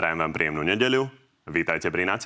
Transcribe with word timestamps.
Prajem 0.00 0.16
vám 0.16 0.32
príjemnú 0.32 0.64
nedeľu. 0.64 1.12
Vítajte 1.52 1.92
pri 1.92 2.08
Na 2.08 2.16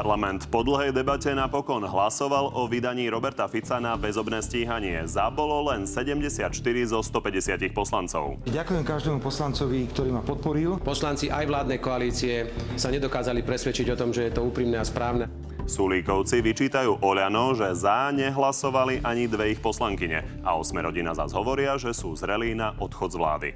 Parlament 0.00 0.48
po 0.48 0.64
dlhej 0.64 0.96
debate 0.96 1.28
napokon 1.36 1.84
hlasoval 1.84 2.56
o 2.56 2.64
vydaní 2.64 3.12
Roberta 3.12 3.44
Fica 3.44 3.76
na 3.76 4.00
bezobné 4.00 4.40
stíhanie. 4.40 5.04
Zabolo 5.04 5.68
len 5.68 5.84
74 5.84 6.48
zo 6.88 7.04
150 7.04 7.68
poslancov. 7.76 8.40
Ďakujem 8.48 8.80
každému 8.80 9.20
poslancovi, 9.20 9.92
ktorý 9.92 10.16
ma 10.16 10.24
podporil. 10.24 10.80
Poslanci 10.80 11.28
aj 11.28 11.44
vládnej 11.44 11.84
koalície 11.84 12.48
sa 12.80 12.88
nedokázali 12.88 13.44
presvedčiť 13.44 13.92
o 13.92 13.98
tom, 14.00 14.16
že 14.16 14.32
je 14.32 14.40
to 14.40 14.40
úprimné 14.40 14.80
a 14.80 14.88
správne. 14.88 15.28
Sulíkovci 15.68 16.40
vyčítajú 16.40 17.04
Oľano, 17.04 17.52
že 17.52 17.68
za 17.76 18.08
nehlasovali 18.08 19.04
ani 19.04 19.28
dve 19.28 19.52
ich 19.52 19.60
poslankyne. 19.60 20.24
A 20.40 20.56
osme 20.56 20.80
rodina 20.80 21.12
zás 21.12 21.36
hovoria, 21.36 21.76
že 21.76 21.92
sú 21.92 22.16
zrelí 22.16 22.56
na 22.56 22.72
odchod 22.80 23.12
z 23.12 23.20
vlády. 23.20 23.50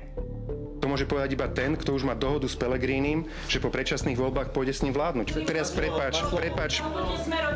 Môže 0.95 1.11
povedať 1.11 1.34
iba 1.34 1.51
ten, 1.51 1.75
kto 1.75 1.91
už 1.98 2.07
má 2.07 2.15
dohodu 2.15 2.47
s 2.47 2.55
Pelegrínim, 2.55 3.27
že 3.51 3.59
po 3.59 3.66
predčasných 3.66 4.15
voľbách 4.15 4.55
pôjde 4.55 4.79
s 4.79 4.87
ním 4.87 4.95
vládnuť. 4.95 5.43
Teraz 5.43 5.75
prepač, 5.75 6.23
prepač, 6.30 6.87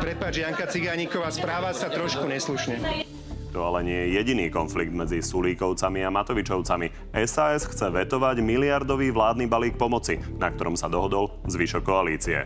prepač, 0.02 0.42
Janka 0.42 0.66
Cigániková, 0.66 1.30
správa 1.30 1.70
sa 1.70 1.86
trošku 1.86 2.26
neslušne. 2.26 2.82
To 3.54 3.62
ale 3.62 3.86
nie 3.86 3.94
je 3.94 4.18
jediný 4.18 4.50
konflikt 4.50 4.90
medzi 4.90 5.22
Sulíkovcami 5.22 6.02
a 6.02 6.10
Matovičovcami. 6.10 7.14
SAS 7.30 7.62
chce 7.62 7.94
vetovať 7.94 8.42
miliardový 8.42 9.14
vládny 9.14 9.46
balík 9.46 9.78
pomoci, 9.78 10.18
na 10.34 10.50
ktorom 10.50 10.74
sa 10.74 10.90
dohodol 10.90 11.30
zvyšok 11.46 11.86
koalície. 11.86 12.42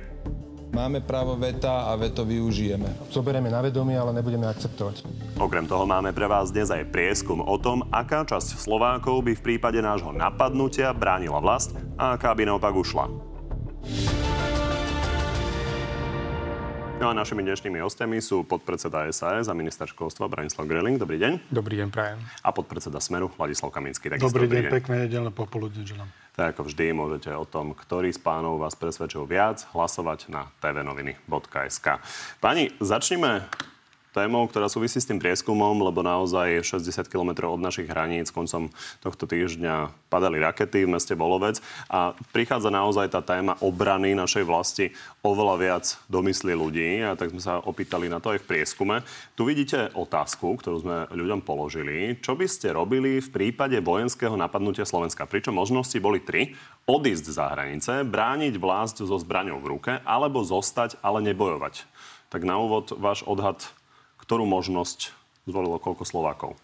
Máme 0.73 1.05
právo 1.05 1.37
veta 1.37 1.85
a 1.85 1.93
veto 2.01 2.25
využijeme. 2.25 3.13
Zoberieme 3.13 3.53
na 3.53 3.61
vedomie, 3.61 3.93
ale 3.93 4.17
nebudeme 4.17 4.49
akceptovať. 4.49 5.05
Okrem 5.37 5.69
toho 5.69 5.85
máme 5.85 6.17
pre 6.17 6.25
vás 6.25 6.49
dnes 6.49 6.73
aj 6.73 6.89
prieskum 6.89 7.45
o 7.45 7.61
tom, 7.61 7.85
aká 7.93 8.25
časť 8.25 8.57
Slovákov 8.57 9.21
by 9.21 9.37
v 9.37 9.45
prípade 9.53 9.85
nášho 9.85 10.17
napadnutia 10.17 10.97
bránila 10.97 11.45
vlast 11.45 11.77
a 12.01 12.17
aká 12.17 12.33
by 12.33 12.49
naopak 12.49 12.73
ušla. 12.73 13.05
No 17.03 17.11
a 17.11 17.19
našimi 17.19 17.43
dnešnými 17.43 17.83
hostiami 17.83 18.23
sú 18.23 18.47
podpredseda 18.47 19.11
SAS 19.11 19.51
a 19.51 19.55
minister 19.59 19.91
školstva 19.91 20.31
Branislav 20.31 20.71
Greling. 20.71 21.03
Dobrý 21.03 21.19
deň. 21.19 21.51
Dobrý 21.51 21.83
deň, 21.83 21.91
prajem. 21.91 22.23
A 22.47 22.55
podpredseda 22.55 23.03
Smeru 23.03 23.27
Vladislav 23.27 23.75
Kaminský. 23.75 24.07
Dobrý, 24.07 24.23
dobrý 24.23 24.47
deň, 24.47 24.63
deň, 24.63 24.71
pekné 24.71 24.95
nedelné 25.11 25.35
popoludne 25.35 25.83
želám. 25.83 26.07
Tak 26.39 26.55
ako 26.55 26.71
vždy 26.71 26.95
môžete 26.95 27.35
o 27.35 27.43
tom, 27.43 27.75
ktorý 27.75 28.15
z 28.15 28.23
pánov 28.23 28.63
vás 28.63 28.79
presvedčil 28.79 29.27
viac, 29.27 29.67
hlasovať 29.75 30.31
na 30.31 30.47
tvnoviny.sk. 30.63 31.99
Pani, 32.39 32.71
začnime 32.79 33.51
témou, 34.13 34.45
ktorá 34.45 34.69
súvisí 34.69 35.01
s 35.01 35.09
tým 35.09 35.17
prieskumom, 35.19 35.81
lebo 35.81 36.05
naozaj 36.05 36.61
60 36.63 37.09
km 37.09 37.49
od 37.49 37.59
našich 37.59 37.89
hraníc 37.89 38.29
koncom 38.29 38.69
tohto 39.01 39.25
týždňa 39.25 39.91
padali 40.13 40.37
rakety 40.37 40.85
v 40.85 40.93
meste 40.93 41.17
Bolovec 41.17 41.65
a 41.89 42.13
prichádza 42.37 42.69
naozaj 42.69 43.09
tá 43.09 43.25
téma 43.25 43.57
obrany 43.65 44.13
našej 44.13 44.45
vlasti 44.45 44.87
oveľa 45.25 45.57
viac 45.57 45.85
do 46.13 46.21
mysli 46.29 46.53
ľudí 46.53 47.01
a 47.01 47.17
tak 47.17 47.33
sme 47.33 47.41
sa 47.41 47.65
opýtali 47.65 48.13
na 48.13 48.21
to 48.21 48.37
aj 48.37 48.45
v 48.45 48.49
prieskume. 48.53 49.01
Tu 49.33 49.49
vidíte 49.49 49.89
otázku, 49.97 50.61
ktorú 50.61 50.77
sme 50.85 50.97
ľuďom 51.09 51.41
položili. 51.41 52.21
Čo 52.21 52.37
by 52.37 52.45
ste 52.45 52.77
robili 52.77 53.25
v 53.25 53.33
prípade 53.33 53.81
vojenského 53.81 54.37
napadnutia 54.37 54.85
Slovenska? 54.85 55.25
Pričom 55.25 55.57
možnosti 55.57 55.97
boli 55.97 56.21
tri. 56.21 56.53
Odísť 56.85 57.27
za 57.31 57.47
hranice, 57.55 58.03
brániť 58.03 58.59
vlast 58.59 58.99
so 59.01 59.15
zbraňou 59.15 59.63
v 59.63 59.71
ruke 59.79 59.93
alebo 60.03 60.43
zostať, 60.43 60.99
ale 60.99 61.23
nebojovať. 61.31 61.87
Tak 62.27 62.43
na 62.43 62.59
úvod 62.59 62.91
váš 62.99 63.23
odhad 63.23 63.63
ktorú 64.23 64.47
možnosť 64.47 65.13
zvolilo 65.51 65.77
koľko 65.83 66.07
Slovákov? 66.07 66.55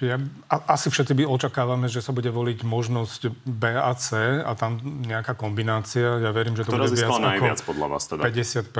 Ja, 0.00 0.16
asi 0.48 0.88
všetci 0.88 1.12
by 1.12 1.28
očakávame, 1.28 1.92
že 1.92 2.00
sa 2.00 2.16
bude 2.16 2.32
voliť 2.32 2.64
možnosť 2.64 3.44
B 3.44 3.68
a 3.68 3.92
C 3.92 4.40
a 4.40 4.48
tam 4.56 4.80
nejaká 5.04 5.36
kombinácia. 5.36 6.24
Ja 6.24 6.32
verím, 6.32 6.56
že 6.56 6.64
to 6.64 6.72
Ktorá 6.72 6.88
bude 6.88 6.96
viac 6.96 7.20
najviac 7.20 7.60
podľa 7.60 7.86
vás 7.92 8.08
teda? 8.08 8.24
50 8.24 8.72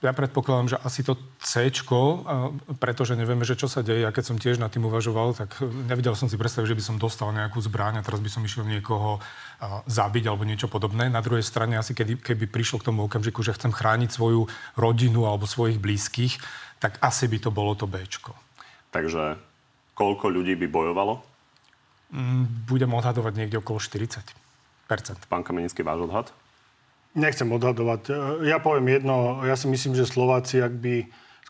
ja 0.00 0.12
predpokladám, 0.16 0.72
že 0.72 0.80
asi 0.80 1.04
to 1.04 1.20
C, 1.44 1.68
pretože 2.80 3.12
nevieme, 3.12 3.44
že 3.44 3.60
čo 3.60 3.68
sa 3.68 3.84
deje. 3.84 4.08
Ja 4.08 4.08
keď 4.08 4.24
som 4.32 4.40
tiež 4.40 4.56
nad 4.56 4.72
tým 4.72 4.88
uvažoval, 4.88 5.36
tak 5.36 5.60
nevidel 5.60 6.16
som 6.16 6.32
si 6.32 6.40
predstaviť, 6.40 6.72
že 6.72 6.78
by 6.80 6.84
som 6.84 6.96
dostal 6.96 7.28
nejakú 7.28 7.60
zbraň 7.60 8.00
a 8.00 8.06
teraz 8.06 8.24
by 8.24 8.32
som 8.32 8.40
išiel 8.40 8.64
niekoho 8.64 9.20
zabiť 9.84 10.24
alebo 10.32 10.48
niečo 10.48 10.72
podobné. 10.72 11.12
Na 11.12 11.20
druhej 11.20 11.44
strane 11.44 11.76
asi 11.76 11.92
keby, 11.92 12.24
keby 12.24 12.48
prišlo 12.48 12.80
k 12.80 12.88
tomu 12.88 13.04
okamžiku, 13.04 13.44
že 13.44 13.52
chcem 13.52 13.68
chrániť 13.68 14.08
svoju 14.08 14.48
rodinu 14.80 15.28
alebo 15.28 15.44
svojich 15.44 15.76
blízkych, 15.76 16.40
tak 16.80 16.96
asi 17.04 17.28
by 17.28 17.38
to 17.44 17.52
bolo 17.52 17.76
to 17.76 17.84
B. 17.84 18.00
Takže 18.96 19.36
koľko 19.92 20.32
ľudí 20.32 20.56
by 20.56 20.72
bojovalo? 20.72 21.20
Mm, 22.16 22.64
budem 22.64 22.90
odhadovať 22.96 23.36
niekde 23.36 23.60
okolo 23.60 23.76
40% 23.76 24.24
Pán 25.28 25.44
Kamenický, 25.44 25.84
váš 25.84 26.08
odhad? 26.08 26.32
Nechcem 27.10 27.50
odhadovať. 27.50 28.02
E, 28.06 28.14
ja 28.46 28.62
poviem 28.62 29.00
jedno. 29.00 29.42
Ja 29.42 29.58
si 29.58 29.66
myslím, 29.66 29.98
že 29.98 30.06
Slováci, 30.06 30.62
ak 30.62 30.74
by 30.78 30.94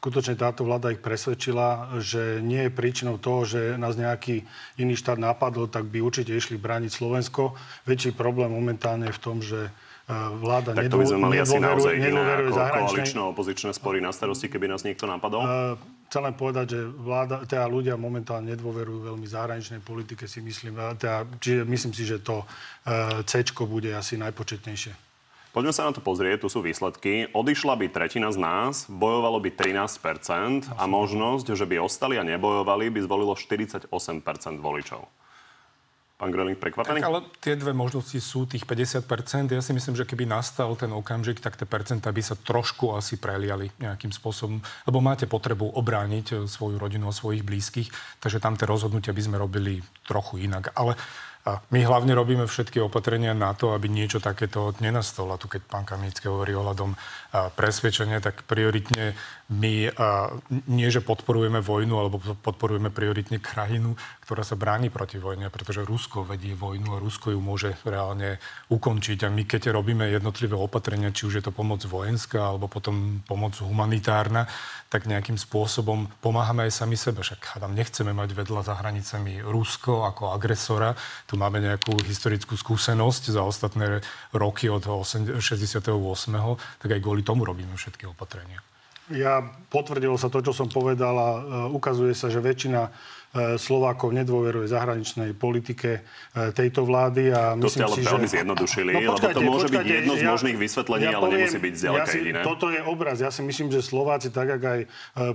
skutočne 0.00 0.32
táto 0.32 0.64
vláda 0.64 0.88
ich 0.88 1.04
presvedčila, 1.04 2.00
že 2.00 2.40
nie 2.40 2.64
je 2.64 2.72
príčinou 2.72 3.20
toho, 3.20 3.44
že 3.44 3.76
nás 3.76 4.00
nejaký 4.00 4.48
iný 4.80 4.96
štát 4.96 5.20
napadol, 5.20 5.68
tak 5.68 5.84
by 5.92 6.00
určite 6.00 6.32
išli 6.32 6.56
brániť 6.56 6.88
Slovensko. 6.88 7.52
Väčší 7.84 8.16
problém 8.16 8.48
momentálne 8.48 9.12
je 9.12 9.16
v 9.16 9.20
tom, 9.20 9.44
že 9.44 9.68
e, 9.68 9.70
vláda 10.40 10.72
tak 10.72 10.88
to 10.88 10.96
by 10.96 11.04
sme 11.04 11.20
mali 11.28 11.36
asi 11.36 11.60
naozaj 11.60 11.92
iné 11.92 12.08
koalično-opozičné 12.48 13.76
spory 13.76 14.00
na 14.00 14.16
starosti, 14.16 14.48
keby 14.48 14.64
nás 14.64 14.80
niekto 14.80 15.04
napadol? 15.04 15.44
Uh, 15.44 15.76
chcem 16.08 16.24
len 16.24 16.32
povedať, 16.32 16.72
že 16.72 16.80
vláda, 16.88 17.44
teda 17.44 17.68
ľudia 17.68 18.00
momentálne 18.00 18.56
nedôverujú 18.56 19.12
veľmi 19.12 19.28
zahraničnej 19.28 19.84
politike, 19.84 20.24
si 20.24 20.40
myslím. 20.40 20.80
Teda, 20.96 21.28
čiže 21.36 21.68
myslím 21.68 21.92
si, 21.92 22.08
že 22.08 22.24
to 22.24 22.48
uh, 22.48 23.20
C 23.28 23.44
bude 23.68 23.92
asi 23.92 24.16
najpočetnejšie. 24.16 25.09
Poďme 25.50 25.74
sa 25.74 25.82
na 25.82 25.90
to 25.90 25.98
pozrieť, 25.98 26.46
tu 26.46 26.48
sú 26.48 26.62
výsledky. 26.62 27.26
Odišla 27.34 27.74
by 27.74 27.90
tretina 27.90 28.30
z 28.30 28.38
nás, 28.38 28.86
bojovalo 28.86 29.42
by 29.42 29.50
13% 29.50 30.70
a 30.78 30.84
možnosť, 30.86 31.58
že 31.58 31.66
by 31.66 31.82
ostali 31.82 32.14
a 32.14 32.22
nebojovali, 32.22 32.86
by 32.94 33.02
zvolilo 33.02 33.34
48% 33.34 33.90
voličov. 34.62 35.10
Pán 36.20 36.36
Greling, 36.36 36.60
prekvapený? 36.60 37.00
Tak, 37.00 37.08
ale 37.08 37.24
tie 37.40 37.56
dve 37.56 37.72
možnosti 37.72 38.20
sú 38.20 38.44
tých 38.44 38.68
50%. 38.68 39.56
Ja 39.56 39.64
si 39.64 39.72
myslím, 39.72 39.96
že 39.96 40.04
keby 40.04 40.28
nastal 40.28 40.76
ten 40.76 40.92
okamžik, 40.92 41.40
tak 41.40 41.56
tie 41.56 41.64
percentá 41.64 42.12
by 42.12 42.20
sa 42.20 42.36
trošku 42.36 42.92
asi 42.92 43.16
preliali 43.16 43.72
nejakým 43.80 44.12
spôsobom, 44.12 44.60
lebo 44.84 45.00
máte 45.00 45.24
potrebu 45.24 45.72
obrániť 45.80 46.26
eh, 46.30 46.38
svoju 46.44 46.76
rodinu 46.76 47.08
a 47.08 47.16
svojich 47.16 47.40
blízkych, 47.40 47.88
takže 48.20 48.36
tam 48.36 48.52
tie 48.60 48.68
rozhodnutia 48.68 49.16
by 49.16 49.22
sme 49.24 49.40
robili 49.40 49.80
trochu 50.04 50.44
inak. 50.44 50.76
Ale 50.76 50.92
a 51.40 51.64
my 51.72 51.80
hlavne 51.80 52.12
robíme 52.12 52.44
všetky 52.44 52.84
opatrenia 52.84 53.32
na 53.32 53.56
to, 53.56 53.72
aby 53.72 53.88
niečo 53.88 54.20
takéto 54.20 54.76
nenastalo. 54.84 55.40
Tu 55.40 55.48
keď 55.48 55.62
pán 55.64 55.88
Kamícky 55.88 56.28
hovorí 56.28 56.52
ohľadom 56.52 56.92
presvedčenia, 57.56 58.20
tak 58.20 58.44
prioritne 58.44 59.16
my 59.48 59.88
nie, 60.68 60.88
že 60.92 61.00
podporujeme 61.00 61.64
vojnu, 61.64 61.94
alebo 61.96 62.20
podporujeme 62.20 62.92
prioritne 62.92 63.40
krajinu, 63.40 63.96
ktorá 64.30 64.46
sa 64.46 64.54
bráni 64.54 64.94
proti 64.94 65.18
vojne, 65.18 65.50
pretože 65.50 65.82
Rusko 65.82 66.22
vedie 66.22 66.54
vojnu 66.54 66.94
a 66.94 67.02
Rusko 67.02 67.34
ju 67.34 67.42
môže 67.42 67.74
reálne 67.82 68.38
ukončiť. 68.70 69.26
A 69.26 69.28
my 69.34 69.42
keď 69.42 69.74
robíme 69.74 70.06
jednotlivé 70.06 70.54
opatrenia, 70.54 71.10
či 71.10 71.26
už 71.26 71.42
je 71.42 71.44
to 71.44 71.50
pomoc 71.50 71.82
vojenská, 71.82 72.38
alebo 72.54 72.70
potom 72.70 73.26
pomoc 73.26 73.58
humanitárna, 73.58 74.46
tak 74.86 75.10
nejakým 75.10 75.34
spôsobom 75.34 76.06
pomáhame 76.22 76.70
aj 76.70 76.78
sami 76.78 76.94
sebe. 76.94 77.26
Však 77.26 77.58
tam 77.58 77.74
nechceme 77.74 78.14
mať 78.14 78.30
vedľa 78.38 78.62
za 78.62 78.78
hranicami 78.78 79.42
Rusko 79.42 80.06
ako 80.06 80.30
agresora. 80.30 80.94
Tu 81.26 81.34
máme 81.34 81.58
nejakú 81.58 81.98
historickú 82.06 82.54
skúsenosť 82.54 83.34
za 83.34 83.42
ostatné 83.42 83.98
roky 84.30 84.70
od 84.70 84.86
68. 84.86 85.42
Tak 86.78 86.86
aj 86.86 87.00
kvôli 87.02 87.26
tomu 87.26 87.42
robíme 87.42 87.74
všetky 87.74 88.06
opatrenia. 88.06 88.62
Ja 89.10 89.42
potvrdilo 89.74 90.14
sa 90.14 90.30
to, 90.30 90.38
čo 90.38 90.54
som 90.54 90.70
povedal 90.70 91.14
a 91.18 91.28
e, 91.34 91.40
ukazuje 91.74 92.14
sa, 92.14 92.30
že 92.30 92.38
väčšina 92.38 92.94
Slovákov 93.30 94.10
nedôveruje 94.10 94.66
zahraničnej 94.66 95.38
politike 95.38 96.02
e, 96.34 96.50
tejto 96.50 96.82
vlády. 96.82 97.30
A 97.30 97.54
to 97.54 97.70
ste 97.70 97.86
ale 97.86 97.94
si, 97.94 98.02
veľmi 98.02 98.26
že... 98.26 98.42
zjednodušili, 98.42 98.90
no, 98.90 98.98
počkajte, 99.14 99.38
lebo 99.38 99.38
to 99.38 99.40
môže 99.46 99.66
počkajte, 99.70 99.86
byť 99.86 99.94
jedno 99.94 100.14
z 100.18 100.22
možných 100.26 100.58
vysvetlení, 100.58 101.04
ja 101.06 101.10
ale 101.14 101.22
poviem, 101.22 101.38
nemusí 101.46 101.58
byť 101.62 101.74
zďaleka 101.78 102.02
ja 102.02 102.06
si, 102.10 102.18
jediné. 102.18 102.40
Toto 102.42 102.66
je 102.74 102.80
obraz. 102.82 103.16
Ja 103.22 103.30
si 103.30 103.42
myslím, 103.46 103.70
že 103.70 103.86
Slováci, 103.86 104.34
tak 104.34 104.58
ako 104.58 104.66
aj 104.66 104.80
e, 104.82 104.86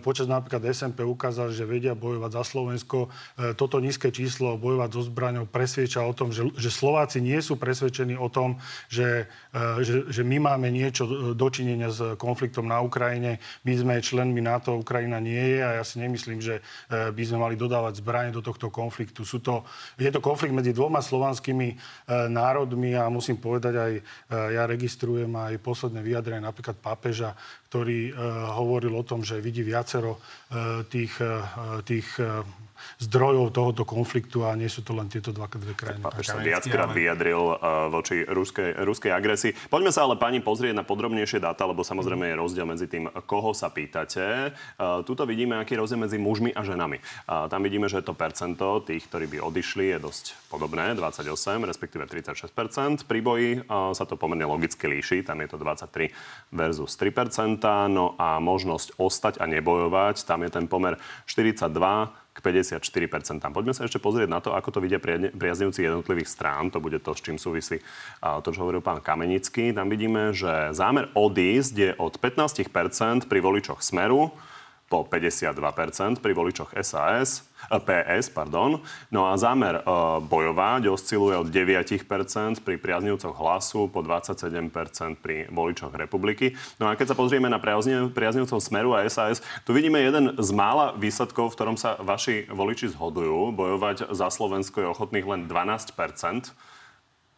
počas 0.03 0.27
napríklad 0.27 0.61
SMP 0.75 1.07
ukázali, 1.07 1.55
že 1.55 1.63
vedia 1.63 1.95
bojovať 1.95 2.31
za 2.35 2.43
Slovensko, 2.43 3.07
toto 3.55 3.79
nízke 3.79 4.11
číslo 4.11 4.59
bojovať 4.59 4.89
so 4.91 5.01
zbraňou 5.07 5.47
presvieča 5.47 6.03
o 6.03 6.11
tom, 6.11 6.35
že, 6.35 6.51
že 6.59 6.67
Slováci 6.67 7.23
nie 7.23 7.39
sú 7.39 7.55
presvedčení 7.55 8.19
o 8.19 8.27
tom, 8.27 8.59
že, 8.91 9.31
že, 9.81 10.11
že 10.11 10.21
my 10.23 10.51
máme 10.51 10.67
niečo 10.67 11.33
dočinenia 11.33 11.89
s 11.91 12.19
konfliktom 12.19 12.67
na 12.67 12.83
Ukrajine. 12.83 13.39
My 13.63 13.73
sme 13.75 14.03
členmi 14.03 14.43
NATO, 14.43 14.75
Ukrajina 14.75 15.23
nie 15.23 15.57
je 15.57 15.59
a 15.63 15.69
ja 15.79 15.83
si 15.87 16.01
nemyslím, 16.01 16.39
že 16.43 16.59
by 16.91 17.23
sme 17.23 17.37
mali 17.39 17.55
dodávať 17.55 17.84
dodávať 17.85 18.01
zbranie 18.01 18.31
do 18.33 18.41
tohto 18.41 18.73
konfliktu. 18.73 19.21
Sú 19.21 19.37
to, 19.45 19.61
je 20.01 20.09
to 20.09 20.17
konflikt 20.17 20.57
medzi 20.57 20.73
dvoma 20.73 21.05
slovanskými 21.05 21.69
e, 21.69 21.75
národmi 22.33 22.97
a 22.97 23.05
musím 23.13 23.37
povedať 23.37 23.73
aj, 23.77 23.93
e, 23.93 24.01
ja 24.57 24.65
registrujem 24.65 25.29
aj 25.29 25.61
posledné 25.61 26.01
vyjadrenie 26.01 26.41
napríklad 26.41 26.81
pápeža, 26.81 27.37
ktorý 27.69 28.09
e, 28.09 28.11
hovoril 28.57 28.97
o 28.97 29.05
tom, 29.05 29.21
že 29.21 29.37
vidí 29.37 29.61
viacero 29.61 30.17
e, 30.17 30.19
tých, 30.89 31.13
e, 31.21 31.37
tých 31.85 32.09
e, 32.17 32.41
zdrojov 33.01 33.51
tohoto 33.51 33.83
konfliktu 33.83 34.43
a 34.45 34.55
nie 34.55 34.69
sú 34.71 34.81
to 34.81 34.95
len 34.95 35.07
tieto 35.11 35.31
dva, 35.31 35.47
dve 35.47 35.73
krajiny. 35.75 36.03
Pápež 36.03 36.31
sa 36.31 36.39
viackrát 36.39 36.89
vyjadril 36.91 37.41
uh, 37.55 37.89
voči 37.91 38.23
ruskej, 38.25 38.81
ruskej 38.83 39.11
agresii. 39.11 39.51
Poďme 39.69 39.91
sa 39.91 40.07
ale 40.07 40.19
pani 40.19 40.39
pozrieť 40.39 40.75
na 40.75 40.83
podrobnejšie 40.83 41.39
dáta, 41.43 41.67
lebo 41.67 41.83
samozrejme 41.83 42.33
je 42.33 42.35
rozdiel 42.35 42.65
medzi 42.67 42.87
tým, 42.89 43.07
koho 43.25 43.51
sa 43.55 43.71
pýtate. 43.71 44.55
Uh, 44.75 45.01
tuto 45.03 45.23
vidíme, 45.27 45.59
aký 45.59 45.75
je 45.77 45.81
rozdiel 45.81 46.01
medzi 46.01 46.17
mužmi 46.19 46.51
a 46.51 46.61
ženami. 46.63 46.97
Uh, 47.27 47.47
tam 47.51 47.61
vidíme, 47.63 47.87
že 47.87 48.03
to 48.03 48.17
percento 48.17 48.81
tých, 48.83 49.07
ktorí 49.07 49.25
by 49.31 49.37
odišli, 49.43 49.95
je 49.95 49.97
dosť 50.01 50.25
podobné, 50.49 50.95
28, 50.97 51.31
respektíve 51.67 52.03
36 52.07 52.51
Pri 53.05 53.19
boji 53.21 53.63
uh, 53.63 53.91
sa 53.91 54.03
to 54.07 54.15
pomerne 54.15 54.47
logicky 54.47 54.87
líši, 54.87 55.25
tam 55.25 55.43
je 55.43 55.47
to 55.51 55.57
23 55.59 56.11
versus 56.51 56.95
3 56.97 57.11
no 57.91 58.15
a 58.19 58.39
možnosť 58.39 58.97
ostať 58.97 59.33
a 59.41 59.45
nebojovať, 59.47 60.25
tam 60.25 60.43
je 60.43 60.49
ten 60.51 60.65
pomer 60.67 60.97
42 61.27 62.24
k 62.35 62.43
54%. 62.43 62.83
Poďme 63.55 63.71
sa 63.71 63.87
ešte 63.87 63.95
pozrieť 63.95 64.27
na 64.27 64.43
to, 64.43 64.51
ako 64.51 64.75
to 64.75 64.83
vidia 64.83 64.99
priaznivci 65.31 65.87
jednotlivých 65.87 66.27
strán. 66.27 66.67
To 66.75 66.83
bude 66.83 66.99
to, 66.99 67.15
s 67.15 67.23
čím 67.23 67.39
súvisí 67.39 67.79
to, 68.19 68.49
čo 68.51 68.59
hovoril 68.59 68.83
pán 68.83 68.99
Kamenický. 68.99 69.71
Tam 69.71 69.87
vidíme, 69.87 70.35
že 70.35 70.75
zámer 70.75 71.07
odísť 71.15 71.73
je 71.79 71.89
od 71.95 72.19
15% 72.19 73.31
pri 73.31 73.39
voličoch 73.39 73.79
Smeru 73.79 74.35
po 74.85 75.01
52% 75.01 76.21
pri 76.21 76.33
voličoch 76.37 76.77
SAS, 76.85 77.41
eh, 77.41 77.81
PS. 77.81 78.29
Pardon. 78.29 78.77
No 79.09 79.25
a 79.25 79.33
zámer 79.37 79.81
eh, 79.81 79.83
bojovať 80.21 80.87
osciluje 80.93 81.35
od 81.41 81.47
9% 81.49 82.61
pri 82.61 82.75
priaznivcoch 82.77 83.33
hlasu 83.33 83.89
po 83.89 84.05
27% 84.05 85.17
pri 85.17 85.49
voličoch 85.49 85.93
republiky. 85.97 86.53
No 86.77 86.85
a 86.85 86.93
keď 86.93 87.13
sa 87.13 87.15
pozrieme 87.17 87.49
na 87.49 87.57
priaznivcov 87.57 88.61
Smeru 88.61 88.93
a 88.93 89.01
SAS, 89.09 89.41
tu 89.65 89.73
vidíme 89.73 89.97
jeden 89.97 90.37
z 90.37 90.49
mála 90.53 90.93
výsledkov, 90.93 91.53
v 91.53 91.55
ktorom 91.57 91.77
sa 91.81 91.97
vaši 91.97 92.45
voliči 92.45 92.93
zhodujú. 92.93 93.49
Bojovať 93.57 94.13
za 94.13 94.29
Slovensko 94.29 94.85
je 94.85 94.91
ochotných 94.93 95.25
len 95.25 95.41
12%. 95.49 96.53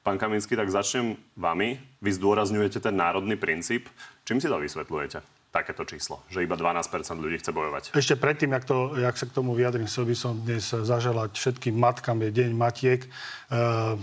Pán 0.04 0.16
Kaminský, 0.16 0.56
tak 0.56 0.72
začnem 0.72 1.20
vami. 1.36 1.84
Vy 2.00 2.16
zdôrazňujete 2.16 2.80
ten 2.80 2.96
národný 2.96 3.36
princíp. 3.36 3.92
Čím 4.24 4.40
si 4.40 4.48
to 4.48 4.56
vysvetľujete? 4.56 5.37
Takéto 5.57 5.81
číslo, 5.89 6.21
že 6.30 6.45
iba 6.45 6.54
12% 6.54 7.18
ľudí 7.18 7.42
chce 7.42 7.50
bojovať. 7.50 7.83
Ešte 7.98 8.13
predtým, 8.13 8.54
jak, 8.54 8.69
to, 8.69 8.94
jak 8.94 9.18
sa 9.18 9.25
k 9.25 9.33
tomu 9.33 9.57
vyjadrím, 9.57 9.89
chcel 9.89 10.06
by 10.06 10.15
som 10.15 10.38
dnes 10.38 10.62
zaželať 10.69 11.33
všetkým 11.33 11.74
matkám, 11.74 12.21
je 12.21 12.30
deň 12.30 12.51
matiek, 12.54 13.01
e, 13.01 13.09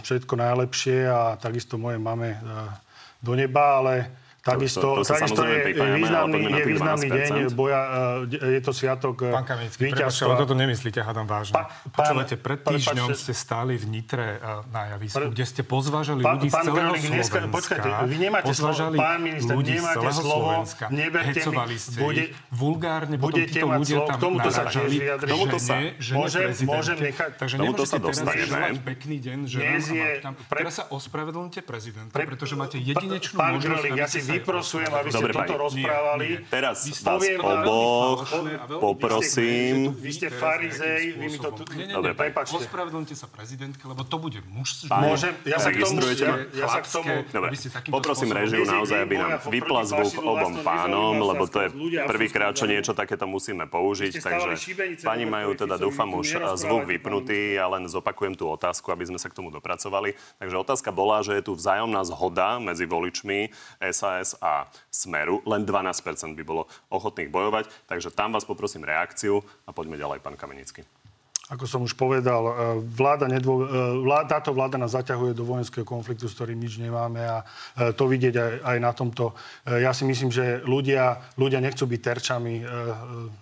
všetko 0.02 0.34
najlepšie 0.34 1.06
a 1.06 1.38
takisto 1.38 1.78
moje 1.78 2.02
mame 2.02 2.34
e, 2.34 2.38
do 3.22 3.38
neba, 3.38 3.78
ale 3.78 4.23
Takisto, 4.44 4.80
to, 4.80 4.88
to, 5.00 5.02
to 5.08 5.12
takisto 5.16 5.40
je 5.40 5.72
významný, 5.72 6.40
je 6.52 6.64
významný 6.68 7.08
deň 7.08 7.32
boja, 7.56 7.80
e, 8.28 8.60
je 8.60 8.60
to 8.60 8.76
sviatok 8.76 9.16
e, 9.24 9.32
Pán 9.32 9.48
Kamenický, 9.48 9.88
víťazstva. 9.88 10.24
ale 10.28 10.34
toto 10.36 10.52
nemyslíte, 10.52 11.00
hádam 11.00 11.24
vážne. 11.24 11.56
Pa, 11.56 11.72
Počúvate, 11.88 12.36
pred 12.36 12.60
týždňom 12.60 13.08
ste 13.16 13.32
stáli 13.32 13.80
v 13.80 13.88
Nitre 13.88 14.36
e, 14.36 14.68
na 14.68 14.92
javisku, 14.92 15.32
kde 15.32 15.44
ste 15.48 15.64
pozvážali 15.64 16.20
pán, 16.20 16.36
ľudí 16.36 16.52
z 16.52 16.60
celého 16.60 16.92
Slovenska. 16.92 17.08
Dneska, 17.08 17.38
počkajte, 17.48 17.88
vy 18.04 18.16
nemáte 18.20 18.52
slovo, 18.52 18.76
pán 19.00 19.20
minister, 19.24 19.54
nemáte 19.56 20.08
slovo, 20.12 20.48
neberte 20.92 21.40
mi, 21.48 21.56
bude, 21.96 22.24
vulgárne, 22.52 23.16
potom 23.16 23.40
títo 23.48 23.64
ľudia 23.64 23.98
tam 24.12 24.20
narážali, 24.36 24.96
že, 25.00 25.80
že 26.04 26.12
môžem, 26.12 26.44
môžem 26.68 26.96
nechať. 27.00 27.30
Takže 27.40 27.54
nemôžete 27.64 27.96
teraz 27.96 28.20
želať 28.20 28.76
pekný 28.84 29.16
deň, 29.24 29.38
že 29.48 29.58
Teraz 30.52 30.72
sa 30.76 30.84
ospravedlňte 30.92 31.64
prezidenta, 31.64 32.12
pretože 32.12 32.52
máte 32.60 32.76
jedinečnú 32.76 33.40
možnosť, 33.40 34.33
vyprosujem, 34.40 34.90
aby 34.90 35.10
ste 35.10 35.24
toto 35.30 35.38
pani, 35.38 35.50
rozprávali. 35.54 36.26
Nie, 36.26 36.38
nie. 36.42 36.50
Teraz 36.50 36.76
vás 37.02 37.22
oboch 37.38 38.26
poprosím. 38.80 39.92
Vy 40.00 40.10
ste 40.14 40.28
farizej, 40.32 41.18
vy 41.20 41.26
mi 41.28 41.38
to 41.38 41.50
tu... 41.52 41.62
Dobre, 41.68 42.12
prepačte. 42.16 42.56
Ospravedlňte 42.58 43.14
sa 43.14 43.26
prezidentke, 43.28 43.84
lebo 43.84 44.02
to 44.06 44.16
bude 44.16 44.40
muž. 44.50 44.88
Môžem, 44.88 45.36
ja 45.44 45.58
sa 45.60 45.70
k 45.70 45.84
tomu... 45.84 46.00
Ja, 46.56 46.66
sa 46.70 46.80
k 46.80 46.88
tomu... 46.88 47.12
Dobre, 47.28 47.50
poprosím 47.92 48.30
režiu 48.32 48.64
naozaj, 48.64 48.98
aby 49.04 49.14
nám 49.20 49.32
vypla 49.46 49.82
zvuk 49.84 50.12
obom 50.24 50.64
pánom, 50.64 51.20
lebo 51.20 51.44
to 51.44 51.60
je 51.66 51.68
prvýkrát, 52.08 52.56
čo 52.56 52.64
niečo 52.64 52.96
takéto 52.96 53.28
musíme 53.28 53.68
použiť. 53.68 54.24
Takže 54.24 54.56
pani 55.04 55.28
majú 55.28 55.52
teda, 55.52 55.76
dúfam, 55.76 56.08
už 56.16 56.40
zvuk 56.56 56.88
vypnutý. 56.88 57.60
Ja 57.60 57.68
len 57.68 57.84
zopakujem 57.84 58.32
tú 58.32 58.48
otázku, 58.48 58.88
aby 58.88 59.04
sme 59.04 59.18
sa 59.20 59.28
k 59.28 59.36
tomu 59.36 59.52
dopracovali. 59.52 60.16
Takže 60.40 60.56
otázka 60.56 60.88
bola, 60.88 61.20
že 61.20 61.36
je 61.36 61.44
tu 61.44 61.52
vzájomná 61.52 62.00
zhoda 62.08 62.56
medzi 62.56 62.88
voličmi 62.88 63.52
SAS 63.92 64.23
SAS 64.24 64.40
a 64.40 64.64
Smeru. 64.88 65.44
Len 65.44 65.68
12% 65.68 66.32
by 66.32 66.44
bolo 66.48 66.64
ochotných 66.88 67.28
bojovať. 67.28 67.68
Takže 67.84 68.08
tam 68.16 68.32
vás 68.32 68.48
poprosím 68.48 68.88
reakciu 68.88 69.44
a 69.68 69.70
poďme 69.76 70.00
ďalej, 70.00 70.24
pán 70.24 70.40
Kamenický. 70.40 70.80
Ako 71.52 71.68
som 71.68 71.84
už 71.84 71.92
povedal, 71.92 72.40
e, 72.40 72.52
vláda 72.80 73.28
nedvo, 73.28 73.68
e, 73.68 74.00
vláda, 74.00 74.40
táto 74.40 74.56
vláda 74.56 74.80
nás 74.80 74.96
zaťahuje 74.96 75.36
do 75.36 75.44
vojenského 75.44 75.84
konfliktu, 75.84 76.24
s 76.24 76.32
ktorým 76.32 76.56
nič 76.56 76.80
nemáme 76.80 77.20
a 77.20 77.44
e, 77.76 77.92
to 77.92 78.08
vidieť 78.08 78.32
aj, 78.32 78.52
aj 78.64 78.78
na 78.80 78.92
tomto. 78.96 79.36
Ja 79.68 79.92
si 79.92 80.08
myslím, 80.08 80.32
že 80.32 80.64
ľudia, 80.64 81.20
ľudia 81.36 81.60
nechcú 81.60 81.84
byť 81.84 82.00
terčami 82.00 82.64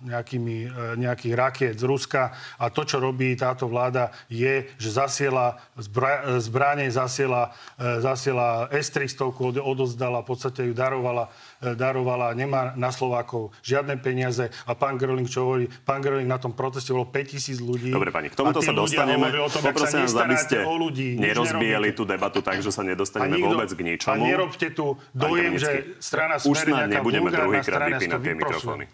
nejakými, 0.02 0.56
nejakých 0.98 1.34
rakiet 1.34 1.74
z 1.78 1.86
Ruska 1.86 2.34
a 2.58 2.64
to, 2.74 2.82
čo 2.82 2.98
robí 2.98 3.38
táto 3.38 3.70
vláda, 3.70 4.10
je, 4.26 4.66
že 4.82 4.90
zasiela 4.90 5.62
zbra, 5.78 6.42
zbranie, 6.42 6.90
zasiela, 6.90 7.54
zasiela 7.78 8.66
S-300, 8.74 9.62
odozdala, 9.62 10.26
v 10.26 10.28
podstate 10.30 10.66
ju 10.66 10.74
darovala 10.74 11.30
darovala, 11.62 12.34
nemá 12.34 12.74
na 12.74 12.90
Slovákov 12.90 13.54
žiadne 13.62 13.94
peniaze 14.02 14.50
a 14.66 14.74
pán 14.74 14.98
Gröling, 14.98 15.30
čo 15.30 15.46
hovorí, 15.46 15.70
pán 15.86 16.02
Gröling 16.02 16.26
na 16.26 16.42
tom 16.42 16.50
proteste 16.50 16.90
bolo 16.90 17.06
5000 17.06 17.62
ľudí. 17.62 17.91
Dobre, 17.92 18.08
pani, 18.08 18.28
k 18.32 18.34
tomuto 18.34 18.64
sa 18.64 18.72
dostaneme. 18.72 19.28
Tom, 19.28 19.62
Poprosím 19.68 20.08
vás, 20.08 20.16
aby 20.16 20.36
ste 20.40 20.56
ľudí, 20.64 21.20
nerozbíjali 21.20 21.92
tú 21.92 22.08
debatu 22.08 22.40
tak, 22.40 22.64
že 22.64 22.72
sa 22.72 22.80
nedostaneme 22.80 23.36
nikto, 23.36 23.52
vôbec 23.52 23.68
k 23.68 23.80
ničomu. 23.84 24.24
A 24.24 24.30
nerobte 24.32 24.66
tu 24.72 24.96
dojem, 25.12 25.60
že 25.60 26.00
strana 26.00 26.40
Už 26.40 26.56
snad 26.56 26.88
nebudeme 26.88 27.28
druhýkrát 27.28 27.92
vypínať 27.92 28.20
tie 28.24 28.34
mikrofóny. 28.34 28.84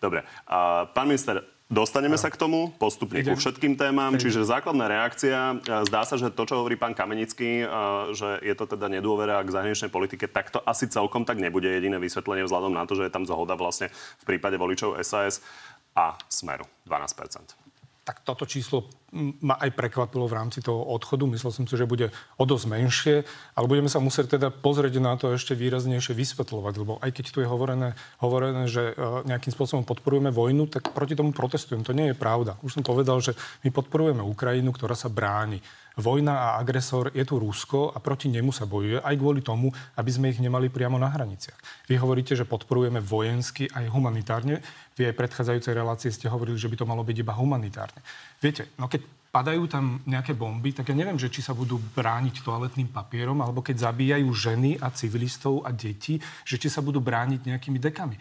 Dobre, 0.00 0.24
a 0.48 0.88
pán 0.88 1.12
minister, 1.12 1.44
Dostaneme 1.70 2.18
sa 2.18 2.34
k 2.34 2.34
tomu 2.34 2.74
postupne 2.82 3.22
ku 3.22 3.38
všetkým 3.38 3.78
témam, 3.78 4.18
čiže 4.18 4.42
základná 4.42 4.90
reakcia. 4.90 5.54
E, 5.62 5.86
zdá 5.86 6.02
sa, 6.02 6.18
že 6.18 6.34
to, 6.34 6.42
čo 6.42 6.58
hovorí 6.58 6.74
pán 6.74 6.98
Kamenický, 6.98 7.62
e, 7.62 7.66
že 8.10 8.42
je 8.42 8.54
to 8.58 8.66
teda 8.74 8.90
nedôvera 8.90 9.38
k 9.46 9.54
zahraničnej 9.54 9.86
politike, 9.86 10.26
tak 10.26 10.50
to 10.50 10.58
asi 10.66 10.90
celkom 10.90 11.22
tak 11.22 11.38
nebude 11.38 11.70
jediné 11.70 12.02
vysvetlenie 12.02 12.42
vzhľadom 12.42 12.74
na 12.74 12.90
to, 12.90 12.98
že 12.98 13.06
je 13.06 13.14
tam 13.14 13.22
zhoda 13.22 13.54
vlastne 13.54 13.86
v 13.94 14.24
prípade 14.26 14.58
voličov 14.58 14.98
SAS 15.06 15.46
a 15.94 16.18
Smeru 16.26 16.66
12 16.90 17.69
tak 18.10 18.26
toto 18.26 18.42
číslo 18.42 18.90
ma 19.14 19.54
aj 19.54 19.70
prekvapilo 19.70 20.26
v 20.26 20.34
rámci 20.34 20.58
toho 20.58 20.82
odchodu. 20.82 21.30
Myslel 21.30 21.54
som 21.54 21.62
si, 21.62 21.78
že 21.78 21.86
bude 21.86 22.10
o 22.10 22.42
dosť 22.42 22.66
menšie, 22.66 23.16
ale 23.54 23.70
budeme 23.70 23.86
sa 23.86 24.02
musieť 24.02 24.34
teda 24.34 24.50
pozrieť 24.50 24.98
na 24.98 25.14
to 25.14 25.30
ešte 25.30 25.54
výraznejšie 25.54 26.18
vysvetľovať, 26.18 26.74
lebo 26.82 26.98
aj 26.98 27.10
keď 27.14 27.24
tu 27.30 27.38
je 27.38 27.46
hovorené, 27.46 27.94
hovorené 28.18 28.66
že 28.66 28.98
e, 28.98 29.30
nejakým 29.30 29.54
spôsobom 29.54 29.86
podporujeme 29.86 30.34
vojnu, 30.34 30.66
tak 30.66 30.90
proti 30.90 31.14
tomu 31.14 31.30
protestujem. 31.30 31.86
To 31.86 31.94
nie 31.94 32.10
je 32.10 32.18
pravda. 32.18 32.58
Už 32.66 32.78
som 32.78 32.82
povedal, 32.82 33.22
že 33.22 33.38
my 33.62 33.70
podporujeme 33.70 34.26
Ukrajinu, 34.26 34.74
ktorá 34.74 34.98
sa 34.98 35.06
bráni 35.06 35.62
vojna 35.98 36.34
a 36.34 36.48
agresor 36.60 37.10
je 37.10 37.24
tu 37.26 37.38
Rusko 37.40 37.90
a 37.94 37.98
proti 37.98 38.30
nemu 38.30 38.52
sa 38.54 38.68
bojuje 38.68 39.02
aj 39.02 39.14
kvôli 39.18 39.40
tomu, 39.42 39.72
aby 39.98 40.10
sme 40.10 40.30
ich 40.30 40.38
nemali 40.38 40.70
priamo 40.70 40.98
na 41.00 41.10
hraniciach. 41.10 41.88
Vy 41.90 41.98
hovoríte, 41.98 42.38
že 42.38 42.46
podporujeme 42.46 43.02
vojensky 43.02 43.66
aj 43.70 43.90
humanitárne. 43.90 44.62
Vy 44.94 45.10
aj 45.10 45.18
predchádzajúcej 45.18 45.74
relácie 45.74 46.10
ste 46.12 46.30
hovorili, 46.30 46.60
že 46.60 46.70
by 46.70 46.76
to 46.78 46.88
malo 46.88 47.02
byť 47.02 47.16
iba 47.18 47.34
humanitárne. 47.34 48.00
Viete, 48.38 48.70
no 48.78 48.86
keď 48.86 49.02
padajú 49.30 49.70
tam 49.70 50.02
nejaké 50.10 50.34
bomby, 50.34 50.74
tak 50.74 50.90
ja 50.90 50.96
neviem, 50.98 51.14
že 51.14 51.30
či 51.30 51.38
sa 51.38 51.54
budú 51.54 51.78
brániť 51.78 52.42
toaletným 52.42 52.90
papierom, 52.90 53.38
alebo 53.38 53.62
keď 53.62 53.90
zabíjajú 53.90 54.26
ženy 54.34 54.82
a 54.82 54.90
civilistov 54.90 55.62
a 55.62 55.70
deti, 55.70 56.18
že 56.42 56.58
či 56.58 56.66
sa 56.66 56.82
budú 56.82 56.98
brániť 56.98 57.46
nejakými 57.46 57.78
dekami 57.78 58.18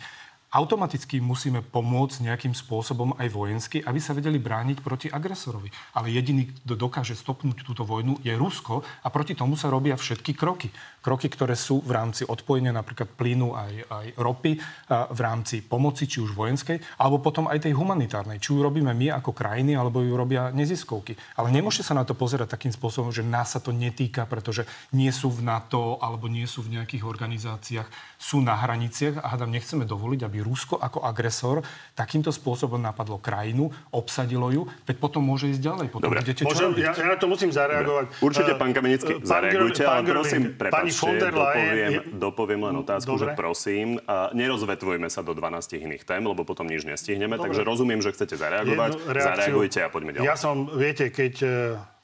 automaticky 0.50 1.22
musíme 1.22 1.62
pomôcť 1.62 2.26
nejakým 2.26 2.58
spôsobom 2.58 3.14
aj 3.22 3.28
vojensky, 3.30 3.78
aby 3.86 4.02
sa 4.02 4.18
vedeli 4.18 4.42
brániť 4.42 4.82
proti 4.82 5.08
agresorovi. 5.10 5.70
Ale 5.94 6.10
jediný, 6.10 6.50
kto 6.66 6.74
dokáže 6.74 7.14
stopnúť 7.14 7.62
túto 7.62 7.86
vojnu, 7.86 8.18
je 8.26 8.34
Rusko 8.34 8.82
a 8.82 9.08
proti 9.14 9.38
tomu 9.38 9.54
sa 9.54 9.70
robia 9.70 9.94
všetky 9.94 10.34
kroky. 10.34 10.74
Kroky, 11.00 11.30
ktoré 11.30 11.54
sú 11.54 11.86
v 11.86 11.94
rámci 11.94 12.26
odpojenia 12.26 12.74
napríklad 12.74 13.14
plynu 13.14 13.54
aj, 13.54 13.74
aj 13.88 14.06
ropy, 14.18 14.52
v 14.90 15.20
rámci 15.22 15.62
pomoci, 15.62 16.10
či 16.10 16.20
už 16.20 16.34
vojenskej, 16.34 17.00
alebo 17.00 17.22
potom 17.22 17.46
aj 17.48 17.70
tej 17.70 17.78
humanitárnej. 17.78 18.42
Či 18.42 18.58
ju 18.58 18.66
robíme 18.66 18.92
my 18.92 19.22
ako 19.22 19.32
krajiny, 19.32 19.78
alebo 19.78 20.02
ju 20.02 20.18
robia 20.18 20.50
neziskovky. 20.50 21.16
Ale 21.38 21.54
nemôžete 21.54 21.94
sa 21.94 21.96
na 21.96 22.04
to 22.04 22.18
pozerať 22.18 22.52
takým 22.52 22.74
spôsobom, 22.74 23.14
že 23.14 23.24
nás 23.24 23.54
sa 23.54 23.62
to 23.62 23.70
netýka, 23.72 24.26
pretože 24.26 24.66
nie 24.92 25.14
sú 25.14 25.30
v 25.30 25.46
NATO 25.46 26.02
alebo 26.02 26.28
nie 26.28 26.50
sú 26.50 26.66
v 26.66 26.76
nejakých 26.76 27.06
organizáciách, 27.06 27.88
sú 28.20 28.44
na 28.44 28.58
hraniciach 28.58 29.24
a 29.24 29.32
hádam 29.32 29.54
nechceme 29.54 29.88
dovoliť, 29.88 30.28
aby 30.28 30.39
aby 30.40 30.48
Rusko 30.48 30.80
ako 30.80 31.04
agresor 31.04 31.60
takýmto 31.94 32.32
spôsobom 32.32 32.80
napadlo 32.80 33.20
krajinu, 33.20 33.68
obsadilo 33.92 34.48
ju, 34.48 34.64
veď 34.88 34.96
potom 34.96 35.20
môže 35.20 35.52
ísť 35.52 35.60
ďalej. 35.60 35.88
Potom 35.92 36.08
Dobre. 36.08 36.24
budete 36.24 36.40
čo 36.40 36.48
Môžem, 36.48 36.72
robiť? 36.72 36.80
ja, 36.82 36.92
ja 36.96 37.06
na 37.06 37.18
to 37.20 37.28
musím 37.28 37.52
zareagovať. 37.52 38.06
Určite, 38.24 38.52
Eh, 38.52 38.58
pán 38.58 38.72
Kamenický, 38.72 39.12
eh, 39.12 39.20
pán 39.20 39.28
zareagujte, 39.28 39.82
Gr- 39.82 39.90
ale 39.90 40.00
pán 40.00 40.08
prosím, 40.08 40.42
Leyen 40.48 41.20
dopoviem, 41.30 41.92
je- 41.92 42.04
dopoviem 42.16 42.62
len 42.64 42.76
otázku, 42.78 43.12
Dobre. 43.12 43.24
že 43.26 43.36
prosím, 43.36 43.88
a 44.06 44.32
nerozvetvujme 44.32 45.08
sa 45.10 45.20
do 45.20 45.36
12 45.36 45.76
iných 45.78 46.08
tém, 46.08 46.24
lebo 46.24 46.48
potom 46.48 46.64
nič 46.64 46.88
nestihneme, 46.88 47.36
Dobre. 47.36 47.52
takže 47.52 47.62
rozumiem, 47.62 48.00
že 48.00 48.16
chcete 48.16 48.40
zareagovať. 48.40 48.90
Jednu 48.96 49.12
reakciu. 49.12 49.28
Zareagujte 49.36 49.80
a 49.82 49.90
poďme 49.90 50.12
ďalej. 50.16 50.26
Ja 50.26 50.36
som, 50.38 50.56
viete, 50.72 51.10
keď 51.10 51.34
e, 51.42 51.50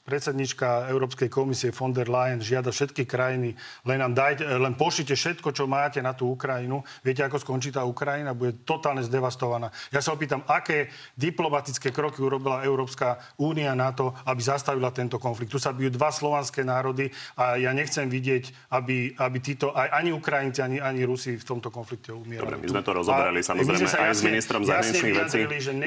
predsednička 0.06 0.86
Európskej 0.86 1.26
komisie 1.26 1.74
von 1.74 1.90
der 1.90 2.06
Leyen 2.06 2.38
žiada 2.38 2.70
všetky 2.70 3.02
krajiny, 3.04 3.58
len 3.82 3.98
nám 3.98 4.14
dajte, 4.14 4.46
len 4.46 4.78
pošlite 4.78 5.18
všetko, 5.18 5.50
čo 5.50 5.66
máte 5.66 5.98
na 5.98 6.14
tú 6.14 6.30
Ukrajinu. 6.30 6.86
Viete, 7.02 7.26
ako 7.26 7.42
skončí 7.42 7.74
tá 7.74 7.82
Ukrajina? 7.82 8.38
Bude 8.38 8.54
totálne 8.62 9.02
zdevastovaná. 9.02 9.74
Ja 9.90 9.98
sa 9.98 10.14
opýtam, 10.14 10.46
aké 10.46 10.94
diplomatické 11.18 11.90
kroky 11.90 12.22
urobila 12.22 12.62
Európska 12.62 13.18
únia 13.42 13.74
na 13.74 13.90
to, 13.90 14.14
aby 14.22 14.38
zastavila 14.38 14.94
tento 14.94 15.18
konflikt. 15.18 15.50
Tu 15.50 15.58
sa 15.58 15.74
bijú 15.74 15.90
dva 15.90 16.14
slovanské 16.14 16.62
národy 16.62 17.10
a 17.34 17.58
ja 17.58 17.74
nechcem 17.74 18.06
vidieť, 18.06 18.70
aby, 18.70 19.18
aby 19.18 19.38
títo, 19.42 19.74
aj, 19.74 19.90
ani 19.90 20.14
Ukrajinci, 20.14 20.62
ani, 20.62 20.78
ani 20.78 21.02
Rusi 21.02 21.34
v 21.34 21.42
tomto 21.42 21.74
konflikte 21.74 22.14
umierali. 22.14 22.46
Dobre, 22.46 22.62
my 22.62 22.68
sme 22.70 22.82
to 22.86 22.92
rozoberali 22.94 23.40
A 23.42 23.46
samozrejme 23.50 23.88
sa 23.90 23.98
aj 24.06 24.14
s 24.14 24.22
jasne- 24.22 24.28
ministrom 24.30 24.60
jasne 24.62 24.70
zahraničných 24.70 25.14
vecí 25.18 25.38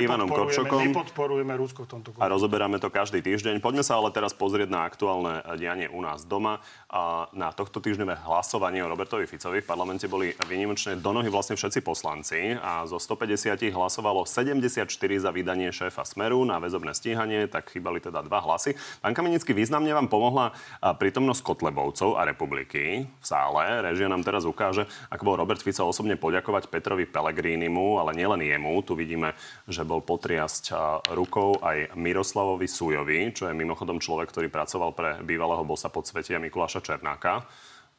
Ivanom 0.03 0.27
Korčokom. 0.27 0.79
Nepodporujeme 0.91 1.53
Rusko 1.55 1.87
v 1.87 1.89
tomto 1.95 2.09
a 2.11 2.19
konflikte. 2.19 2.33
rozoberáme 2.35 2.77
to 2.83 2.89
každý 2.91 3.23
týždeň. 3.23 3.63
Poďme 3.63 3.85
sa 3.87 3.95
ale 3.95 4.08
teraz 4.09 4.33
pozrieť 4.33 4.69
na 4.69 4.85
aktuálne 4.85 5.41
dianie 5.57 5.89
u 5.89 6.01
nás 6.01 6.25
doma. 6.25 6.61
Na 7.37 7.53
tohto 7.53 7.77
týždňové 7.77 8.25
hlasovanie 8.25 8.81
o 8.81 8.89
Robertovi 8.89 9.29
Ficovi 9.29 9.61
v 9.61 9.69
parlamente 9.69 10.09
boli 10.09 10.33
výnimočne 10.49 10.97
do 10.97 11.13
nohy 11.13 11.29
vlastne 11.29 11.53
všetci 11.53 11.85
poslanci 11.85 12.57
a 12.57 12.81
zo 12.89 12.97
150 12.97 13.61
hlasovalo 13.69 14.25
74 14.25 14.89
za 15.21 15.29
vydanie 15.29 15.69
šéfa 15.69 16.01
Smeru 16.01 16.41
na 16.49 16.57
väzobné 16.57 16.97
stíhanie, 16.97 17.45
tak 17.45 17.69
chýbali 17.69 18.01
teda 18.01 18.25
dva 18.25 18.41
hlasy. 18.41 18.73
Pán 19.05 19.13
Kamenický, 19.13 19.53
významne 19.53 19.93
vám 19.93 20.09
pomohla 20.09 20.57
prítomnosť 20.81 21.45
Kotlebovcov 21.45 22.17
a 22.17 22.25
republiky 22.25 23.05
v 23.05 23.21
sále. 23.21 23.85
Režia 23.85 24.09
nám 24.09 24.25
teraz 24.25 24.49
ukáže, 24.49 24.89
ako 25.13 25.29
bol 25.29 25.37
Robert 25.37 25.61
Fico 25.61 25.85
osobne 25.85 26.17
poďakovať 26.17 26.73
Petrovi 26.73 27.05
Pelegrínimu, 27.05 28.01
ale 28.01 28.17
nielen 28.17 28.41
jemu. 28.41 28.81
Tu 28.81 28.97
vidíme, 28.97 29.37
že 29.69 29.85
bol 29.85 30.01
potriasť 30.01 30.73
rukou 31.13 31.61
aj 31.61 31.93
Miroslavovi 31.93 32.65
Sujovi, 32.65 33.29
čo 33.29 33.45
je 33.45 33.53
mimochodom 33.53 34.01
človek, 34.01 34.33
ktorý 34.33 34.49
pracoval 34.49 34.97
pre 34.97 35.21
bývalého 35.21 35.61
bosa 35.61 35.93
podsvetia 35.93 36.41
Mikuláša 36.41 36.78
Černáka. 36.79 37.45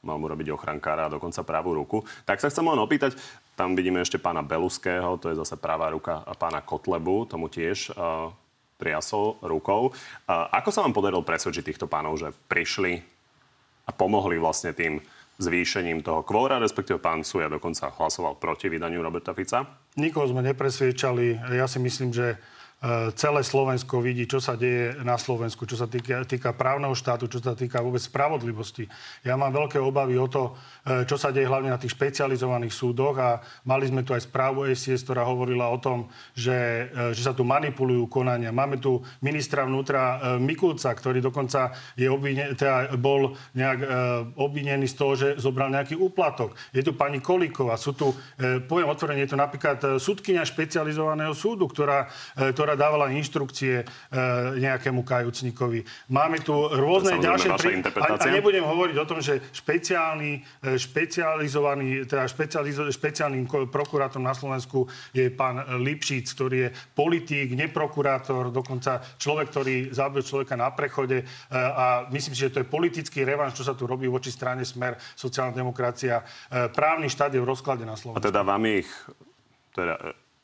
Mal 0.01 0.17
mu 0.17 0.33
robiť 0.33 0.49
ochrankára 0.57 1.07
a 1.07 1.13
dokonca 1.13 1.45
pravú 1.45 1.77
ruku. 1.77 2.01
Tak 2.25 2.41
sa 2.41 2.49
chcem 2.49 2.65
len 2.65 2.81
opýtať, 2.81 3.21
tam 3.53 3.77
vidíme 3.77 4.01
ešte 4.01 4.17
pána 4.17 4.41
Beluského, 4.41 5.21
to 5.21 5.29
je 5.29 5.37
zase 5.37 5.61
pravá 5.61 5.93
ruka 5.93 6.25
pána 6.41 6.65
Kotlebu, 6.65 7.29
tomu 7.29 7.53
tiež 7.53 7.93
uh, 7.93 8.33
triasol 8.81 9.37
rukou. 9.45 9.93
Uh, 9.93 10.49
ako 10.57 10.73
sa 10.73 10.81
vám 10.81 10.97
podarilo 10.97 11.21
presvedčiť 11.21 11.69
týchto 11.69 11.85
pánov, 11.85 12.17
že 12.17 12.33
prišli 12.49 13.05
a 13.85 13.93
pomohli 13.93 14.41
vlastne 14.41 14.73
tým 14.73 15.05
zvýšením 15.41 16.05
toho 16.05 16.25
kvóra, 16.25 16.61
respektíve 16.61 17.01
pán 17.01 17.25
Suja 17.25 17.49
dokonca 17.49 17.93
hlasoval 17.93 18.37
proti 18.37 18.69
vydaniu 18.69 19.01
Roberta 19.01 19.33
Fica? 19.33 19.65
Nikoho 19.97 20.29
sme 20.29 20.45
nepresviečali. 20.45 21.57
Ja 21.57 21.65
si 21.65 21.81
myslím, 21.81 22.13
že 22.13 22.37
celé 23.13 23.45
Slovensko 23.45 24.01
vidí, 24.01 24.25
čo 24.25 24.41
sa 24.41 24.57
deje 24.57 24.97
na 25.05 25.21
Slovensku, 25.21 25.69
čo 25.69 25.77
sa 25.77 25.85
týka, 25.85 26.25
týka 26.25 26.57
právneho 26.57 26.97
štátu, 26.97 27.29
čo 27.29 27.37
sa 27.37 27.53
týka 27.53 27.85
vôbec 27.85 28.01
spravodlivosti. 28.01 28.89
Ja 29.21 29.37
mám 29.37 29.53
veľké 29.53 29.77
obavy 29.77 30.17
o 30.17 30.25
to, 30.25 30.57
e, 30.89 31.05
čo 31.05 31.21
sa 31.21 31.29
deje 31.29 31.45
hlavne 31.45 31.69
na 31.69 31.77
tých 31.77 31.93
špecializovaných 31.93 32.73
súdoch 32.73 33.17
a 33.21 33.45
mali 33.69 33.85
sme 33.85 34.01
tu 34.01 34.17
aj 34.17 34.25
správu 34.25 34.65
SIS, 34.73 35.05
ktorá 35.05 35.29
hovorila 35.29 35.69
o 35.69 35.77
tom, 35.77 36.09
že, 36.33 36.89
e, 36.89 37.13
že 37.13 37.21
sa 37.21 37.37
tu 37.37 37.45
manipulujú 37.45 38.09
konania. 38.09 38.49
Máme 38.49 38.81
tu 38.81 39.05
ministra 39.21 39.69
vnútra 39.69 40.01
e, 40.01 40.41
Mikulca, 40.41 40.89
ktorý 40.97 41.21
dokonca 41.21 41.77
je 42.01 42.09
obvine, 42.09 42.57
teda 42.57 42.97
bol 42.97 43.37
nejak 43.53 43.79
e, 43.85 43.89
obvinený 44.41 44.89
z 44.89 44.97
toho, 44.97 45.13
že 45.13 45.29
zobral 45.37 45.69
nejaký 45.69 46.01
úplatok. 46.01 46.57
Je 46.73 46.81
tu 46.81 46.97
pani 46.97 47.21
Kolíková, 47.21 47.77
sú 47.77 47.93
tu, 47.93 48.17
e, 48.41 48.65
poviem 48.65 48.89
otvorene, 48.89 49.29
je 49.29 49.33
tu 49.33 49.39
napríklad 49.39 49.79
e, 49.85 49.87
súdkynia 50.01 50.49
špecializovaného 50.49 51.37
súdu, 51.37 51.69
ktorá, 51.69 52.09
e, 52.41 52.57
ktorá 52.71 52.87
dávala 52.87 53.11
inštrukcie 53.11 53.83
e, 53.83 53.85
nejakému 54.63 55.03
kajúcníkovi. 55.03 55.83
Máme 56.15 56.39
tu 56.39 56.55
rôzne 56.55 57.19
ďalšie... 57.19 57.51
vaša 57.51 57.91
a, 57.99 58.15
a 58.15 58.27
nebudem 58.31 58.63
hovoriť 58.63 58.97
o 59.03 59.07
tom, 59.11 59.19
že 59.19 59.43
špeciálny, 59.51 60.39
e, 60.39 60.79
špecializovaný, 60.79 62.07
teda 62.07 62.31
špecializo, 62.31 62.87
špeciálnym 62.87 63.51
prokurátorom 63.75 64.23
na 64.23 64.39
Slovensku 64.39 64.87
je 65.11 65.35
pán 65.35 65.67
Lipšic, 65.83 66.31
ktorý 66.31 66.57
je 66.63 66.69
politík, 66.95 67.59
neprokurátor, 67.59 68.55
dokonca 68.55 69.03
človek, 69.19 69.51
ktorý 69.51 69.75
zabil 69.91 70.23
človeka 70.23 70.55
na 70.55 70.71
prechode 70.71 71.27
e, 71.27 71.51
a 71.51 72.07
myslím 72.15 72.39
si, 72.39 72.47
že 72.47 72.55
to 72.55 72.63
je 72.63 72.71
politický 72.71 73.27
revanš, 73.27 73.59
čo 73.59 73.67
sa 73.67 73.75
tu 73.75 73.91
robí 73.91 74.07
voči 74.07 74.31
strane 74.31 74.63
Smer, 74.63 74.95
sociálna 75.19 75.51
demokracia. 75.51 76.23
Právny 76.51 77.11
štát 77.11 77.35
je 77.35 77.43
v 77.43 77.49
rozklade 77.51 77.83
na 77.83 77.97
A 77.97 77.99
Slovensku. 77.99 78.23
teda 78.23 78.47
vám 78.47 78.63
ich, 78.71 78.87
teda 79.75 79.99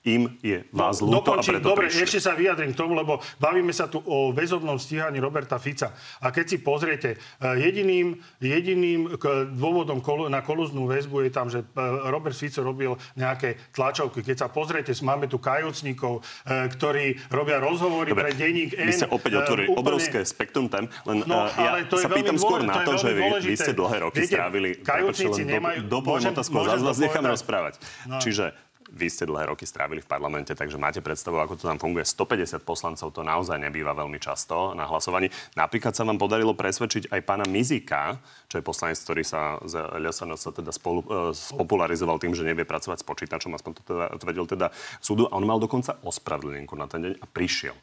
im 0.07 0.39
je 0.39 0.63
vás 0.71 1.03
ľúto 1.03 1.35
a 1.35 1.43
Dokončím. 1.43 1.53
preto 1.53 1.67
Dobre, 1.67 1.87
prišli. 1.91 2.03
ešte 2.07 2.19
sa 2.23 2.33
vyjadrím 2.33 2.71
k 2.71 2.79
tomu, 2.79 2.95
lebo 2.95 3.19
bavíme 3.37 3.75
sa 3.75 3.91
tu 3.91 3.99
o 4.01 4.31
väzobnom 4.31 4.79
stíhaní 4.79 5.19
Roberta 5.19 5.59
Fica. 5.59 5.91
A 6.23 6.31
keď 6.31 6.45
si 6.47 6.57
pozriete, 6.59 7.19
eh, 7.19 7.55
jediným, 7.59 8.15
jediným 8.39 9.19
dôvodom 9.53 9.99
na 10.29 10.41
kolúznú 10.41 10.87
väzbu 10.87 11.27
je 11.27 11.31
tam, 11.31 11.51
že 11.51 11.61
eh, 11.61 11.71
Robert 12.07 12.33
Fico 12.33 12.63
robil 12.63 12.95
nejaké 13.15 13.59
tlačovky. 13.73 14.23
Keď 14.23 14.37
sa 14.37 14.49
pozriete, 14.49 14.95
máme 15.03 15.27
tu 15.27 15.37
kajúcnikov, 15.37 16.23
eh, 16.47 16.71
ktorí 16.71 17.19
robia 17.29 17.59
rozhovory 17.59 18.15
Dobre, 18.15 18.31
pre 18.31 18.39
denník 18.39 18.79
N. 18.79 18.87
Vy 18.87 18.95
ste 18.95 19.09
opäť 19.09 19.43
otvorili 19.43 19.67
úplne- 19.67 19.83
obrovské 19.83 20.23
spektrum 20.23 20.71
tém, 20.71 20.87
len 21.03 21.27
No, 21.27 21.51
ja 21.51 21.83
to 21.83 21.99
je 21.99 22.07
sa 22.07 22.09
pýtam 22.09 22.39
skôr 22.39 22.63
dôležité, 22.63 22.71
na 22.71 22.87
to 22.87 22.93
že 22.95 23.11
vy, 23.11 23.23
vy 23.43 23.55
ste 23.57 23.73
dlhé 23.75 23.97
roky 24.01 24.21
Viete, 24.23 24.39
strávili... 24.39 24.69
kajúcnici 24.79 25.43
nemajú- 25.43 25.83
do, 25.83 25.99
dopoviem 25.99 26.23
môžem- 26.23 26.35
otázku, 26.37 26.55
a 26.55 26.63
zás 26.69 26.81
vás 26.81 26.99
nechám 27.01 27.25
rozprávať. 27.27 27.75
No. 28.07 28.23
Čiže 28.23 28.55
vy 28.87 29.11
ste 29.11 29.27
dlhé 29.27 29.51
roky 29.51 29.67
strávili 29.67 29.99
v 29.99 30.07
parlamente, 30.07 30.55
takže 30.55 30.79
máte 30.79 31.03
predstavu, 31.03 31.43
ako 31.43 31.59
to 31.59 31.67
tam 31.67 31.79
funguje. 31.79 32.07
150 32.07 32.63
poslancov 32.63 33.11
to 33.11 33.27
naozaj 33.27 33.59
nebýva 33.59 33.91
veľmi 33.99 34.23
často 34.23 34.79
na 34.79 34.87
hlasovaní. 34.87 35.27
Napríklad 35.59 35.91
sa 35.91 36.07
vám 36.07 36.23
podarilo 36.23 36.55
presvedčiť 36.55 37.11
aj 37.11 37.21
pána 37.27 37.45
Mizika, 37.51 38.23
čo 38.47 38.63
je 38.63 38.67
poslanec, 38.67 38.99
ktorý 39.03 39.23
sa 39.27 39.59
z 39.67 39.83
LSNS 39.83 40.55
teda 40.55 40.71
spolu, 40.71 41.03
e, 41.03 41.35
spopularizoval 41.35 42.23
tým, 42.23 42.39
že 42.39 42.47
nevie 42.47 42.63
pracovať 42.63 43.03
s 43.03 43.07
počítačom, 43.07 43.55
aspoň 43.59 43.73
to 43.75 43.83
teda 43.83 44.07
tvrdil 44.23 44.47
teda 44.47 44.67
súdu. 45.03 45.27
A 45.27 45.35
on 45.35 45.45
mal 45.47 45.59
dokonca 45.59 45.99
ospravedlnenku 46.07 46.79
na 46.79 46.87
ten 46.87 47.03
deň 47.03 47.13
a 47.19 47.27
prišiel. 47.27 47.75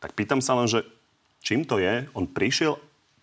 Tak 0.00 0.12
pýtam 0.12 0.44
sa 0.44 0.56
len, 0.60 0.68
že 0.68 0.84
čím 1.40 1.64
to 1.64 1.80
je? 1.80 2.04
On 2.12 2.28
prišiel, 2.28 2.76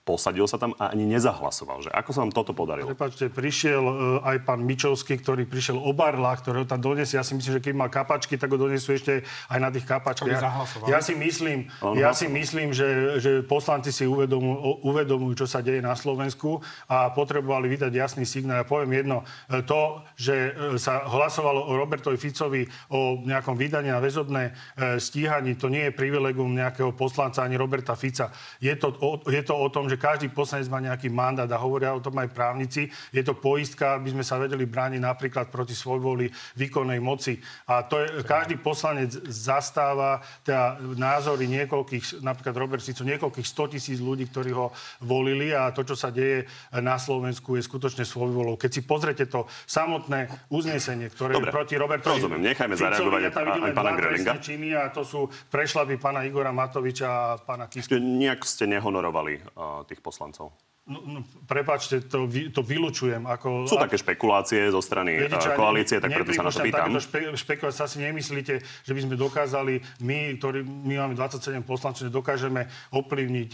posadil 0.08 0.48
sa 0.48 0.56
tam 0.56 0.72
a 0.80 0.96
ani 0.96 1.04
nezahlasoval. 1.04 1.84
Že 1.84 1.92
ako 1.92 2.10
sa 2.16 2.20
vám 2.24 2.32
toto 2.32 2.56
podarilo? 2.56 2.88
Prepačte, 2.96 3.28
prišiel 3.28 3.84
e, 3.84 3.94
aj 4.24 4.38
pán 4.48 4.64
Mičovský, 4.64 5.20
ktorý 5.20 5.44
prišiel 5.44 5.76
obarla, 5.76 6.32
ktorého 6.40 6.64
tam 6.64 6.80
donesie. 6.80 7.20
Ja 7.20 7.28
si 7.28 7.36
myslím, 7.36 7.60
že 7.60 7.64
keď 7.68 7.74
má 7.76 7.92
kapačky, 7.92 8.40
tak 8.40 8.56
ho 8.56 8.58
donesú 8.58 8.96
ešte 8.96 9.28
aj 9.52 9.60
na 9.60 9.68
tých 9.68 9.84
kapačkách. 9.84 10.40
Ja, 10.88 11.04
si 11.04 11.12
myslím, 11.12 11.68
On 11.84 12.00
ja 12.00 12.16
si 12.16 12.32
myslím 12.32 12.72
že, 12.72 13.20
že 13.20 13.32
poslanci 13.44 13.92
si 13.92 14.08
uvedomujú, 14.08 14.88
uvedomujú, 14.88 15.44
čo 15.44 15.48
sa 15.50 15.60
deje 15.60 15.84
na 15.84 15.98
Slovensku 16.00 16.64
a 16.88 17.12
potrebovali 17.12 17.68
vydať 17.68 17.92
jasný 17.92 18.24
signál. 18.24 18.64
Ja 18.64 18.66
poviem 18.70 19.04
jedno, 19.04 19.28
e, 19.52 19.60
to, 19.68 20.08
že 20.16 20.56
e, 20.56 20.80
sa 20.80 21.04
hlasovalo 21.04 21.68
o 21.68 21.76
Robertovi 21.76 22.16
Ficovi 22.16 22.64
o 22.94 23.20
nejakom 23.28 23.60
vydaní 23.60 23.92
na 23.92 24.00
väzobné 24.00 24.56
e, 24.80 25.02
stíhaní, 25.02 25.60
to 25.60 25.68
nie 25.68 25.90
je 25.90 25.98
privilegum 25.98 26.56
nejakého 26.56 26.96
poslanca 26.96 27.44
ani 27.44 27.60
Roberta 27.60 27.98
Fica. 27.98 28.32
Je 28.64 28.72
to 28.78 28.94
o, 29.02 29.20
je 29.26 29.42
to 29.44 29.58
o 29.58 29.68
tom, 29.74 29.90
že 29.90 29.97
každý 29.98 30.30
poslanec 30.30 30.70
má 30.70 30.77
nejaký 30.77 31.10
mandát 31.10 31.50
a 31.50 31.58
hovoria 31.58 31.94
o 31.94 32.04
tom 32.04 32.13
aj 32.22 32.30
právnici. 32.30 32.89
Je 33.10 33.24
to 33.25 33.34
poistka, 33.34 33.98
aby 33.98 34.13
sme 34.13 34.22
sa 34.22 34.38
vedeli 34.38 34.70
brániť 34.70 35.01
napríklad 35.01 35.50
proti 35.50 35.74
svojvoli 35.74 36.30
výkonnej 36.54 37.01
moci. 37.01 37.42
A 37.66 37.82
to 37.82 38.04
je, 38.06 38.22
každý 38.22 38.62
poslanec 38.62 39.10
zastáva 39.25 40.22
teda 40.46 40.77
názory 40.94 41.50
niekoľkých, 41.50 42.22
napríklad 42.22 42.56
Robert 42.56 42.84
Fico, 42.86 43.01
niekoľkých 43.01 43.48
100 43.48 43.74
tisíc 43.74 43.98
ľudí, 43.98 44.30
ktorí 44.30 44.54
ho 44.54 44.70
volili 45.01 45.50
a 45.54 45.74
to, 45.74 45.82
čo 45.82 45.98
sa 45.98 46.13
deje 46.13 46.46
na 46.77 47.01
Slovensku, 47.01 47.58
je 47.58 47.66
skutočne 47.66 48.06
svojvolou. 48.06 48.60
Keď 48.60 48.70
si 48.70 48.82
pozrete 48.86 49.25
to 49.25 49.50
samotné 49.66 50.30
uznesenie, 50.54 51.10
ktoré 51.10 51.34
Dobre, 51.34 51.50
je 51.50 51.56
proti 51.56 51.75
Robertovi 51.80 52.27
rozumiem. 52.27 52.42
Nechajme 52.51 52.75
zareagovať 52.75 53.22
ja 53.24 53.32
aj- 53.32 53.75
pána 53.77 53.92
trestné 53.96 54.38
činy 54.44 54.70
a 54.75 54.84
to 54.92 55.01
sú 55.08 55.30
prešľapy 55.50 55.96
pána 56.01 56.27
Igora 56.27 56.51
Matoviča 56.51 57.08
a 57.08 57.24
pána 57.39 57.72
Kisku. 57.72 57.96
Nejak 57.96 58.44
ste 58.44 58.68
nehonorovali 58.68 59.39
uh, 59.56 59.87
tých 59.88 60.03
poslancov. 60.03 60.51
No, 60.88 61.03
no, 61.03 61.20
prepačte, 61.44 62.00
to, 62.08 62.32
vy, 62.32 62.48
to 62.48 62.63
vylučujem. 62.63 63.20
Ako, 63.27 63.67
Sú 63.67 63.75
také 63.75 64.00
špekulácie 64.00 64.72
zo 64.72 64.79
strany 64.79 65.20
Viete 65.20 65.36
ja 65.36 65.51
koalície, 65.51 66.00
tak 66.00 66.15
preto 66.15 66.32
sa 66.32 66.48
na 66.48 66.51
to 66.56 66.63
pýtam. 66.63 66.96
Špe, 66.96 67.36
špekulácie. 67.36 67.84
Asi 67.84 67.98
nemyslíte, 68.00 68.63
že 68.63 68.91
by 68.96 69.00
sme 69.03 69.20
dokázali, 69.20 69.84
my, 70.00 70.39
ktorí, 70.39 70.63
my 70.63 70.96
máme 71.03 71.13
27 71.20 71.60
poslancov, 71.67 72.08
že 72.08 72.12
dokážeme 72.12 72.72
ovplyvniť 72.96 73.50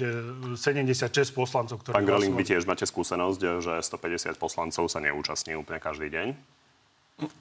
e, 0.53 0.61
76 0.61 1.33
poslancov, 1.33 1.81
ktorí 1.81 1.97
Pán 1.97 2.05
Gröling, 2.05 2.37
vy 2.37 2.45
tiež 2.45 2.69
máte 2.69 2.85
skúsenosť, 2.85 3.41
že 3.65 3.73
150 3.81 4.37
poslancov 4.37 4.85
sa 4.85 5.01
neúčastní 5.01 5.57
úplne 5.57 5.81
každý 5.81 6.13
deň. 6.13 6.37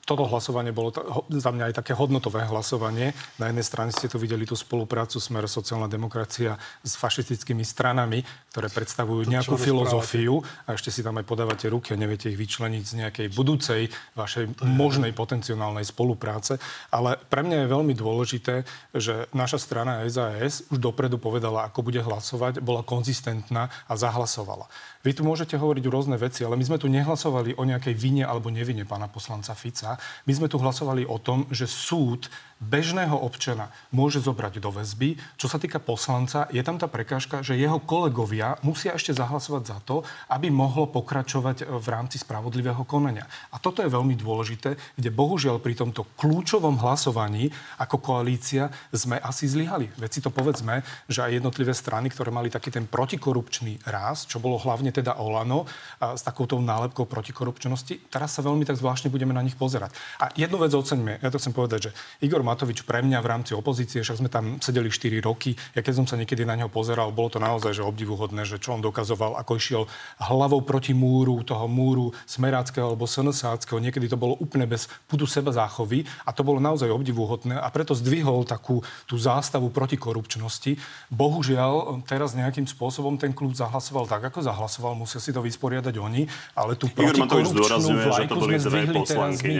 Toto 0.04 0.28
hlasovanie 0.28 0.68
bolo 0.68 0.92
za 1.32 1.48
mňa 1.48 1.72
aj 1.72 1.74
také 1.80 1.96
hodnotové 1.96 2.44
hlasovanie. 2.44 3.16
Na 3.40 3.48
jednej 3.48 3.64
strane 3.64 3.88
ste 3.88 4.04
tu 4.04 4.20
videli 4.20 4.44
tú 4.44 4.52
spoluprácu 4.52 5.16
Smer 5.16 5.48
sociálna 5.48 5.88
demokracia 5.88 6.60
s 6.84 6.92
fašistickými 7.00 7.64
stranami, 7.64 8.20
ktoré 8.52 8.68
predstavujú 8.68 9.24
nejakú 9.24 9.56
filozofiu 9.56 10.44
a 10.68 10.76
ešte 10.76 10.92
si 10.92 11.00
tam 11.00 11.16
aj 11.16 11.24
podávate 11.24 11.72
ruky 11.72 11.96
a 11.96 12.00
neviete 12.00 12.28
ich 12.28 12.36
vyčleniť 12.36 12.84
z 12.84 12.94
nejakej 13.00 13.26
budúcej 13.32 13.88
vašej 14.12 14.60
možnej 14.60 15.16
potenciálnej 15.16 15.88
spolupráce. 15.88 16.60
Ale 16.92 17.16
pre 17.32 17.40
mňa 17.40 17.64
je 17.64 17.72
veľmi 17.72 17.94
dôležité, 17.96 18.68
že 18.92 19.32
naša 19.32 19.56
strana 19.56 20.04
SAS 20.04 20.68
už 20.68 20.84
dopredu 20.84 21.16
povedala, 21.16 21.64
ako 21.64 21.80
bude 21.80 22.04
hlasovať, 22.04 22.60
bola 22.60 22.84
konzistentná 22.84 23.72
a 23.88 23.92
zahlasovala. 23.96 24.68
Vy 25.02 25.18
tu 25.18 25.26
môžete 25.26 25.58
hovoriť 25.58 25.82
rôzne 25.90 26.14
veci, 26.14 26.46
ale 26.46 26.54
my 26.54 26.62
sme 26.62 26.78
tu 26.78 26.86
nehlasovali 26.86 27.58
o 27.58 27.66
nejakej 27.66 27.90
vine 27.98 28.22
alebo 28.22 28.54
nevine 28.54 28.86
pána 28.86 29.10
poslanca 29.10 29.50
Fica. 29.58 29.98
My 30.30 30.32
sme 30.38 30.46
tu 30.46 30.62
hlasovali 30.62 31.02
o 31.02 31.18
tom, 31.18 31.50
že 31.50 31.66
súd 31.66 32.30
bežného 32.62 33.18
občana 33.18 33.74
môže 33.90 34.22
zobrať 34.22 34.62
do 34.62 34.70
väzby. 34.70 35.18
Čo 35.34 35.50
sa 35.50 35.58
týka 35.58 35.82
poslanca, 35.82 36.46
je 36.54 36.62
tam 36.62 36.78
tá 36.78 36.86
prekážka, 36.86 37.42
že 37.42 37.58
jeho 37.58 37.82
kolegovia 37.82 38.54
musia 38.62 38.94
ešte 38.94 39.10
zahlasovať 39.10 39.62
za 39.66 39.78
to, 39.82 40.06
aby 40.30 40.46
mohlo 40.54 40.86
pokračovať 40.86 41.66
v 41.66 41.86
rámci 41.90 42.22
spravodlivého 42.22 42.86
konania. 42.86 43.26
A 43.50 43.58
toto 43.58 43.82
je 43.82 43.90
veľmi 43.90 44.14
dôležité, 44.14 44.78
kde 44.94 45.10
bohužiaľ 45.10 45.58
pri 45.58 45.74
tomto 45.74 46.06
kľúčovom 46.14 46.78
hlasovaní 46.78 47.50
ako 47.82 47.98
koalícia 47.98 48.70
sme 48.94 49.18
asi 49.18 49.50
zlyhali. 49.50 49.90
Veď 49.98 50.10
si 50.14 50.20
to 50.22 50.30
povedzme, 50.30 50.86
že 51.10 51.26
aj 51.26 51.42
jednotlivé 51.42 51.74
strany, 51.74 52.14
ktoré 52.14 52.30
mali 52.30 52.46
taký 52.46 52.70
ten 52.70 52.86
protikorupčný 52.86 53.82
ráz, 53.90 54.30
čo 54.30 54.38
bolo 54.38 54.62
hlavne 54.62 54.91
teda 54.92 55.16
Olano 55.16 55.64
a 55.98 56.14
s 56.14 56.22
takouto 56.22 56.60
nálepkou 56.60 57.08
protikorupčnosti, 57.08 58.12
teraz 58.12 58.36
sa 58.36 58.44
veľmi 58.44 58.68
tak 58.68 58.76
zvláštne 58.76 59.08
budeme 59.08 59.32
na 59.32 59.40
nich 59.40 59.56
pozerať. 59.56 59.96
A 60.20 60.28
jednu 60.36 60.60
vec 60.60 60.70
oceňme, 60.76 61.18
ja 61.24 61.28
to 61.32 61.40
chcem 61.40 61.56
povedať, 61.56 61.88
že 61.88 61.90
Igor 62.20 62.44
Matovič 62.44 62.84
pre 62.84 63.00
mňa 63.00 63.18
v 63.24 63.30
rámci 63.30 63.52
opozície, 63.56 64.04
však 64.04 64.20
sme 64.20 64.28
tam 64.28 64.60
sedeli 64.60 64.92
4 64.92 65.24
roky. 65.24 65.56
Ja 65.72 65.80
keď 65.80 66.04
som 66.04 66.06
sa 66.06 66.20
niekedy 66.20 66.44
na 66.44 66.54
neho 66.60 66.68
pozeral, 66.68 67.08
bolo 67.14 67.32
to 67.32 67.40
naozaj 67.40 67.72
že 67.72 67.80
obdivuhodné, 67.86 68.44
že 68.44 68.60
čo 68.60 68.76
on 68.76 68.84
dokazoval, 68.84 69.40
ako 69.40 69.52
išiel 69.56 69.82
hlavou 70.20 70.60
proti 70.60 70.92
múru, 70.92 71.40
toho 71.40 71.64
múru 71.64 72.12
smeráckého 72.28 72.92
alebo 72.92 73.08
snsáckého. 73.08 73.80
Niekedy 73.80 74.12
to 74.12 74.20
bolo 74.20 74.36
úplne 74.36 74.68
bez 74.68 74.90
pudu 75.08 75.24
seba 75.24 75.54
záchovy 75.54 76.04
a 76.26 76.34
to 76.34 76.44
bolo 76.44 76.58
naozaj 76.60 76.90
obdivuhodné 76.90 77.56
a 77.56 77.68
preto 77.70 77.96
zdvihol 77.96 78.44
takú 78.44 78.82
tú 79.06 79.16
zástavu 79.16 79.70
proti 79.70 79.96
korupčnosti. 79.96 80.76
Bohužiaľ, 81.08 82.02
teraz 82.04 82.34
nejakým 82.34 82.66
spôsobom 82.66 83.16
ten 83.16 83.30
kľud 83.30 83.54
zahlasoval 83.54 84.10
tak, 84.10 84.26
ako 84.28 84.42
zahlasoval, 84.42 84.81
musia 84.90 85.22
si 85.22 85.30
to 85.30 85.38
vysporiadať 85.38 85.94
oni, 86.02 86.26
ale 86.58 86.74
tú 86.74 86.90
protikorupčnú 86.90 87.94
vlajku 88.10 88.38
sme 88.42 88.58
zdvihli 88.58 89.00
teraz 89.06 89.38
my. 89.38 89.54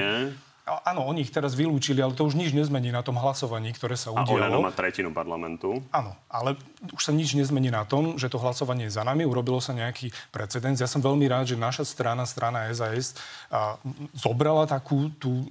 Áno, 0.62 1.02
oni 1.10 1.26
ich 1.26 1.34
teraz 1.34 1.58
vylúčili, 1.58 1.98
ale 1.98 2.14
to 2.14 2.22
už 2.22 2.38
nič 2.38 2.54
nezmení 2.54 2.94
na 2.94 3.02
tom 3.02 3.18
hlasovaní, 3.18 3.74
ktoré 3.74 3.98
sa 3.98 4.14
udialo. 4.14 4.38
A 4.38 4.46
Oľano 4.46 4.62
má 4.62 4.70
tretinu 4.70 5.10
parlamentu. 5.10 5.82
Áno, 5.90 6.14
ale 6.30 6.54
už 6.94 7.02
sa 7.02 7.10
nič 7.10 7.34
nezmení 7.34 7.66
na 7.66 7.82
tom, 7.82 8.14
že 8.14 8.30
to 8.30 8.38
hlasovanie 8.38 8.86
je 8.86 8.94
za 8.94 9.02
nami, 9.02 9.26
urobilo 9.26 9.58
sa 9.58 9.74
nejaký 9.74 10.14
precedens. 10.30 10.78
Ja 10.78 10.86
som 10.86 11.02
veľmi 11.02 11.26
rád, 11.26 11.50
že 11.50 11.58
naša 11.58 11.82
strana, 11.82 12.22
strana 12.30 12.70
SAS, 12.70 13.18
a, 13.50 13.74
zobrala 14.14 14.70
takú 14.70 15.10
tú 15.18 15.42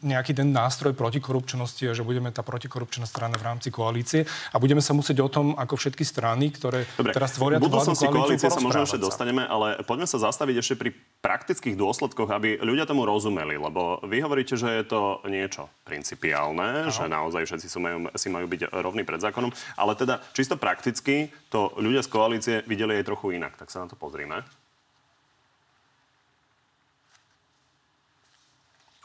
nejaký 0.00 0.32
ten 0.32 0.48
nástroj 0.48 0.96
protikorupčnosti 0.96 1.84
a 1.86 1.92
že 1.92 2.00
budeme 2.00 2.32
tá 2.32 2.40
protikorupčná 2.40 3.04
strana 3.04 3.36
v 3.36 3.44
rámci 3.44 3.68
koalície 3.68 4.24
a 4.52 4.56
budeme 4.56 4.80
sa 4.80 4.96
musieť 4.96 5.20
o 5.20 5.28
tom, 5.28 5.52
ako 5.54 5.76
všetky 5.76 6.02
strany, 6.02 6.48
ktoré 6.52 6.88
Dobre, 6.96 7.12
teraz 7.12 7.36
tvoria 7.36 7.60
tú 7.60 7.68
vládnu 7.68 7.92
koalíciu, 7.92 8.12
koalície 8.12 8.48
sa 8.48 8.60
možno 8.64 8.88
ešte 8.88 9.00
dostaneme, 9.00 9.44
ale 9.44 9.80
poďme 9.84 10.08
sa 10.08 10.16
zastaviť 10.16 10.56
ešte 10.60 10.74
pri 10.80 10.90
praktických 11.20 11.76
dôsledkoch, 11.76 12.28
aby 12.32 12.60
ľudia 12.64 12.88
tomu 12.88 13.04
rozumeli, 13.04 13.60
lebo 13.60 14.00
vy 14.08 14.24
hovoríte, 14.24 14.56
že 14.56 14.72
je 14.80 14.84
to 14.88 15.20
niečo 15.28 15.68
principiálne, 15.84 16.88
Aha. 16.88 16.94
že 16.94 17.04
naozaj 17.06 17.44
všetci 17.44 17.66
si 17.68 17.78
majú, 17.78 17.98
si 18.16 18.28
majú 18.32 18.46
byť 18.48 18.72
rovní 18.72 19.04
pred 19.04 19.20
zákonom, 19.20 19.52
ale 19.76 19.92
teda 19.98 20.22
čisto 20.32 20.56
prakticky 20.56 21.28
to 21.52 21.76
ľudia 21.76 22.00
z 22.00 22.08
koalície 22.08 22.54
videli 22.64 22.96
aj 22.98 23.04
trochu 23.04 23.36
inak. 23.36 23.58
Tak 23.60 23.68
sa 23.68 23.84
na 23.84 23.90
to 23.90 23.98
pozrime. 23.98 24.40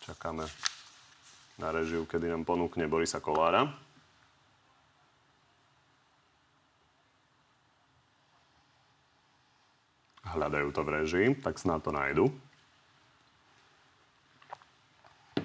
Čakáme 0.02 0.50
na 1.62 1.70
režiu, 1.70 2.10
kedy 2.10 2.26
nám 2.26 2.42
ponúkne 2.42 2.90
Borisa 2.90 3.22
Kolára. 3.22 3.70
Hľadajú 10.26 10.70
to 10.74 10.82
v 10.82 10.90
režii, 10.90 11.28
tak 11.38 11.62
snad 11.62 11.86
to 11.86 11.94
nájdu. 11.94 12.34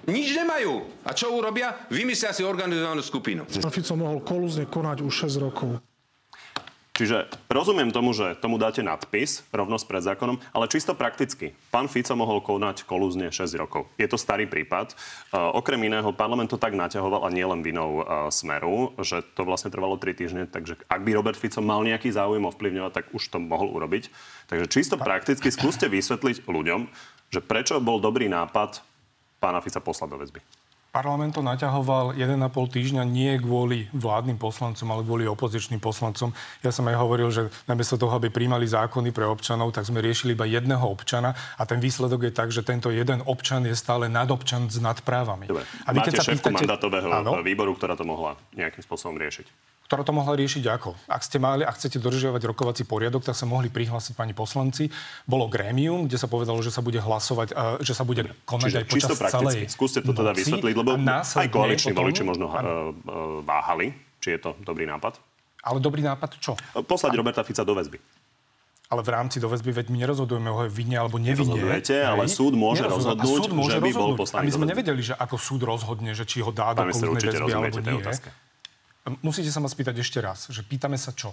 Nič 0.06 0.38
nemajú. 0.38 0.86
A 1.02 1.10
čo 1.10 1.34
urobia? 1.34 1.74
Vymyslia 1.90 2.30
si 2.30 2.46
organizovanú 2.46 3.02
skupinu. 3.02 3.42
Fico 3.50 3.94
mohol 3.98 4.22
kolúzne 4.22 4.70
konať 4.70 5.02
už 5.02 5.26
6 5.26 5.42
rokov. 5.42 5.82
Čiže 6.96 7.28
rozumiem 7.52 7.92
tomu, 7.92 8.16
že 8.16 8.40
tomu 8.40 8.56
dáte 8.56 8.80
nadpis, 8.80 9.44
rovnosť 9.52 9.84
pred 9.84 10.00
zákonom, 10.00 10.40
ale 10.56 10.64
čisto 10.72 10.96
prakticky. 10.96 11.52
Pán 11.68 11.92
Fico 11.92 12.16
mohol 12.16 12.40
konať 12.40 12.88
kolúzne 12.88 13.28
6 13.28 13.52
rokov. 13.60 13.84
Je 14.00 14.08
to 14.08 14.16
starý 14.16 14.48
prípad. 14.48 14.96
Uh, 15.28 15.52
okrem 15.60 15.76
iného, 15.84 16.08
parlament 16.16 16.48
to 16.48 16.56
tak 16.56 16.72
naťahoval 16.72 17.28
a 17.28 17.28
nielen 17.28 17.60
vinou 17.60 18.00
uh, 18.00 18.32
Smeru, 18.32 18.96
že 19.04 19.20
to 19.36 19.44
vlastne 19.44 19.68
trvalo 19.68 20.00
3 20.00 20.16
týždne, 20.16 20.42
takže 20.48 20.80
ak 20.88 21.04
by 21.04 21.10
Robert 21.12 21.36
Fico 21.36 21.60
mal 21.60 21.84
nejaký 21.84 22.08
záujem 22.08 22.48
ovplyvňovať, 22.48 22.92
tak 22.96 23.04
už 23.12 23.28
to 23.28 23.36
mohol 23.44 23.68
urobiť. 23.76 24.08
Takže 24.48 24.64
čisto 24.72 24.96
prakticky 24.96 25.52
skúste 25.52 25.92
vysvetliť 25.92 26.48
ľuďom, 26.48 26.88
že 27.28 27.44
prečo 27.44 27.76
bol 27.76 28.00
dobrý 28.00 28.32
nápad 28.32 28.80
pána 29.36 29.60
Fica 29.60 29.84
poslať 29.84 30.08
do 30.08 30.16
väzby. 30.16 30.40
Parlament 30.96 31.36
to 31.36 31.44
naťahoval 31.44 32.16
1,5 32.16 32.40
týždňa 32.72 33.04
nie 33.04 33.36
kvôli 33.36 33.84
vládnym 33.92 34.40
poslancom, 34.40 34.88
ale 34.88 35.04
kvôli 35.04 35.28
opozičným 35.28 35.76
poslancom. 35.76 36.32
Ja 36.64 36.72
som 36.72 36.88
aj 36.88 36.96
hovoril, 36.96 37.28
že 37.28 37.52
namiesto 37.68 38.00
toho, 38.00 38.16
aby 38.16 38.32
príjmali 38.32 38.64
zákony 38.64 39.12
pre 39.12 39.28
občanov, 39.28 39.76
tak 39.76 39.84
sme 39.84 40.00
riešili 40.00 40.32
iba 40.32 40.48
jedného 40.48 40.88
občana 40.88 41.36
a 41.60 41.68
ten 41.68 41.84
výsledok 41.84 42.24
je 42.24 42.32
tak, 42.32 42.48
že 42.48 42.64
tento 42.64 42.88
jeden 42.88 43.20
občan 43.28 43.68
je 43.68 43.76
stále 43.76 44.08
nadobčan 44.08 44.72
s 44.72 44.80
nadprávami. 44.80 45.52
Dobre. 45.52 45.68
A 45.84 45.92
vy, 45.92 46.00
Máte 46.00 46.08
keď 46.08 46.12
sa 46.16 46.24
šéfku 46.32 46.48
pýtate... 46.48 46.64
mandátového 46.64 47.08
áno? 47.12 47.44
výboru, 47.44 47.76
ktorá 47.76 47.92
to 47.92 48.08
mohla 48.08 48.40
nejakým 48.56 48.80
spôsobom 48.80 49.20
riešiť 49.20 49.75
ktorá 49.86 50.02
to 50.02 50.10
mohla 50.10 50.34
riešiť 50.34 50.66
ako? 50.66 50.98
Ak 51.06 51.22
ste 51.22 51.38
mali, 51.38 51.62
ak 51.62 51.78
chcete 51.78 52.02
dodržiavať 52.02 52.42
rokovací 52.42 52.82
poriadok, 52.82 53.22
tak 53.22 53.38
sa 53.38 53.46
mohli 53.46 53.70
prihlásiť 53.70 54.18
pani 54.18 54.34
poslanci. 54.34 54.90
Bolo 55.24 55.46
grémium, 55.46 56.10
kde 56.10 56.18
sa 56.18 56.26
povedalo, 56.26 56.58
že 56.58 56.74
sa 56.74 56.82
bude 56.82 56.98
hlasovať, 56.98 57.78
že 57.80 57.94
sa 57.94 58.02
bude 58.02 58.26
konať 58.42 58.70
Čiže 58.70 58.78
aj 58.82 58.86
počas 58.90 59.18
celej 59.30 59.58
Skúste 59.70 60.02
to 60.02 60.10
teda 60.10 60.34
vysvetliť, 60.34 60.74
lebo 60.74 60.98
aj 60.98 61.48
koaliční 61.52 61.92
voliči 61.94 62.22
možno. 62.26 62.50
Eh, 62.50 62.58
eh, 62.58 62.62
váhali, 63.46 63.94
či 64.18 64.34
je 64.34 64.40
to 64.42 64.50
dobrý 64.66 64.90
nápad. 64.90 65.22
Ale 65.66 65.78
dobrý 65.82 66.02
nápad 66.02 66.38
čo? 66.42 66.58
Poslať 66.74 67.14
a... 67.14 67.18
Roberta 67.18 67.42
Fica 67.46 67.62
do 67.62 67.74
väzby. 67.74 67.98
Ale 68.86 69.02
v 69.02 69.10
rámci 69.10 69.42
do 69.42 69.50
väzby, 69.50 69.82
veď 69.82 69.86
my 69.90 69.98
nerozhodujeme 70.06 70.46
o 70.46 70.62
vine 70.70 70.94
alebo 70.94 71.18
nevine. 71.18 71.58
Rozhodujete, 71.58 72.06
ale 72.06 72.30
súd 72.30 72.54
môže 72.54 72.86
rozhodnúť, 72.86 73.50
súd 73.50 73.50
môže 73.50 73.78
že 73.78 73.82
by 73.82 73.90
bol 73.90 74.14
poslaný. 74.14 74.40
A 74.40 74.46
my 74.46 74.52
sme 74.54 74.66
nevedeli, 74.70 75.02
že 75.02 75.14
ako 75.18 75.36
súd 75.42 75.66
rozhodne, 75.66 76.14
že 76.14 76.22
či 76.22 76.38
ho 76.38 76.54
dá 76.54 76.70
do 76.70 76.86
väzby 76.86 77.18
alebo 77.50 77.82
nie. 77.82 77.98
Musíte 79.22 79.54
sa 79.54 79.62
ma 79.62 79.70
spýtať 79.70 80.02
ešte 80.02 80.18
raz, 80.18 80.50
že 80.50 80.66
pýtame 80.66 80.98
sa 80.98 81.14
čo? 81.14 81.30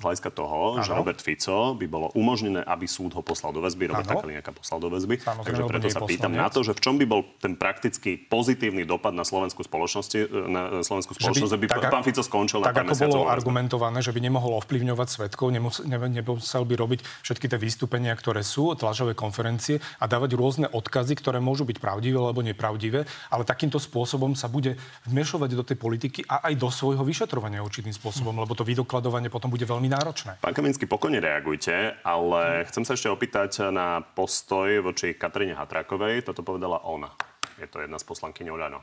Z 0.00 0.02
hľadiska 0.08 0.30
toho, 0.32 0.80
ano. 0.80 0.84
že 0.84 0.96
Robert 0.96 1.20
Fico 1.20 1.76
by 1.76 1.86
bolo 1.86 2.08
umožnené, 2.16 2.64
aby 2.64 2.88
súd 2.88 3.12
ho 3.12 3.20
poslal 3.20 3.52
do 3.52 3.60
väzby, 3.60 3.92
Robert 3.92 4.08
Kaliňaka 4.08 4.50
poslal 4.56 4.80
do 4.80 4.88
väzby. 4.88 5.20
Samozrejme, 5.20 5.44
Takže 5.44 5.62
preto 5.68 5.88
sa 5.92 6.00
pýtam 6.08 6.32
na 6.32 6.48
to, 6.48 6.64
že 6.64 6.72
v 6.72 6.80
čom 6.80 6.96
by 6.96 7.04
bol 7.04 7.20
ten 7.36 7.52
praktický 7.52 8.16
pozitívny 8.16 8.88
dopad 8.88 9.12
na 9.12 9.28
slovenskú 9.28 9.60
spoločnosť, 9.60 10.10
na 10.48 10.80
slovenskú 10.80 11.12
spoločnosť, 11.20 11.52
že 11.52 11.60
by, 11.60 11.66
by 11.68 11.80
tak, 11.84 11.92
pán 11.92 12.04
Fico 12.08 12.24
skončil 12.24 12.64
tak, 12.64 12.80
na 12.80 12.88
pár 12.88 12.96
ako 12.96 13.12
bolo 13.12 13.28
argumentované, 13.28 14.00
že 14.00 14.16
by 14.16 14.20
nemohol 14.24 14.56
ovplyvňovať 14.64 15.08
svetkov, 15.12 15.52
nemusel, 15.52 15.84
nemusel 15.84 16.62
by 16.64 16.74
robiť 16.80 17.00
všetky 17.20 17.46
tie 17.52 17.58
vystúpenia, 17.60 18.16
ktoré 18.16 18.40
sú, 18.40 18.72
tlačové 18.72 19.12
konferencie 19.12 19.84
a 20.00 20.08
dávať 20.08 20.32
rôzne 20.32 20.66
odkazy, 20.72 21.20
ktoré 21.20 21.44
môžu 21.44 21.68
byť 21.68 21.76
pravdivé 21.76 22.16
alebo 22.16 22.40
nepravdivé, 22.40 23.04
ale 23.28 23.42
takýmto 23.44 23.76
spôsobom 23.76 24.32
sa 24.32 24.48
bude 24.48 24.80
vmešovať 25.10 25.50
do 25.52 25.64
tej 25.66 25.76
politiky 25.76 26.24
a 26.24 26.48
aj 26.48 26.54
do 26.56 26.72
svojho 26.72 27.04
vyšetrovania 27.04 27.60
určitým 27.60 27.92
spôsobom, 27.92 28.32
lebo 28.32 28.56
to 28.56 28.64
vydokladovanie 28.64 29.28
potom 29.28 29.50
bude 29.50 29.66
veľmi 29.66 29.89
náročné. 29.90 30.38
Pán 30.38 30.54
Kaminsky, 30.54 30.86
pokojne 30.86 31.18
reagujte, 31.18 31.98
ale 32.06 32.62
chcem 32.70 32.86
sa 32.86 32.94
ešte 32.94 33.10
opýtať 33.10 33.74
na 33.74 33.98
postoj 34.00 34.86
voči 34.86 35.18
Katrine 35.18 35.58
Hatrakovej. 35.58 36.22
Toto 36.22 36.46
povedala 36.46 36.86
ona. 36.86 37.10
Je 37.58 37.66
to 37.66 37.82
jedna 37.82 37.98
z 37.98 38.06
poslankyň 38.06 38.46
Oľano. 38.54 38.80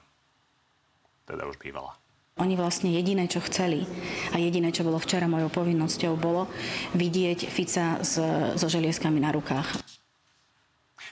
Teda 1.24 1.48
už 1.48 1.56
bývala. 1.58 1.96
Oni 2.38 2.54
vlastne 2.54 2.93
jediné, 2.93 3.26
čo 3.26 3.41
chceli 3.41 3.82
a 4.30 4.38
jediné, 4.38 4.70
čo 4.70 4.86
bolo 4.86 5.02
včera 5.02 5.26
mojou 5.26 5.50
povinnosťou, 5.50 6.13
bolo 6.22 6.46
vidieť 6.93 7.50
Fica 7.50 7.98
s, 8.06 8.22
so 8.54 8.67
želieskami 8.70 9.17
na 9.17 9.34
rukách. 9.34 9.65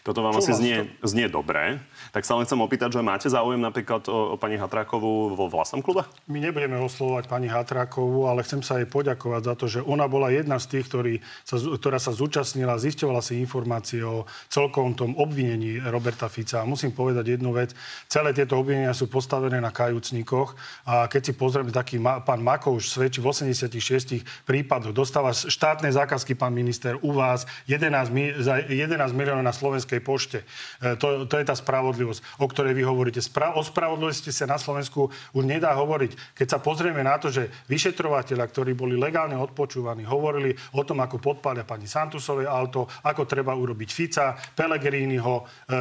Toto 0.06 0.22
vám 0.22 0.38
asi 0.38 0.54
znie, 0.54 0.94
znie 1.02 1.26
dobre. 1.26 1.82
Tak 2.16 2.24
sa 2.24 2.40
len 2.40 2.48
chcem 2.48 2.64
opýtať, 2.64 2.96
že 2.96 3.04
máte 3.04 3.28
záujem 3.28 3.60
napríklad 3.60 4.08
o, 4.08 4.32
o 4.34 4.36
pani 4.40 4.56
Hatrákovú 4.56 5.36
vo 5.36 5.52
vlastnom 5.52 5.84
klube? 5.84 6.08
My 6.32 6.40
nebudeme 6.40 6.80
oslovovať 6.80 7.28
pani 7.28 7.52
Hatrákovú, 7.52 8.32
ale 8.32 8.40
chcem 8.48 8.64
sa 8.64 8.80
jej 8.80 8.88
poďakovať 8.88 9.42
za 9.44 9.54
to, 9.60 9.66
že 9.68 9.80
ona 9.84 10.08
bola 10.08 10.32
jedna 10.32 10.56
z 10.56 10.80
tých, 10.80 10.88
ktorý 10.88 11.14
sa, 11.44 11.60
ktorá 11.60 12.00
sa 12.00 12.16
zúčastnila, 12.16 12.80
zisťovala 12.80 13.20
si 13.20 13.44
informácie 13.44 14.00
o 14.08 14.24
celkovom 14.48 14.96
tom 14.96 15.12
obvinení 15.20 15.84
Roberta 15.84 16.32
Fica. 16.32 16.64
A 16.64 16.70
musím 16.70 16.96
povedať 16.96 17.36
jednu 17.36 17.52
vec. 17.52 17.76
Celé 18.08 18.32
tieto 18.32 18.64
obvinenia 18.64 18.96
sú 18.96 19.12
postavené 19.12 19.60
na 19.60 19.76
kajúcníkoch 19.76 20.56
a 20.88 21.12
keď 21.12 21.20
si 21.20 21.34
pozrieme, 21.36 21.76
taký 21.76 22.00
ma, 22.00 22.24
pán 22.24 22.40
Makouš 22.40 22.96
svedčí 22.96 23.20
v 23.20 23.28
86 23.28 24.24
prípadoch, 24.48 24.96
dostáva 24.96 25.36
štátne 25.36 25.92
zákazky, 25.92 26.32
pán 26.40 26.56
minister, 26.56 26.96
u 27.04 27.12
vás 27.12 27.44
11, 27.68 28.40
za 28.40 28.64
11 28.64 29.12
miliónov 29.12 29.44
na 29.44 29.52
Slovenskej 29.52 30.00
pošte. 30.00 30.48
E, 30.80 30.96
to, 30.96 31.28
to 31.28 31.36
je 31.36 31.44
tá 31.44 31.52
spravodlivosť, 31.52 32.05
o 32.14 32.46
ktorej 32.50 32.76
vy 32.76 32.84
hovoríte. 32.84 33.24
Spra- 33.24 33.56
o 33.56 33.62
spravodlivosti 33.64 34.34
sa 34.34 34.50
na 34.50 34.60
Slovensku 34.60 35.08
už 35.32 35.44
nedá 35.46 35.72
hovoriť. 35.78 36.36
Keď 36.36 36.48
sa 36.48 36.60
pozrieme 36.60 37.02
na 37.06 37.16
to, 37.16 37.32
že 37.32 37.48
vyšetrovateľa, 37.72 38.46
ktorí 38.52 38.76
boli 38.76 39.00
legálne 39.00 39.38
odpočúvaní, 39.40 40.04
hovorili 40.04 40.52
o 40.76 40.82
tom, 40.84 41.00
ako 41.02 41.18
podpália 41.22 41.64
pani 41.64 41.88
Santusové 41.88 42.50
auto, 42.50 42.90
ako 43.06 43.24
treba 43.24 43.56
urobiť 43.56 43.90
Fica, 43.90 44.36
Pelegriniho, 44.36 45.36
e, 45.40 45.44
e, 45.44 45.80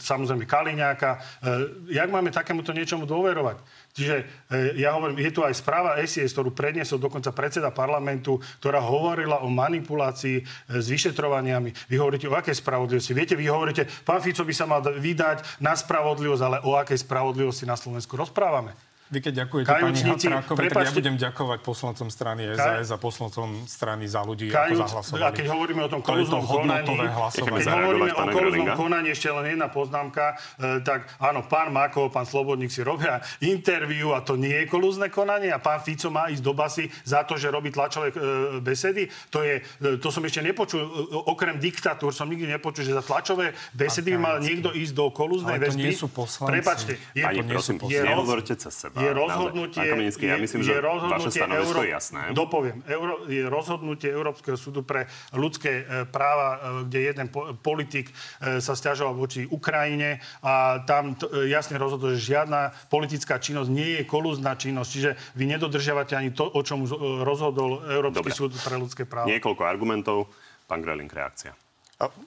samozrejme 0.00 0.44
Kaliňáka. 0.48 1.10
E, 1.14 1.18
jak 1.94 2.08
máme 2.10 2.34
takémuto 2.34 2.74
niečomu 2.74 3.06
dôverovať? 3.06 3.81
Čiže 3.92 4.16
e, 4.48 4.80
ja 4.80 4.96
hovorím, 4.96 5.20
je 5.20 5.36
tu 5.36 5.44
aj 5.44 5.52
správa 5.52 6.00
SIS, 6.00 6.32
ktorú 6.32 6.56
predniesol 6.56 6.96
dokonca 6.96 7.28
predseda 7.28 7.68
parlamentu, 7.68 8.40
ktorá 8.56 8.80
hovorila 8.80 9.44
o 9.44 9.52
manipulácii 9.52 10.36
e, 10.40 10.44
s 10.80 10.88
vyšetrovaniami. 10.88 11.92
Vy 11.92 11.96
hovoríte 12.00 12.24
o 12.24 12.32
akej 12.32 12.56
spravodlivosti. 12.56 13.12
Viete, 13.12 13.36
vy 13.36 13.52
hovoríte, 13.52 13.84
pán 14.08 14.24
Fico 14.24 14.48
by 14.48 14.54
sa 14.56 14.64
mal 14.64 14.80
vydať 14.80 15.60
na 15.60 15.76
spravodlivosť, 15.76 16.42
ale 16.42 16.58
o 16.64 16.72
akej 16.72 17.04
spravodlivosti 17.04 17.68
na 17.68 17.76
Slovensku 17.76 18.16
rozprávame. 18.16 18.72
Vy 19.12 19.20
keď 19.20 19.44
ďakujete 19.44 19.68
pani 19.68 20.00
Hatrákovej, 20.00 20.68
tak 20.72 20.88
ja 20.88 20.92
budem 20.96 21.16
ďakovať 21.20 21.58
poslancom 21.60 22.08
strany 22.08 22.48
SAS 22.56 22.88
a 22.88 22.96
poslancom 22.96 23.68
strany 23.68 24.08
za 24.08 24.24
ľudí, 24.24 24.48
Kajúc, 24.48 24.80
ako 24.80 24.88
zahlasovali. 24.88 25.20
A 25.20 25.28
keď 25.36 25.46
hovoríme 25.52 25.82
o 25.84 25.90
tom 25.92 26.00
kolúznom 26.00 26.40
konaní, 26.48 26.96
keď 27.28 27.76
hovoríme 27.76 28.08
o 28.08 28.24
kolúznom 28.32 28.68
konaní, 28.72 29.12
ešte 29.12 29.28
len 29.28 29.52
jedna 29.52 29.68
poznámka, 29.68 30.40
e, 30.56 30.80
tak 30.80 31.12
áno, 31.20 31.44
pán 31.44 31.68
Mako, 31.76 32.08
pán 32.08 32.24
Slobodník 32.24 32.72
si 32.72 32.80
robia 32.80 33.20
interviu 33.44 34.16
a 34.16 34.24
to 34.24 34.40
nie 34.40 34.64
je 34.64 34.72
kolúzne 34.72 35.12
konanie 35.12 35.52
a 35.52 35.60
pán 35.60 35.84
Fico 35.84 36.08
má 36.08 36.32
ísť 36.32 36.40
do 36.40 36.56
basy 36.56 36.88
za 37.04 37.20
to, 37.28 37.36
že 37.36 37.52
robí 37.52 37.68
tlačové 37.68 38.16
e, 38.16 38.64
besedy. 38.64 39.12
To, 39.28 39.44
je, 39.44 39.60
e, 39.60 40.00
to 40.00 40.08
som 40.08 40.24
ešte 40.24 40.40
nepočul, 40.40 40.80
okrem 41.28 41.60
diktatúr 41.60 42.16
som 42.16 42.32
nikdy 42.32 42.48
nepočul, 42.48 42.80
že 42.88 42.96
za 42.96 43.04
tlačové 43.04 43.52
besedy 43.76 44.16
mal 44.16 44.40
niekto 44.40 44.72
ísť 44.72 44.92
do 44.96 45.12
kolúznej 45.12 45.60
väzby. 45.60 45.84
Ale 45.84 45.84
to 45.84 45.88
nie 45.92 46.00
sú 46.00 46.08
poslanci. 46.08 46.48
Prepačte, 46.48 46.92
je, 47.12 47.24
Pani, 47.28 47.44
prosím, 47.44 47.76
nehovorte 47.84 48.56
cez 48.56 48.72
seba 48.72 49.01
je 49.02 49.10
rozhodnutie... 49.10 49.82
Pán 49.82 50.00
ja 50.02 50.36
myslím, 50.38 50.62
že 50.62 50.78
vaše 50.82 51.30
stanovisko 51.34 51.80
Euró... 51.80 51.86
je 51.86 51.90
jasné. 51.90 52.20
Dopoviem. 52.30 52.78
Euro... 52.86 53.14
Je 53.26 53.42
rozhodnutie 53.46 54.08
Európskeho 54.08 54.54
súdu 54.54 54.86
pre 54.86 55.10
ľudské 55.34 55.82
e, 55.82 55.84
práva, 56.06 56.48
e, 56.56 56.58
kde 56.86 56.98
jeden 57.10 57.26
politik 57.60 58.10
e, 58.10 58.62
sa 58.62 58.78
stiažoval 58.78 59.18
voči 59.18 59.44
Ukrajine 59.46 60.22
a 60.40 60.82
tam 60.86 61.18
jasne 61.50 61.76
rozhodol, 61.76 62.14
že 62.14 62.38
žiadna 62.38 62.72
politická 62.88 63.42
činnosť 63.42 63.70
nie 63.70 64.00
je 64.00 64.02
kolúzna 64.06 64.54
činnosť. 64.54 64.88
Čiže 64.88 65.10
vy 65.34 65.44
nedodržiavate 65.58 66.14
ani 66.14 66.30
to, 66.30 66.46
o 66.46 66.60
čom 66.62 66.86
rozhodol 67.22 67.82
Európsky 67.90 68.30
Dobre. 68.30 68.38
súd 68.38 68.52
pre 68.56 68.76
ľudské 68.78 69.02
práva. 69.04 69.26
Niekoľko 69.26 69.62
argumentov. 69.66 70.30
Pán 70.70 70.80
Greling, 70.80 71.10
reakcia. 71.10 71.52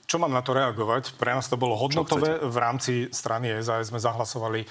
Čo 0.08 0.22
mám 0.24 0.32
na 0.32 0.40
to 0.40 0.56
reagovať? 0.56 1.20
Pre 1.20 1.36
nás 1.36 1.52
to 1.52 1.60
bolo 1.60 1.76
hodnotové. 1.76 2.40
V 2.40 2.56
rámci 2.56 3.12
strany 3.12 3.52
SAS 3.60 3.92
sme 3.92 4.00
zahlasovali 4.00 4.64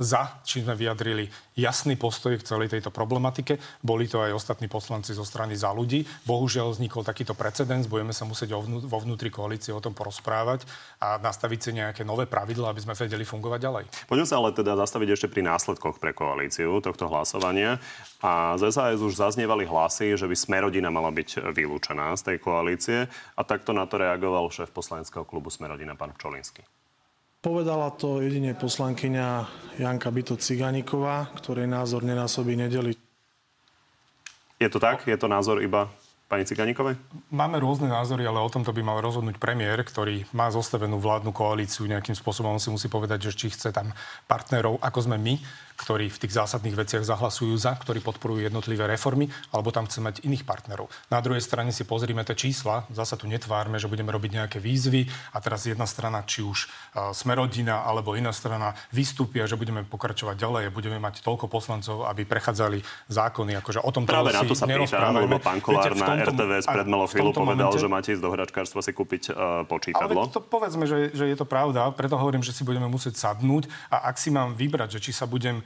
za, 0.00 0.40
či 0.48 0.64
sme 0.64 0.72
vyjadrili 0.72 1.28
jasný 1.52 2.00
postoj 2.00 2.38
k 2.40 2.46
celej 2.46 2.72
tejto 2.72 2.88
problematike. 2.88 3.60
Boli 3.84 4.08
to 4.08 4.24
aj 4.24 4.32
ostatní 4.32 4.64
poslanci 4.64 5.12
zo 5.12 5.28
strany 5.28 5.52
za 5.58 5.68
ľudí. 5.74 6.08
Bohužiaľ 6.24 6.72
vznikol 6.72 7.04
takýto 7.04 7.36
precedens, 7.36 7.84
budeme 7.84 8.16
sa 8.16 8.24
musieť 8.24 8.56
vo 8.64 8.98
vnútri 9.02 9.28
koalície 9.28 9.74
o 9.74 9.82
tom 9.82 9.92
porozprávať 9.92 10.64
a 11.04 11.20
nastaviť 11.20 11.60
si 11.60 11.70
nejaké 11.76 12.02
nové 12.06 12.24
pravidla, 12.24 12.72
aby 12.72 12.80
sme 12.80 12.96
vedeli 12.96 13.28
fungovať 13.28 13.60
ďalej. 13.60 13.84
Poďme 14.08 14.24
sa 14.24 14.40
ale 14.40 14.56
teda 14.56 14.72
zastaviť 14.78 15.08
ešte 15.12 15.28
pri 15.28 15.44
následkoch 15.44 16.00
pre 16.00 16.16
koalíciu 16.16 16.80
tohto 16.80 17.04
hlasovania. 17.10 17.76
A 18.24 18.56
z 18.56 18.72
SAS 18.72 19.04
už 19.04 19.20
zaznievali 19.20 19.68
hlasy, 19.68 20.16
že 20.16 20.24
by 20.24 20.36
Smerodina 20.38 20.88
mala 20.88 21.12
byť 21.12 21.52
vylúčená 21.52 22.16
z 22.16 22.34
tej 22.34 22.36
koalície 22.40 22.98
a 23.36 23.40
takto 23.44 23.76
na 23.76 23.84
to 23.84 24.00
reagoval 24.00 24.48
šéf 24.48 24.72
poslaneckého 24.72 25.28
klubu 25.28 25.52
Smerodina, 25.52 25.92
pán 25.98 26.16
Pčolinsky. 26.16 26.64
Povedala 27.38 27.94
to 27.94 28.18
jedine 28.18 28.50
poslankyňa 28.58 29.46
Janka 29.78 30.10
Byto 30.10 30.34
Ciganíková, 30.34 31.30
ktorej 31.38 31.70
názor 31.70 32.02
nenásobí 32.02 32.58
nedeli. 32.58 32.98
Je 34.58 34.66
to 34.66 34.82
tak? 34.82 35.06
Je 35.06 35.14
to 35.14 35.30
názor 35.30 35.62
iba 35.62 35.86
pani 36.26 36.42
Ciganíkovej? 36.42 36.98
Máme 37.30 37.62
rôzne 37.62 37.86
názory, 37.86 38.26
ale 38.26 38.42
o 38.42 38.50
tomto 38.50 38.74
by 38.74 38.82
mal 38.82 38.98
rozhodnúť 38.98 39.38
premiér, 39.38 39.86
ktorý 39.86 40.26
má 40.34 40.50
zostavenú 40.50 40.98
vládnu 40.98 41.30
koalíciu 41.30 41.86
nejakým 41.86 42.18
spôsobom. 42.18 42.52
On 42.52 42.58
si 42.58 42.74
musí 42.74 42.90
povedať, 42.90 43.30
že 43.30 43.38
či 43.38 43.54
chce 43.54 43.70
tam 43.70 43.94
partnerov, 44.26 44.82
ako 44.82 44.98
sme 45.06 45.14
my, 45.14 45.38
ktorí 45.78 46.10
v 46.10 46.20
tých 46.26 46.34
zásadných 46.34 46.74
veciach 46.74 47.06
zahlasujú 47.06 47.54
za, 47.54 47.78
ktorí 47.78 48.02
podporujú 48.02 48.42
jednotlivé 48.42 48.90
reformy, 48.90 49.30
alebo 49.54 49.70
tam 49.70 49.86
chce 49.86 50.02
mať 50.02 50.14
iných 50.26 50.42
partnerov. 50.42 50.90
Na 51.06 51.22
druhej 51.22 51.38
strane 51.38 51.70
si 51.70 51.86
pozrime 51.86 52.26
tie 52.26 52.34
čísla, 52.34 52.82
zasa 52.90 53.14
tu 53.14 53.30
netvárme, 53.30 53.78
že 53.78 53.86
budeme 53.86 54.10
robiť 54.10 54.42
nejaké 54.42 54.58
výzvy 54.58 55.06
a 55.30 55.38
teraz 55.38 55.70
jedna 55.70 55.86
strana, 55.86 56.26
či 56.26 56.42
už 56.42 56.66
uh, 56.66 57.14
Smerodina 57.14 57.86
alebo 57.86 58.18
iná 58.18 58.34
strana 58.34 58.74
vystúpia, 58.90 59.46
že 59.46 59.54
budeme 59.54 59.86
pokračovať 59.86 60.34
ďalej 60.34 60.62
a 60.66 60.70
budeme 60.74 60.98
mať 60.98 61.22
toľko 61.22 61.46
poslancov, 61.46 62.10
aby 62.10 62.26
prechádzali 62.26 62.82
zákony. 63.06 63.62
Akože 63.62 63.78
o 63.78 63.90
tom 63.94 64.02
Práve 64.02 64.34
na 64.34 64.42
to 64.42 64.58
sa 64.58 64.66
pýtam, 64.66 65.14
lebo 65.14 65.38
pán 65.38 65.62
Kolár 65.62 65.94
na 65.94 66.26
RTVS 66.26 66.66
pred 66.66 66.86
malou 66.90 67.06
chvíľu 67.06 67.30
povedal, 67.30 67.70
momente... 67.70 67.78
že 67.78 67.88
máte 67.88 68.08
ísť 68.18 68.22
do 68.24 68.30
hračkárstva 68.34 68.80
si 68.82 68.90
kúpiť 68.90 69.22
uh, 69.30 69.62
počítadlo. 69.62 70.26
Ale 70.26 70.34
to 70.34 70.42
povedzme, 70.42 70.90
že, 70.90 71.14
že 71.14 71.30
je 71.30 71.36
to 71.38 71.46
pravda, 71.46 71.86
preto 71.94 72.18
hovorím, 72.18 72.42
že 72.42 72.50
si 72.50 72.66
budeme 72.66 72.90
musieť 72.90 73.14
sadnúť 73.14 73.70
a 73.94 74.10
ak 74.10 74.18
si 74.18 74.34
mám 74.34 74.58
vybrať, 74.58 74.98
že 74.98 75.00
či 75.08 75.12
sa 75.14 75.28
budem 75.28 75.60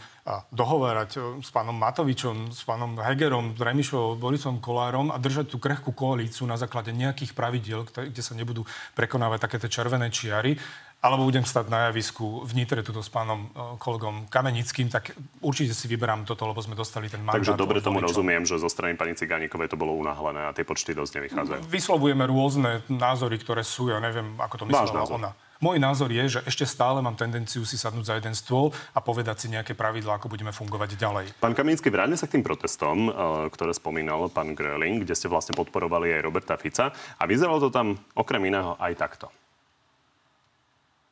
dohovárať 0.55 1.11
e, 1.19 1.21
s 1.43 1.51
pánom 1.51 1.75
Matovičom, 1.75 2.55
s 2.55 2.63
pánom 2.63 2.95
Hegerom, 2.95 3.59
Remišovou, 3.59 4.15
Borisom 4.15 4.63
Kolárom 4.63 5.11
a 5.11 5.19
držať 5.19 5.51
tú 5.51 5.59
krehkú 5.59 5.91
koalíciu 5.91 6.47
na 6.47 6.55
základe 6.55 6.95
nejakých 6.95 7.35
pravidiel, 7.35 7.83
kde 7.91 8.23
sa 8.23 8.39
nebudú 8.39 8.63
prekonávať 8.95 9.39
také 9.51 9.57
tie 9.59 9.83
červené 9.83 10.15
čiary, 10.15 10.55
alebo 11.03 11.27
budem 11.27 11.43
stať 11.43 11.67
na 11.67 11.91
javisku 11.91 12.47
v 12.47 12.63
Nitre 12.63 12.87
tuto 12.87 13.03
s 13.03 13.11
pánom 13.11 13.51
e, 13.51 13.75
kolegom 13.83 14.31
Kamenickým, 14.31 14.87
tak 14.87 15.11
určite 15.43 15.75
si 15.75 15.91
vyberám 15.91 16.23
toto, 16.23 16.47
lebo 16.47 16.63
sme 16.63 16.79
dostali 16.79 17.11
ten 17.11 17.19
mandát. 17.19 17.43
Takže 17.43 17.59
dobre 17.59 17.83
tomu 17.83 17.99
rozumiem, 17.99 18.47
že 18.47 18.63
zo 18.63 18.71
strany 18.71 18.95
pani 18.95 19.19
Cigánikovej 19.19 19.75
to 19.75 19.77
bolo 19.81 19.99
unáhlené 19.99 20.47
a 20.47 20.55
tie 20.55 20.63
počty 20.63 20.95
dosť 20.95 21.19
nevychádzajú. 21.19 21.61
Vyslovujeme 21.67 22.23
rôzne 22.31 22.87
názory, 22.87 23.43
ktoré 23.43 23.67
sú, 23.67 23.91
ja 23.91 23.99
neviem, 23.99 24.39
ako 24.39 24.55
to 24.63 24.65
myslela 24.71 25.03
ona. 25.11 25.31
Môj 25.63 25.79
názor 25.79 26.11
je, 26.11 26.27
že 26.27 26.41
ešte 26.43 26.67
stále 26.67 26.99
mám 26.99 27.15
tendenciu 27.15 27.63
si 27.63 27.79
sadnúť 27.79 28.11
za 28.11 28.19
jeden 28.19 28.35
stôl 28.35 28.75
a 28.91 28.99
povedať 28.99 29.47
si 29.47 29.47
nejaké 29.47 29.79
pravidlá, 29.79 30.19
ako 30.19 30.27
budeme 30.27 30.51
fungovať 30.51 30.99
ďalej. 30.99 31.39
Pán 31.39 31.55
Kamínsky, 31.55 31.87
vráťme 31.87 32.19
sa 32.19 32.27
k 32.27 32.35
tým 32.35 32.43
protestom, 32.43 33.07
eh, 33.07 33.13
ktoré 33.47 33.71
spomínal 33.71 34.27
pán 34.27 34.59
Gröling, 34.59 35.07
kde 35.07 35.15
ste 35.15 35.31
vlastne 35.31 35.55
podporovali 35.55 36.19
aj 36.19 36.27
Roberta 36.27 36.59
Fica. 36.59 36.91
A 36.91 37.23
vyzeralo 37.31 37.63
to 37.63 37.71
tam 37.71 37.95
okrem 38.19 38.43
iného 38.43 38.75
aj 38.75 38.93
takto. 38.99 39.31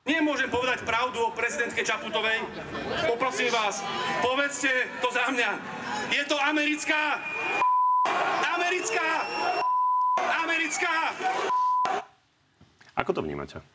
Nemôžem 0.03 0.51
povedať 0.51 0.83
pravdu 0.83 1.23
o 1.23 1.31
prezidentke 1.31 1.87
Čaputovej. 1.87 2.43
Poprosím 3.07 3.55
vás, 3.55 3.87
povedzte 4.19 4.99
to 4.99 5.15
za 5.15 5.31
mňa. 5.31 5.51
Je 6.11 6.27
to 6.27 6.35
americká... 6.43 7.23
Americká... 8.59 9.07
Americká... 10.19 10.95
Ako 12.99 13.15
to 13.15 13.23
vnímate? 13.23 13.70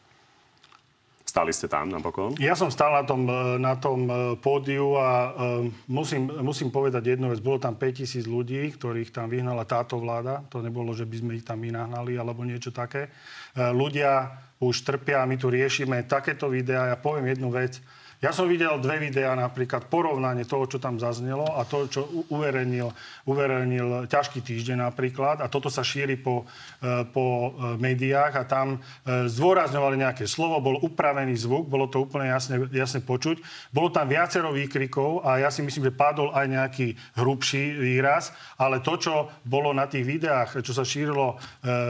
Stáli 1.36 1.52
ste 1.52 1.67
tam 1.67 1.91
napokon? 1.91 2.39
Ja 2.39 2.56
som 2.56 2.71
stál 2.71 2.95
na 2.95 3.04
tom, 3.04 3.28
e, 3.28 3.60
na 3.60 3.76
tom 3.76 4.08
e, 4.08 4.39
pódiu 4.39 4.95
a 4.95 5.36
uh, 5.36 5.67
musím, 5.84 6.32
musím 6.39 6.71
povedať 6.71 7.12
jednu 7.12 7.28
vec. 7.28 7.43
Bolo 7.43 7.60
tam 7.60 7.76
5000 7.76 8.24
ľudí, 8.24 8.71
ktorých 8.71 9.12
tam 9.12 9.28
vyhnala 9.28 9.67
táto 9.67 10.00
vláda. 10.00 10.48
To 10.48 10.63
nebolo, 10.63 10.95
že 10.95 11.04
by 11.04 11.15
sme 11.19 11.32
ich 11.36 11.43
tam 11.43 11.60
my 11.60 11.76
nahnali 11.76 12.15
alebo 12.15 12.48
niečo 12.48 12.71
také. 12.71 13.12
Ľudia 13.52 14.32
už 14.63 14.88
trpia, 14.88 15.28
my 15.28 15.36
tu 15.36 15.52
riešime 15.52 16.08
takéto 16.08 16.48
videá. 16.48 16.88
Ja 16.88 16.95
poviem 16.95 17.28
jednu 17.36 17.52
vec. 17.52 17.84
Ja 18.23 18.32
som 18.32 18.47
videl 18.47 18.71
dve 18.80 19.12
videá, 19.12 19.36
napríklad 19.36 19.91
porovnanie 19.91 20.47
toho, 20.47 20.63
čo 20.71 20.80
tam 20.80 20.95
zaznelo 20.95 21.43
a 21.60 21.67
to, 21.67 21.91
čo 21.91 22.08
uverejnil, 22.32 22.88
uverejnil 23.28 24.08
ťažký 24.08 24.39
týždeň 24.39 24.88
napríklad. 24.88 25.43
A 25.43 25.51
toto 25.51 25.67
sa 25.67 25.84
šíri 25.84 26.15
po, 26.15 26.47
e, 26.80 27.04
po 27.12 27.25
e, 27.25 27.49
médiách 27.75 28.34
a 28.39 28.43
tam 28.47 28.80
e, 28.80 29.28
zdôrazňovali 29.28 29.99
nejaké 29.99 30.25
slovo, 30.32 30.63
bol 30.63 30.80
upravený 30.80 31.36
zvuk, 31.36 31.67
bolo 31.67 31.91
to 31.91 32.08
úplne 32.08 32.32
jasne, 32.32 32.71
jasne 32.71 33.04
počuť. 33.04 33.43
Bolo 33.75 33.91
tam 33.91 34.08
viacero 34.08 34.56
výkrikov 34.56 35.28
a 35.28 35.43
ja 35.43 35.51
si 35.51 35.60
myslím, 35.60 35.91
že 35.91 35.93
padol 35.93 36.32
aj 36.32 36.45
nejaký 36.47 36.88
hrubší 37.19 37.75
výraz, 37.75 38.32
ale 38.56 38.80
to, 38.80 38.95
čo 38.95 39.13
bolo 39.43 39.75
na 39.75 39.91
tých 39.91 40.08
videách, 40.08 40.63
čo 40.63 40.71
sa 40.71 40.88
šírilo 40.88 41.36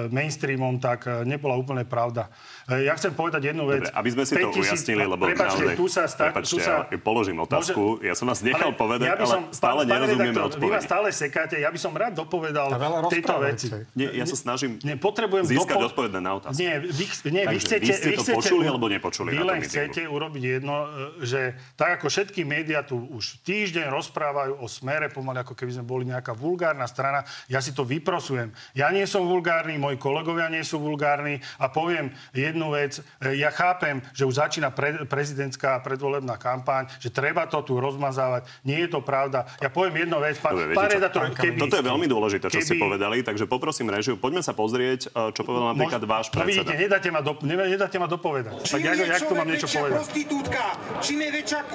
mainstreamom, 0.09 0.81
tak 0.81 1.05
nebola 1.27 1.53
úplne 1.53 1.85
pravda. 1.85 2.27
Ja 2.65 2.97
chcem 2.97 3.13
povedať 3.13 3.53
jednu 3.53 3.69
vec. 3.69 3.85
Dobre, 3.87 3.99
aby 4.01 4.09
sme 4.09 4.23
si 4.25 4.33
to 4.41 4.49
ujasnili, 4.49 5.05
lebo 5.05 5.21
prepačte, 5.21 5.61
naozaj, 5.61 5.77
tu 5.77 5.85
sa, 5.85 6.03
sta, 6.09 6.24
prepačte, 6.29 6.61
sa 6.61 6.87
ja 6.89 6.97
položím 7.01 7.37
otázku. 7.41 7.99
Môže, 7.99 8.07
ja 8.07 8.13
som 8.17 8.25
vás 8.29 8.39
nechal 8.41 8.71
ale 8.71 8.79
povedať, 8.79 9.07
ja 9.07 9.17
som, 9.27 9.41
ale 9.45 9.55
stále 9.55 9.81
pán, 9.83 9.91
nerozumieme 9.91 10.37
redaktor, 10.37 10.59
Vy 10.61 10.69
vás 10.71 10.83
stále 10.85 11.07
sekáte, 11.11 11.55
ja 11.59 11.69
by 11.69 11.79
som 11.79 11.91
rád 11.93 12.13
dopovedal 12.17 12.67
tejto 13.11 13.35
veci. 13.41 13.67
Nie, 13.93 14.07
ja 14.15 14.25
sa 14.25 14.37
snažím 14.37 14.77
nie, 14.81 14.95
potrebujem 14.97 15.45
získať 15.45 15.77
dopo... 15.77 15.89
odpoveď 15.93 16.11
na 16.21 16.31
otázku. 16.39 16.57
Nie, 16.57 16.73
vy, 16.81 17.05
nie, 17.31 17.43
vy 17.47 17.57
chcete... 17.59 17.85
vy 17.85 17.93
ste 17.93 18.09
to 18.15 18.23
chcete, 18.23 18.37
počuli 18.37 18.65
alebo 18.65 18.85
nepočuli 18.87 19.29
Vy 19.31 19.41
len 19.41 19.59
chcete 19.61 20.01
urobiť 20.07 20.43
jedno, 20.43 20.75
e, 21.21 21.25
že 21.25 21.41
tak 21.79 22.01
ako 22.01 22.07
všetky 22.09 22.41
médiá 22.47 22.81
tu 22.81 22.97
už 22.97 23.41
týždeň 23.43 23.91
rozprávajú 23.91 24.59
o 24.61 24.67
smere, 24.69 25.11
pomaly 25.11 25.41
ako 25.41 25.53
keby 25.53 25.71
sme 25.79 25.85
boli 25.85 26.03
nejaká 26.07 26.33
vulgárna 26.33 26.85
strana, 26.87 27.23
ja 27.51 27.59
si 27.59 27.71
to 27.75 27.83
vyprosujem. 27.83 28.51
Ja 28.77 28.89
nie 28.89 29.05
som 29.05 29.25
vulgárny, 29.27 29.77
moji 29.79 29.99
kolegovia 29.99 30.47
nie 30.51 30.63
sú 30.63 30.79
vulgárni 30.81 31.41
a 31.59 31.69
poviem 31.69 32.11
jednu 32.31 32.71
vec. 32.73 32.99
E, 33.21 33.37
ja 33.39 33.49
chápem, 33.51 34.01
že 34.11 34.27
už 34.27 34.35
začína 34.39 34.71
pre, 34.71 35.05
prezidentská 35.07 35.79
predvolebná 36.05 36.37
kampaň, 36.37 36.85
že 37.01 37.09
treba 37.09 37.49
to 37.49 37.65
tu 37.65 37.81
rozmazávať. 37.81 38.45
Nie 38.61 38.85
je 38.85 38.93
to 38.93 39.01
pravda. 39.01 39.49
Ja 39.57 39.73
poviem 39.73 40.05
jednu 40.05 40.21
vec. 40.21 40.37
Pán, 40.37 40.53
Dobre, 40.53 40.77
pán 40.77 40.89
redaktor, 40.93 41.33
keby... 41.33 41.57
Toto 41.65 41.75
je 41.81 41.85
veľmi 41.89 42.05
dôležité, 42.05 42.45
čo 42.53 42.61
keby... 42.61 42.67
ste 42.69 42.75
povedali, 42.77 43.17
takže 43.25 43.49
poprosím 43.49 43.89
režiu, 43.89 44.13
poďme 44.21 44.45
sa 44.45 44.53
pozrieť, 44.53 45.09
e, 45.09 45.33
čo 45.33 45.41
povedal 45.41 45.73
napríklad 45.73 46.01
Mož... 46.05 46.13
váš 46.13 46.27
predseda. 46.29 46.61
No 46.61 46.69
vidíte, 46.69 46.73
nedáte 46.77 47.09
ma, 47.09 47.21
do... 47.25 47.33
nedáte 47.41 47.97
ma 47.97 48.05
dopovedať. 48.05 48.53
Čím 48.61 48.77
tak 48.77 48.81
jak, 48.85 48.97
jak 49.17 49.23
tu 49.25 49.33
mám 49.33 49.49
niečo 49.49 49.67
povedať? 49.73 49.97
prostitútka, 49.97 50.63
čím 51.01 51.19
je 51.25 51.29
väčšia 51.41 51.61
k... 51.65 51.73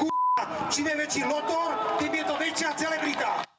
čím 0.70 0.84
je 0.86 0.94
väčší 0.94 1.22
lotor, 1.26 1.68
tým 1.98 2.12
je 2.14 2.24
to 2.24 2.34
väčšia 2.38 2.70
celebrita. 2.78 3.50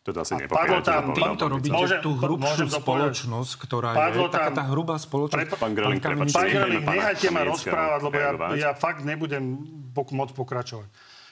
To 0.00 0.16
asi 0.16 0.32
nepovedal. 0.32 0.80
tam, 0.80 1.12
týmto 1.12 1.44
robíte 1.44 1.76
môžem, 1.76 2.00
tú 2.00 2.16
hrubšiu 2.16 2.72
spoločnosť, 2.72 3.52
ktorá 3.60 3.88
je 4.08 4.32
taká 4.32 4.50
tá 4.50 4.64
hrubá 4.72 4.96
spoločnosť. 4.96 5.36
Pre, 5.36 5.60
pán 5.60 5.72
Gröling, 5.76 6.00
nehajte 6.00 7.28
ma 7.28 7.44
rozprávať, 7.44 8.00
lebo 8.08 8.16
ja, 8.16 8.32
ja 8.56 8.70
fakt 8.72 9.04
nebudem 9.04 9.60
môcť 9.94 10.34
pokračovať. 10.34 10.88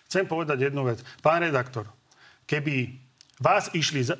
Chcem 0.09 0.25
povedať 0.25 0.69
jednu 0.69 0.89
vec. 0.89 1.05
Pán 1.21 1.45
redaktor, 1.45 1.85
keby 2.49 2.97
vás 3.39 3.71
išli 3.71 4.03
e, 4.03 4.11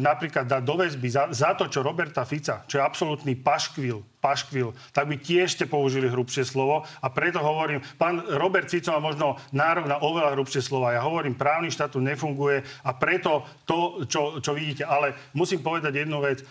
napríklad 0.00 0.48
dať 0.48 0.62
do 0.64 0.74
väzby 0.80 1.08
za, 1.12 1.28
za 1.30 1.52
to, 1.52 1.68
čo 1.68 1.84
Roberta 1.84 2.24
Fica, 2.24 2.64
čo 2.64 2.80
je 2.80 2.86
absolútny 2.86 3.36
paškvil, 3.36 4.00
paškvil, 4.24 4.72
tak 4.96 5.04
by 5.04 5.20
tiež 5.20 5.52
ste 5.52 5.64
použili 5.68 6.08
hrubšie 6.08 6.48
slovo 6.48 6.88
a 7.04 7.06
preto 7.12 7.44
hovorím, 7.44 7.84
pán 8.00 8.24
Robert 8.24 8.72
Fico 8.72 8.88
má 8.96 9.00
možno 9.04 9.36
nárok 9.52 9.84
na 9.84 10.00
oveľa 10.00 10.32
hrubšie 10.32 10.64
slova. 10.64 10.96
Ja 10.96 11.04
hovorím, 11.04 11.36
právny 11.36 11.68
štát 11.68 11.92
tu 11.92 12.00
nefunguje 12.00 12.64
a 12.64 12.90
preto 12.96 13.44
to, 13.68 14.08
čo, 14.08 14.40
čo 14.40 14.56
vidíte. 14.56 14.88
Ale 14.88 15.12
musím 15.36 15.60
povedať 15.60 15.92
jednu 16.00 16.24
vec, 16.24 16.40
e, 16.40 16.44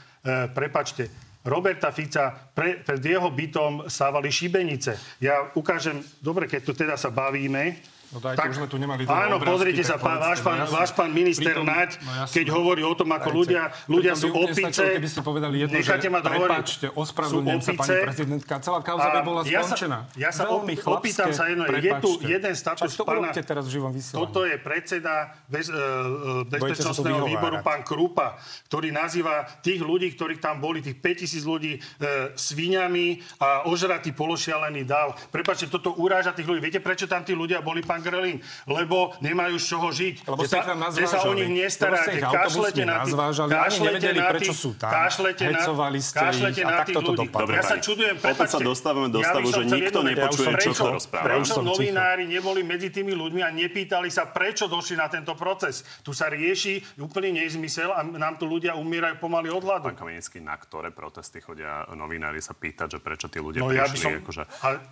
prepačte, 0.54 1.10
Roberta 1.44 1.92
Fica, 1.92 2.32
pre, 2.56 2.80
pred 2.80 3.04
jeho 3.04 3.28
bytom 3.28 3.92
stávali 3.92 4.32
šibenice. 4.32 4.96
Ja 5.20 5.52
ukážem, 5.60 6.00
dobre, 6.24 6.48
keď 6.48 6.62
tu 6.64 6.72
teda 6.72 6.96
sa 6.96 7.12
bavíme, 7.12 7.76
No 8.14 8.22
dajte, 8.22 8.38
tak, 8.38 8.48
už 8.54 8.58
sme 8.62 8.68
tu 8.70 8.78
nemali 8.78 9.10
Áno, 9.10 9.42
obrázky, 9.42 9.50
pozrite 9.50 9.82
sa, 9.82 9.98
pán, 9.98 10.22
váš, 10.22 10.46
pán, 10.46 10.62
no 10.62 10.70
váš 10.70 10.94
pán 10.94 11.10
minister 11.10 11.58
pritom, 11.58 11.66
Naď, 11.66 11.98
no 11.98 12.30
keď 12.30 12.46
hovorí 12.54 12.86
o 12.86 12.94
tom, 12.94 13.10
ako 13.10 13.30
ľudia, 13.34 13.74
ľudia 13.90 14.14
sú 14.14 14.30
opice, 14.30 15.02
keby 15.02 15.10
ste 15.10 15.22
povedali 15.26 15.66
jedno, 15.66 15.74
necháte 15.74 16.14
ma 16.14 16.22
dohovoriť, 16.22 16.46
prepáčte, 16.46 16.88
ospravedlňujem 16.94 17.62
sa, 17.66 17.72
pani 17.74 17.96
prezidentka, 18.06 18.54
celá 18.62 18.80
kauza 18.86 19.10
by 19.10 19.22
bola 19.26 19.42
ja 19.50 19.66
skončená. 19.66 20.00
Sa, 20.06 20.22
ja 20.22 20.30
sa 20.30 20.46
Veľmi 20.46 20.76
op, 20.86 21.02
opýtam 21.02 21.30
sa 21.34 21.50
jedno, 21.50 21.66
je 21.66 21.92
tu 22.06 22.12
jeden 22.22 22.54
status 22.54 22.94
to 22.94 23.02
pána, 23.02 23.34
teraz 23.34 23.66
v 23.66 23.72
živom 23.82 23.92
toto 24.14 24.46
je 24.46 24.56
predseda 24.62 25.34
bez, 25.50 25.74
uh, 25.74 26.46
bezpečnostného 26.46 27.26
výboru, 27.26 27.66
pán 27.66 27.82
Krupa, 27.82 28.38
ktorý 28.70 28.94
nazýva 28.94 29.50
tých 29.66 29.82
ľudí, 29.82 30.14
ktorí 30.14 30.38
tam 30.38 30.62
boli, 30.62 30.86
tých 30.86 31.02
5000 31.02 31.50
ľudí, 31.50 31.74
uh, 31.82 32.30
svíňami 32.38 33.42
a 33.42 33.66
ožratý 33.66 34.14
pološialený 34.14 34.86
dav. 34.86 35.18
Prepačte, 35.34 35.66
toto 35.66 35.98
uráža 35.98 36.38
tých 36.38 36.46
ľudí. 36.46 36.62
Viete, 36.62 36.78
prečo 36.78 37.10
tam 37.10 37.26
tí 37.26 37.34
ľudia 37.34 37.64
boli, 37.66 37.82
pán 37.82 38.03
Grelin, 38.04 38.38
lebo 38.68 39.16
nemajú 39.24 39.56
z 39.56 39.66
čoho 39.66 39.88
žiť. 39.90 40.16
Lebo 40.28 40.44
že, 40.44 40.52
sa, 40.52 40.62
že 40.92 41.08
sa 41.08 41.20
o 41.24 41.32
nich 41.32 41.50
nestaráte. 41.50 42.20
Kašlete 42.20 42.84
na 42.84 43.08
tých, 43.08 43.16
kašlete 43.48 44.10
na 44.12 44.20
tých, 44.20 44.28
prečo 44.36 44.54
sú 44.54 44.72
tam. 44.76 44.92
Kašlete 44.92 45.44
na, 45.48 45.64
kašlete 46.04 46.62
na 46.68 46.78
tých 46.84 46.96
ľudí. 47.00 47.28
Dobre, 47.32 47.56
ja 47.56 47.64
sa 47.64 47.78
čudujem, 47.80 48.16
prepáčte. 48.20 48.58
sa 48.58 48.60
dostávame 48.60 49.10
do 49.10 49.24
stavu, 49.24 49.48
že 49.50 49.64
nikto 49.64 50.00
nepočuje, 50.04 50.52
čo 50.60 50.72
to 50.76 50.86
rozpráva. 51.00 51.26
Prečo 51.26 51.64
novinári 51.64 52.28
neboli 52.28 52.62
medzi 52.62 52.92
tými 52.92 53.16
ľuďmi 53.16 53.42
a 53.42 53.50
nepýtali 53.50 54.12
sa, 54.12 54.28
prečo 54.28 54.68
došli 54.68 55.00
na 55.00 55.08
tento 55.08 55.34
proces. 55.40 55.88
Tu 56.04 56.12
sa 56.12 56.28
rieši 56.28 57.00
úplný 57.00 57.40
nezmysel 57.40 57.94
a 57.94 58.04
nám 58.04 58.36
tu 58.36 58.46
ľudia 58.50 58.76
umierajú 58.76 59.22
pomaly 59.22 59.48
od 59.48 59.64
hladu. 59.64 59.88
Pán 59.88 59.98
Kamenický, 59.98 60.44
na 60.44 60.60
ktoré 60.60 60.92
protesty 60.92 61.40
chodia 61.40 61.86
novinári 61.94 62.42
sa 62.42 62.58
pýtať, 62.58 62.98
že 62.98 63.00
prečo 63.00 63.30
tí 63.30 63.40
ľudia 63.40 63.62
no, 63.62 63.70
prišli? 63.70 63.80
Ja 63.80 63.88
by 63.88 63.98
som, 63.98 64.12
akože, 64.20 64.44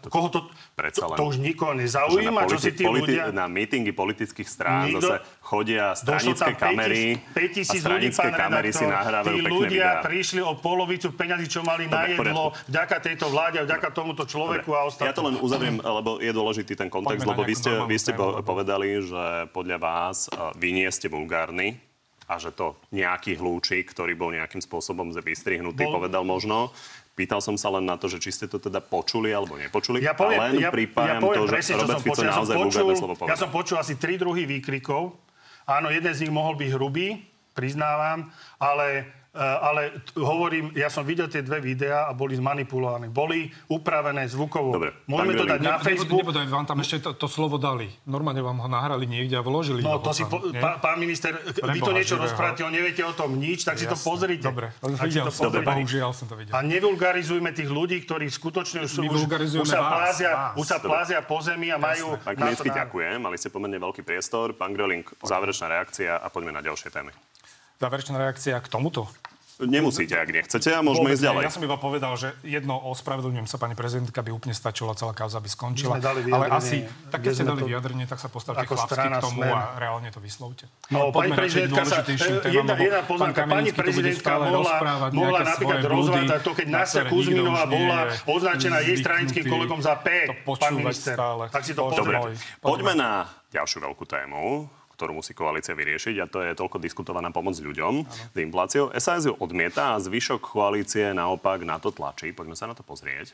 to, 0.06 0.08
koho 0.08 0.28
to, 0.30 0.40
to, 0.78 1.02
to, 1.18 1.24
už 1.26 1.38
nikoho 1.42 1.74
nezaujíma, 1.74 2.46
čo 2.48 2.58
si 2.62 2.72
tí 2.76 2.86
ľudia... 2.86 3.01
Na 3.32 3.46
mítingy 3.50 3.92
politických 3.96 4.50
strán 4.50 4.92
Nikto... 4.92 5.02
zase 5.02 5.16
chodia 5.42 5.94
stranické 5.98 6.52
kamery 6.56 7.20
5 7.34 7.38
a 7.38 7.74
stranické 7.76 8.30
ľudí, 8.30 8.40
kamery 8.40 8.70
redaktor, 8.70 8.82
si 8.82 8.86
nahrávajú 8.86 9.36
tí 9.36 9.42
ľudia 9.50 9.68
videá. 9.68 10.06
prišli 10.06 10.42
o 10.42 10.54
polovicu 10.58 11.08
peňazí, 11.12 11.46
čo 11.50 11.62
mali 11.66 11.90
Dobre, 11.90 11.96
na 11.96 12.02
jedlo, 12.08 12.46
vďaka 12.70 12.96
tejto 13.02 13.26
vláde 13.28 13.58
a 13.60 13.64
vďaka 13.68 13.88
tomuto 13.92 14.24
človeku 14.24 14.70
Dobre. 14.72 14.80
a 14.80 14.88
ostatným. 14.88 15.10
Ja 15.12 15.16
to 15.18 15.24
len 15.28 15.36
uzavriem, 15.42 15.76
lebo 15.82 16.10
je 16.22 16.32
dôležitý 16.32 16.74
ten 16.78 16.88
kontext, 16.88 17.26
lebo 17.28 17.42
vy 17.44 17.56
ste, 17.58 17.72
vy 17.84 17.98
ste 18.00 18.12
povedali, 18.46 19.02
že 19.04 19.50
podľa 19.52 19.78
vás 19.82 20.32
vy 20.56 20.70
nie 20.72 20.88
ste 20.94 21.12
vulgárni, 21.12 21.80
a 22.32 22.40
že 22.40 22.56
to 22.56 22.80
nejaký 22.96 23.36
hlúčik, 23.36 23.92
ktorý 23.92 24.16
bol 24.16 24.32
nejakým 24.32 24.64
spôsobom 24.64 25.12
vystrihnutý, 25.12 25.84
bol... 25.84 26.00
povedal 26.00 26.24
možno. 26.24 26.72
Pýtal 27.12 27.44
som 27.44 27.60
sa 27.60 27.68
len 27.76 27.84
na 27.84 28.00
to, 28.00 28.08
že 28.08 28.24
či 28.24 28.32
ste 28.32 28.46
to 28.48 28.56
teda 28.56 28.80
počuli 28.80 29.36
alebo 29.36 29.60
nepočuli. 29.60 30.00
Ja 30.00 30.16
poviem, 30.16 30.40
a 30.40 30.44
len 30.48 30.64
ja, 30.64 30.72
pripájam 30.72 31.20
ja 31.20 31.24
poviem 31.24 31.44
to, 31.44 31.52
presne, 31.52 31.74
že 31.76 31.80
Robert 31.84 32.02
Fico 32.02 32.12
počul, 32.16 32.26
naozaj 32.32 32.56
ja 32.56 32.60
počul, 32.64 32.88
slovo 32.96 33.16
povedal. 33.20 33.32
Ja 33.32 33.38
som 33.38 33.50
počul 33.52 33.78
asi 33.78 33.94
tri 34.00 34.16
druhy 34.16 34.48
výkrikov. 34.48 35.20
Áno, 35.68 35.92
jeden 35.92 36.12
z 36.16 36.26
nich 36.26 36.34
mohol 36.34 36.56
byť 36.56 36.70
hrubý, 36.74 37.20
priznávam, 37.52 38.32
ale 38.58 39.12
ale 39.40 40.04
hovorím, 40.20 40.76
ja 40.76 40.92
som 40.92 41.08
videl 41.08 41.32
tie 41.32 41.40
dve 41.40 41.64
videá 41.64 42.04
a 42.04 42.12
boli 42.12 42.36
zmanipulované. 42.36 43.08
Boli 43.08 43.48
upravené 43.72 44.28
zvukovo. 44.28 44.76
Dobre, 44.76 44.92
Môžeme 45.08 45.34
to 45.40 45.46
dať 45.48 45.60
na 45.64 45.80
Facebook. 45.80 46.28
Nebodaj, 46.28 46.52
vám 46.52 46.68
tam 46.68 46.84
ešte 46.84 47.00
to, 47.00 47.16
to 47.16 47.32
slovo 47.32 47.56
dali. 47.56 47.88
Normálne 48.04 48.44
vám 48.44 48.60
ho 48.60 48.68
nahrali 48.68 49.08
niekde 49.08 49.40
a 49.40 49.44
vložili 49.44 49.80
No 49.80 50.04
to 50.04 50.12
si, 50.12 50.28
po, 50.28 50.44
pá, 50.60 50.84
pán 50.84 51.00
minister, 51.00 51.32
Preboha, 51.40 51.72
vy 51.72 51.80
to 51.80 51.92
niečo 51.96 52.16
rozprávate, 52.20 52.68
neviete 52.68 53.08
o 53.08 53.16
tom 53.16 53.40
nič, 53.40 53.64
tak 53.64 53.80
Jasne. 53.80 53.88
si 53.88 53.94
to 53.96 53.98
pozrite. 54.04 54.44
Dobre, 54.44 54.76
videl 55.00 55.24
to 55.24 55.32
som 55.32 55.48
to, 55.48 55.64
bohužiaľ 55.64 56.12
som 56.12 56.28
to 56.28 56.36
videl. 56.36 56.52
A 56.52 56.60
nevulgarizujme 56.68 57.56
tých 57.56 57.72
ľudí, 57.72 58.04
ktorí 58.04 58.28
skutočne 58.28 58.84
už, 58.84 59.00
už, 59.00 59.32
už, 59.64 59.68
sa, 59.72 59.80
plázia, 59.80 60.32
už 60.60 60.66
sa 60.68 60.78
plázia 60.84 61.24
po 61.24 61.40
zemi 61.40 61.72
a 61.72 61.80
majú... 61.80 62.20
Pán 62.20 62.36
ďakujem. 62.60 63.16
Mali 63.16 63.40
ste 63.40 63.48
pomerne 63.48 63.80
veľký 63.80 64.04
priestor. 64.04 64.52
Pán 64.60 64.76
Gröling, 64.76 65.08
záverečná 65.24 65.72
reakcia 65.72 66.20
a 66.20 66.28
poďme 66.28 66.52
na 66.52 66.60
ďalšie 66.60 66.92
témy. 66.92 67.16
Záverečná 67.82 68.22
reakcia 68.22 68.62
k 68.62 68.68
tomuto? 68.70 69.10
Nemusíte, 69.62 70.18
ak 70.18 70.34
nechcete 70.34 70.74
a 70.74 70.82
môžeme 70.82 71.14
ísť 71.14 71.22
ďalej. 71.22 71.42
Ja 71.46 71.54
som 71.54 71.62
iba 71.62 71.78
povedal, 71.78 72.18
že 72.18 72.34
jedno 72.42 72.82
ospravedlňujem 72.82 73.46
sa 73.46 73.62
pani 73.62 73.78
prezidentka, 73.78 74.26
by 74.26 74.34
úplne 74.34 74.58
stačila, 74.58 74.98
celá 74.98 75.14
kauza 75.14 75.38
by 75.38 75.46
skončila. 75.46 76.02
Ale 76.02 76.50
asi, 76.50 76.82
tak 77.14 77.22
keď 77.22 77.30
ste 77.30 77.46
dali 77.46 77.70
vyjadrenie, 77.70 78.10
tak 78.10 78.18
sa 78.18 78.26
postavte 78.26 78.66
chlapsky 78.66 78.98
k 78.98 79.22
tomu 79.22 79.46
smer. 79.46 79.54
a 79.54 79.78
reálne 79.78 80.10
to 80.10 80.18
vyslovte. 80.18 80.66
No, 80.90 81.14
pani 81.14 81.38
prezidentka 81.38 81.86
sa, 81.86 82.02
jedna, 82.50 82.74
jedna 82.74 83.02
poznámka, 83.06 83.46
pani 83.46 83.70
prezidentka 83.70 84.30
mohla, 84.42 84.74
mohla 85.14 85.40
napríklad 85.46 85.82
rozvádzať 85.86 86.40
to, 86.42 86.52
keď 86.58 86.68
Nasia 86.74 87.04
Kuzminová 87.06 87.70
bola 87.70 88.18
označená 88.26 88.82
jej 88.82 88.98
stranickým 88.98 89.46
kolegom 89.46 89.78
za 89.78 89.94
P, 90.02 90.26
pán 90.42 90.74
minister. 90.74 91.14
Tak 91.54 91.62
si 91.62 91.78
to. 91.78 91.86
Poďme 92.66 92.98
na 92.98 93.30
ďalšiu 93.54 93.78
veľkú 93.86 94.10
tému 94.10 94.66
ktorú 95.02 95.18
musí 95.18 95.34
koalícia 95.34 95.74
vyriešiť 95.74 96.16
a 96.22 96.30
to 96.30 96.46
je 96.46 96.54
toľko 96.54 96.78
diskutovaná 96.78 97.34
pomoc 97.34 97.58
ľuďom 97.58 98.06
s 98.06 98.38
infláciou. 98.38 98.94
SAS 99.02 99.26
ju 99.26 99.34
odmieta 99.42 99.98
a 99.98 100.02
zvyšok 100.02 100.54
koalície 100.54 101.10
naopak 101.10 101.66
na 101.66 101.82
to 101.82 101.90
tlačí. 101.90 102.30
Poďme 102.30 102.54
sa 102.54 102.70
na 102.70 102.78
to 102.78 102.86
pozrieť. 102.86 103.34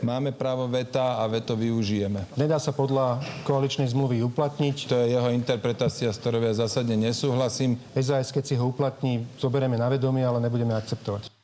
Máme 0.00 0.32
právo 0.32 0.64
veta 0.64 1.20
a 1.20 1.28
veto 1.28 1.52
využijeme. 1.52 2.32
Nedá 2.40 2.56
sa 2.56 2.72
podľa 2.72 3.20
koaličnej 3.44 3.92
zmluvy 3.92 4.24
uplatniť. 4.24 4.88
To 4.88 4.96
je 4.96 5.12
jeho 5.12 5.28
interpretácia, 5.28 6.08
s 6.08 6.16
ktorou 6.16 6.40
ja 6.40 6.56
zásadne 6.56 6.96
nesúhlasím. 6.96 7.76
SAS, 7.92 8.32
keď 8.32 8.44
si 8.48 8.54
ho 8.56 8.64
uplatní, 8.64 9.28
zoberieme 9.36 9.76
na 9.76 9.92
vedomie, 9.92 10.24
ale 10.24 10.40
nebudeme 10.40 10.72
akceptovať. 10.72 11.39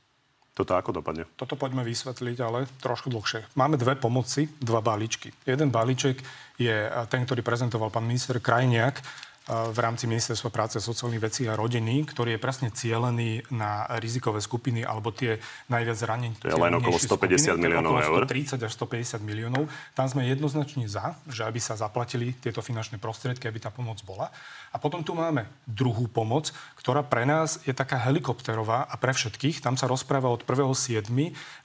Toto 0.57 0.73
ako 0.73 1.05
dopadne? 1.05 1.29
Toto 1.37 1.53
poďme 1.53 1.85
vysvetliť, 1.85 2.37
ale 2.41 2.65
trošku 2.81 3.13
dlhšie. 3.13 3.61
Máme 3.61 3.77
dve 3.77 3.93
pomoci, 3.93 4.49
dva 4.57 4.81
balíčky. 4.81 5.29
Jeden 5.45 5.69
balíček 5.69 6.25
je 6.57 6.89
ten, 7.13 7.29
ktorý 7.29 7.45
prezentoval 7.45 7.93
pán 7.93 8.09
minister 8.09 8.41
Krajniak 8.41 9.05
v 9.47 9.79
rámci 9.79 10.11
Ministerstva 10.11 10.51
práce, 10.51 10.83
sociálnych 10.83 11.23
vecí 11.23 11.47
a 11.47 11.55
rodiny, 11.55 12.03
ktorý 12.03 12.35
je 12.35 12.41
presne 12.43 12.69
cielený 12.75 13.47
na 13.55 13.87
rizikové 14.03 14.43
skupiny 14.43 14.83
alebo 14.83 15.15
tie 15.15 15.39
najviac 15.71 15.95
zranení. 15.95 16.35
To 16.43 16.51
je 16.51 16.59
len 16.59 16.75
okolo 16.75 16.99
150 16.99 17.55
skupiny, 17.55 17.63
miliónov 17.63 17.95
eur. 18.03 18.27
130 18.27 18.67
až 18.67 18.73
150 18.75 19.23
miliónov. 19.23 19.71
Tam 19.95 20.11
sme 20.11 20.27
jednoznačne 20.27 20.91
za, 20.91 21.15
že 21.31 21.47
aby 21.47 21.63
sa 21.63 21.79
zaplatili 21.79 22.35
tieto 22.43 22.59
finančné 22.59 22.99
prostriedky, 22.99 23.47
aby 23.47 23.63
tá 23.63 23.71
pomoc 23.71 24.03
bola. 24.03 24.35
A 24.75 24.83
potom 24.83 25.07
tu 25.07 25.15
máme 25.15 25.47
druhú 25.63 26.11
pomoc, 26.11 26.51
ktorá 26.75 27.07
pre 27.07 27.23
nás 27.23 27.63
je 27.63 27.71
taká 27.71 28.03
helikopterová 28.03 28.83
a 28.91 28.95
pre 28.99 29.15
všetkých. 29.15 29.63
Tam 29.63 29.79
sa 29.79 29.87
rozpráva 29.87 30.27
od 30.27 30.43
1.7. 30.43 31.07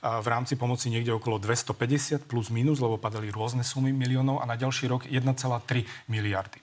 v 0.05 0.27
rámci 0.29 0.53
pomoci 0.53 0.93
niekde 0.93 1.17
okolo 1.17 1.41
250 1.41 2.29
plus 2.29 2.53
minus, 2.53 2.77
lebo 2.77 3.01
padali 3.01 3.33
rôzne 3.33 3.65
sumy 3.65 3.89
miliónov 3.89 4.37
a 4.37 4.45
na 4.45 4.53
ďalší 4.53 4.85
rok 4.85 5.09
1,3 5.09 5.33
miliardy. 6.05 6.61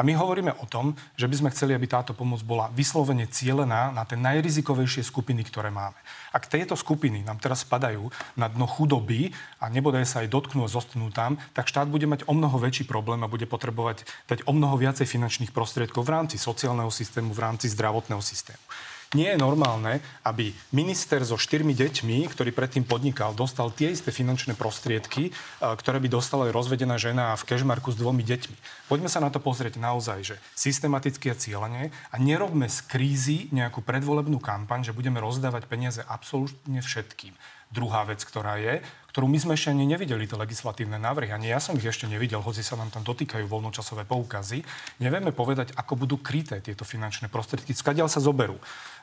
A 0.00 0.06
my 0.06 0.16
hovoríme 0.16 0.56
o 0.56 0.64
tom, 0.64 0.96
že 1.12 1.28
by 1.28 1.36
sme 1.36 1.52
chceli, 1.52 1.76
aby 1.76 1.84
táto 1.84 2.16
pomoc 2.16 2.40
bola 2.40 2.72
vyslovene 2.72 3.28
cielená 3.28 3.92
na 3.92 4.08
tie 4.08 4.16
najrizikovejšie 4.16 5.04
skupiny, 5.04 5.44
ktoré 5.44 5.68
máme. 5.68 6.00
Ak 6.32 6.48
tieto 6.48 6.72
skupiny 6.72 7.20
nám 7.20 7.36
teraz 7.36 7.68
spadajú 7.68 8.08
na 8.32 8.48
dno 8.48 8.64
chudoby 8.64 9.36
a 9.60 9.68
nebodaj 9.68 10.08
sa 10.08 10.24
aj 10.24 10.32
dotknú 10.32 10.64
a 10.64 10.72
zostanú 10.72 11.12
tam, 11.12 11.36
tak 11.52 11.68
štát 11.68 11.84
bude 11.92 12.08
mať 12.08 12.24
o 12.24 12.32
mnoho 12.32 12.56
väčší 12.56 12.88
problém 12.88 13.20
a 13.20 13.28
bude 13.28 13.44
potrebovať 13.44 14.08
dať 14.24 14.48
o 14.48 14.56
mnoho 14.56 14.80
viacej 14.80 15.04
finančných 15.04 15.52
prostriedkov 15.52 16.08
v 16.08 16.16
rámci 16.16 16.40
sociálneho 16.40 16.88
systému, 16.88 17.36
v 17.36 17.44
rámci 17.44 17.68
zdravotného 17.68 18.24
systému. 18.24 18.64
Nie 19.10 19.34
je 19.34 19.42
normálne, 19.42 19.98
aby 20.22 20.54
minister 20.70 21.18
so 21.26 21.34
štyrmi 21.34 21.74
deťmi, 21.74 22.30
ktorý 22.30 22.54
predtým 22.54 22.86
podnikal, 22.86 23.34
dostal 23.34 23.74
tie 23.74 23.90
isté 23.90 24.14
finančné 24.14 24.54
prostriedky, 24.54 25.34
ktoré 25.58 25.98
by 25.98 26.06
dostala 26.06 26.46
aj 26.46 26.54
rozvedená 26.54 26.94
žena 26.94 27.34
v 27.34 27.42
kežmarku 27.42 27.90
s 27.90 27.98
dvomi 27.98 28.22
deťmi. 28.22 28.86
Poďme 28.86 29.10
sa 29.10 29.18
na 29.18 29.34
to 29.34 29.42
pozrieť 29.42 29.82
naozaj, 29.82 30.18
že 30.22 30.36
systematicky 30.54 31.26
a 31.26 31.34
cieľene 31.34 31.90
a 31.90 32.16
nerobme 32.22 32.70
z 32.70 32.86
krízy 32.86 33.38
nejakú 33.50 33.82
predvolebnú 33.82 34.38
kampaň, 34.38 34.86
že 34.86 34.94
budeme 34.94 35.18
rozdávať 35.18 35.66
peniaze 35.66 36.06
absolútne 36.06 36.78
všetkým. 36.78 37.34
Druhá 37.70 38.02
vec, 38.02 38.22
ktorá 38.22 38.62
je, 38.62 38.82
ktorú 39.10 39.26
my 39.26 39.38
sme 39.42 39.52
ešte 39.58 39.74
ani 39.74 39.86
nevideli, 39.86 40.26
tie 40.26 40.38
legislatívne 40.38 40.98
návrhy, 41.00 41.34
ani 41.34 41.50
ja 41.50 41.58
som 41.58 41.74
ich 41.74 41.86
ešte 41.86 42.06
nevidel, 42.06 42.38
hoci 42.38 42.62
sa 42.62 42.78
nám 42.78 42.94
tam 42.94 43.02
dotýkajú 43.02 43.46
voľnočasové 43.50 44.06
poukazy, 44.06 44.62
nevieme 45.02 45.34
povedať, 45.34 45.74
ako 45.74 46.06
budú 46.06 46.16
kryté 46.22 46.62
tieto 46.62 46.86
finančné 46.86 47.26
prostriedky, 47.26 47.74
skadiaľ 47.74 48.06
sa 48.06 48.22
zoberú. 48.22 48.58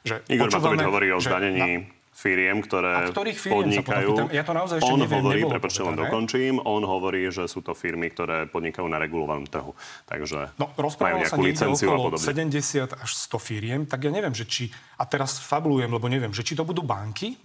Že 0.07 0.23
Igor 0.31 0.47
Matovič 0.47 0.83
hovorí 0.85 1.07
o 1.11 1.19
zdanení 1.19 1.96
firiem, 2.17 2.65
ktoré 2.65 3.13
firiem 3.13 3.53
podnikajú. 3.53 4.09
Sa 4.17 4.25
ja 4.33 4.41
to 4.41 4.53
naozaj 4.57 4.81
ešte 4.81 4.89
on 4.89 4.99
neviem, 5.05 5.21
hovorí, 5.21 5.41
prepočte 5.45 5.81
len 5.85 5.93
dokončím, 5.93 6.57
on 6.65 6.81
hovorí, 6.81 7.29
že 7.29 7.45
sú 7.45 7.61
to 7.61 7.77
firmy, 7.77 8.09
ktoré 8.09 8.49
podnikajú 8.49 8.89
na 8.89 8.97
regulovanom 8.97 9.45
trhu. 9.45 9.77
Takže 10.09 10.57
no, 10.57 10.73
majú 10.73 11.15
nejakú 11.21 11.41
licenciu 11.45 11.93
a 11.93 11.97
podobne. 12.01 12.25
70 12.25 12.89
až 12.97 13.11
100 13.29 13.37
firiem, 13.37 13.81
tak 13.85 14.09
ja 14.09 14.09
neviem, 14.09 14.33
že 14.33 14.49
či, 14.49 14.73
a 14.97 15.05
teraz 15.05 15.37
fabulujem, 15.37 15.93
lebo 15.93 16.09
neviem, 16.09 16.33
že 16.33 16.41
či 16.41 16.57
to 16.57 16.65
budú 16.65 16.81
banky, 16.81 17.37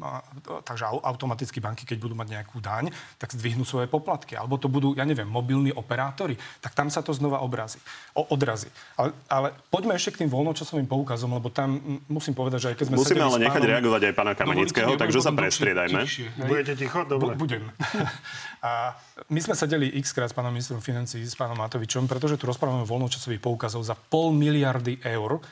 takže 0.64 0.88
automaticky 0.88 1.60
banky, 1.60 1.84
keď 1.84 2.00
budú 2.00 2.16
mať 2.16 2.40
nejakú 2.40 2.56
daň, 2.64 2.88
tak 3.20 3.36
zdvihnú 3.36 3.68
svoje 3.68 3.92
poplatky. 3.92 4.40
Alebo 4.40 4.56
to 4.56 4.72
budú, 4.72 4.96
ja 4.96 5.04
neviem, 5.04 5.28
mobilní 5.28 5.68
operátori, 5.76 6.40
tak 6.64 6.72
tam 6.72 6.88
sa 6.88 7.04
to 7.04 7.12
znova 7.12 7.44
obrazí, 7.44 7.76
o, 8.16 8.24
odrazí. 8.32 8.72
Ale, 8.96 9.12
ale 9.28 9.52
poďme 9.68 10.00
ešte 10.00 10.16
k 10.16 10.24
tým 10.24 10.32
voľnočasovým 10.32 10.88
poukazom, 10.88 11.36
lebo 11.36 11.52
tam 11.52 11.76
musím 12.08 12.32
povedať, 12.32 12.58
že 12.64 12.68
aj 12.72 12.76
keď 12.80 12.86
sme 12.88 12.96
Musíme 12.96 13.20
ale 13.20 13.38
nechať 13.44 13.60
pánom, 13.60 13.72
reagovať 13.76 14.02
aj 14.08 14.14
pána 14.16 14.32
Kameni 14.32 14.61
Košenického, 14.62 14.94
takže 14.94 15.18
sa 15.18 15.32
prestriedajme. 15.34 16.00
Budete 16.46 16.72
ticho? 16.78 17.02
Dobre. 17.02 17.34
Budem. 17.34 17.66
A 18.62 18.94
my 19.26 19.40
sme 19.42 19.58
sedeli 19.58 19.90
x 19.98 20.14
krát 20.14 20.30
s 20.30 20.34
pánom 20.38 20.54
ministrom 20.54 20.78
financí, 20.78 21.18
s 21.18 21.34
pánom 21.34 21.58
Matovičom, 21.58 22.06
pretože 22.06 22.38
tu 22.38 22.46
rozprávame 22.46 22.86
o 22.86 22.88
voľnočasových 22.88 23.42
poukazov 23.42 23.82
za 23.82 23.98
pol 23.98 24.30
miliardy 24.30 25.02
eur. 25.02 25.42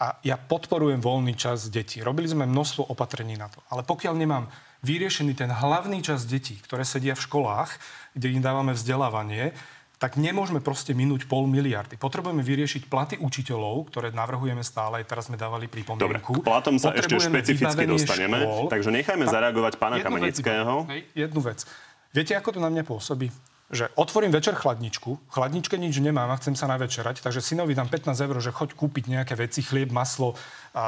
A 0.00 0.16
ja 0.24 0.40
podporujem 0.40 0.96
voľný 0.96 1.36
čas 1.36 1.68
detí. 1.68 2.00
Robili 2.00 2.24
sme 2.24 2.48
množstvo 2.48 2.88
opatrení 2.88 3.36
na 3.36 3.52
to. 3.52 3.60
Ale 3.68 3.84
pokiaľ 3.84 4.16
nemám 4.16 4.48
vyriešený 4.80 5.36
ten 5.36 5.52
hlavný 5.52 6.00
čas 6.00 6.24
detí, 6.24 6.56
ktoré 6.56 6.88
sedia 6.88 7.12
v 7.12 7.20
školách, 7.20 7.76
kde 8.16 8.32
im 8.32 8.40
dávame 8.40 8.72
vzdelávanie, 8.72 9.52
tak 10.00 10.16
nemôžeme 10.16 10.64
proste 10.64 10.96
minúť 10.96 11.28
pol 11.28 11.44
miliardy. 11.44 12.00
Potrebujeme 12.00 12.40
vyriešiť 12.40 12.88
platy 12.88 13.20
učiteľov, 13.20 13.92
ktoré 13.92 14.08
navrhujeme 14.16 14.64
stále, 14.64 15.04
aj 15.04 15.06
teraz 15.12 15.28
sme 15.28 15.36
dávali 15.36 15.68
pripomienku. 15.68 16.00
Dobre, 16.00 16.24
k 16.24 16.40
platom 16.40 16.80
sa 16.80 16.96
ešte 16.96 17.20
špecificky 17.20 17.84
dostaneme, 17.84 18.40
škôl. 18.40 18.72
takže 18.72 18.88
nechajme 18.96 19.28
tak, 19.28 19.34
zareagovať 19.36 19.72
pána 19.76 20.00
Kamenického. 20.00 20.88
Hej, 20.88 21.04
jednu 21.12 21.40
vec. 21.44 21.68
Viete, 22.16 22.32
ako 22.32 22.56
to 22.56 22.60
na 22.64 22.72
mňa 22.72 22.82
pôsobí? 22.88 23.28
že 23.70 23.86
otvorím 23.94 24.34
večer 24.34 24.58
chladničku, 24.58 25.10
v 25.14 25.30
chladničke 25.30 25.78
nič 25.78 26.02
nemám 26.02 26.26
a 26.34 26.38
chcem 26.42 26.58
sa 26.58 26.66
navečerať, 26.66 27.22
takže 27.22 27.38
synovi 27.38 27.78
dám 27.78 27.86
15 27.86 28.18
eur, 28.18 28.36
že 28.42 28.50
choď 28.50 28.74
kúpiť 28.74 29.06
nejaké 29.06 29.38
veci, 29.38 29.62
chlieb, 29.62 29.94
maslo, 29.94 30.34
a, 30.72 30.80
a 30.80 30.86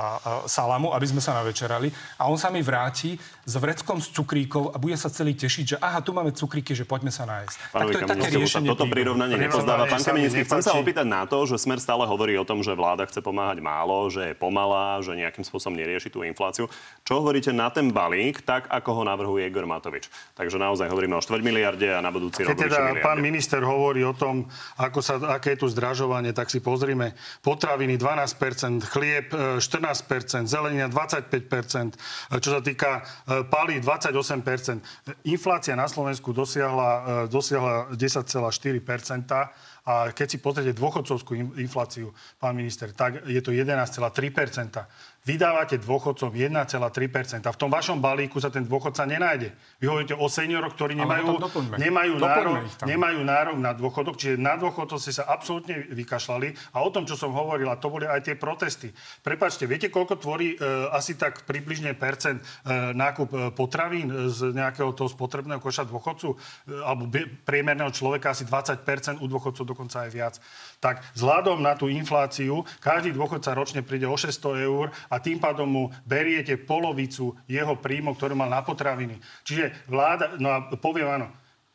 salamu, 0.48 0.90
aby 0.96 1.06
sme 1.06 1.20
sa 1.20 1.36
navečerali. 1.36 1.92
A 2.16 2.26
on 2.32 2.40
sa 2.40 2.48
mi 2.48 2.64
vráti 2.64 3.20
s 3.44 3.54
vreckom 3.58 4.00
s 4.00 4.08
cukríkov 4.08 4.72
a 4.72 4.80
bude 4.80 4.94
sa 4.96 5.12
celý 5.12 5.36
tešiť, 5.36 5.64
že 5.64 5.76
aha, 5.78 6.00
tu 6.00 6.16
máme 6.16 6.32
cukríky, 6.32 6.72
že 6.72 6.88
poďme 6.88 7.12
sa 7.12 7.28
nájsť. 7.28 7.56
tak 7.74 7.86
to 7.90 7.98
je 7.98 8.06
také 8.08 8.28
riešenie. 8.32 8.68
Toto 8.72 8.88
prirovnanie 8.88 9.36
nepozdáva. 9.36 9.90
Pán 9.90 10.00
Kamenický, 10.00 10.48
chcem 10.48 10.64
sa 10.64 10.78
opýtať 10.78 11.04
na 11.04 11.28
to, 11.28 11.44
že 11.44 11.60
Smer 11.60 11.82
stále 11.82 12.08
hovorí 12.08 12.38
o 12.38 12.46
tom, 12.46 12.64
že 12.64 12.72
vláda 12.72 13.04
chce 13.04 13.20
pomáhať 13.20 13.60
málo, 13.60 14.08
že 14.08 14.32
je 14.32 14.34
pomalá, 14.38 15.02
že 15.04 15.12
nejakým 15.18 15.44
spôsobom 15.44 15.76
nerieši 15.76 16.08
tú 16.08 16.24
infláciu. 16.24 16.70
Čo 17.04 17.20
hovoríte 17.20 17.52
na 17.52 17.68
ten 17.68 17.90
balík, 17.90 18.46
tak 18.46 18.70
ako 18.70 19.02
ho 19.02 19.02
navrhuje 19.04 19.50
Igor 19.50 19.66
Matovič? 19.66 20.06
Takže 20.38 20.56
naozaj 20.56 20.88
hovoríme 20.88 21.18
o 21.18 21.22
4 21.22 21.42
miliarde 21.42 21.90
a 21.90 21.98
na 22.00 22.08
budúci 22.14 22.46
rok 22.46 22.62
teda 22.62 23.02
pán 23.02 23.18
minister 23.18 23.60
hovorí 23.62 24.06
o 24.06 24.14
tom, 24.14 24.46
ako 24.78 24.98
sa, 25.02 25.18
aké 25.34 25.58
je 25.58 25.66
tu 25.66 25.66
zdražovanie, 25.68 26.30
tak 26.30 26.48
si 26.48 26.62
pozrime. 26.62 27.18
Potraviny 27.42 27.98
12%, 27.98 28.86
chlieb 28.86 29.34
14%, 29.72 30.44
zelenina 30.44 30.92
25%, 30.92 31.96
čo 32.36 32.50
sa 32.52 32.60
týka 32.60 33.00
e, 33.00 33.40
palí 33.48 33.80
28%. 33.80 35.24
Inflácia 35.32 35.72
na 35.72 35.88
Slovensku 35.88 36.36
dosiahla, 36.36 37.24
e, 37.24 37.32
dosiahla 37.32 37.96
10,4%. 37.96 39.48
A 39.82 40.14
keď 40.14 40.26
si 40.30 40.38
pozriete 40.38 40.78
dôchodcovskú 40.78 41.58
infláciu, 41.58 42.14
pán 42.38 42.54
minister, 42.54 42.94
tak 42.94 43.26
je 43.26 43.42
to 43.42 43.50
11,3% 43.50 44.78
vydávate 45.22 45.78
dôchodcom 45.78 46.34
1,3%. 46.34 47.46
V 47.46 47.58
tom 47.58 47.70
vašom 47.70 48.02
balíku 48.02 48.42
sa 48.42 48.50
ten 48.50 48.66
dôchodca 48.66 49.06
nenájde. 49.06 49.54
Vy 49.78 49.86
hovoríte 49.86 50.18
o 50.18 50.26
senioroch, 50.26 50.74
ktorí 50.74 50.98
nemajú, 50.98 51.38
nemajú, 51.78 52.14
nárok, 52.18 52.58
nemajú 52.82 53.20
nárok 53.22 53.56
na 53.62 53.70
dôchodok, 53.70 54.18
čiže 54.18 54.34
na 54.42 54.58
dôchodcov 54.58 54.98
ste 54.98 55.14
sa 55.14 55.30
absolútne 55.30 55.86
vykašľali. 55.94 56.74
A 56.74 56.82
o 56.82 56.90
tom, 56.90 57.06
čo 57.06 57.14
som 57.14 57.30
hovoril, 57.30 57.70
a 57.70 57.78
to 57.78 57.86
boli 57.86 58.10
aj 58.10 58.26
tie 58.26 58.34
protesty. 58.34 58.90
Prepačte, 59.22 59.70
viete, 59.70 59.94
koľko 59.94 60.18
tvorí 60.18 60.58
e, 60.58 60.90
asi 60.90 61.14
tak 61.14 61.46
približne 61.46 61.94
percent 61.94 62.42
e, 62.42 62.46
nákup 62.90 63.28
e, 63.30 63.36
potravín 63.54 64.10
z 64.26 64.50
nejakého 64.50 64.90
toho 64.90 65.06
spotrebného 65.06 65.62
koša 65.62 65.86
dôchodcu, 65.86 66.34
e, 66.34 66.36
alebo 66.82 67.06
priemerného 67.46 67.94
človeka 67.94 68.34
asi 68.34 68.42
20%, 68.42 69.22
u 69.22 69.26
dôchodcov 69.30 69.62
dokonca 69.62 70.02
aj 70.02 70.10
viac. 70.10 70.34
Tak 70.82 71.14
vzhľadom 71.14 71.62
na 71.62 71.78
tú 71.78 71.86
infláciu, 71.86 72.66
každý 72.82 73.14
dôchodca 73.14 73.54
ročne 73.54 73.86
príde 73.86 74.02
o 74.10 74.18
600 74.18 74.66
eur 74.66 74.90
a 75.06 75.22
tým 75.22 75.38
pádom 75.38 75.70
mu 75.70 75.84
beriete 76.02 76.58
polovicu 76.58 77.38
jeho 77.46 77.78
príjmov, 77.78 78.18
ktoré 78.18 78.34
mal 78.34 78.50
na 78.50 78.66
potraviny. 78.66 79.22
Čiže 79.46 79.86
vláda, 79.86 80.34
no 80.42 80.50
a 80.50 80.58
poviem 80.74 81.06
áno, 81.06 81.30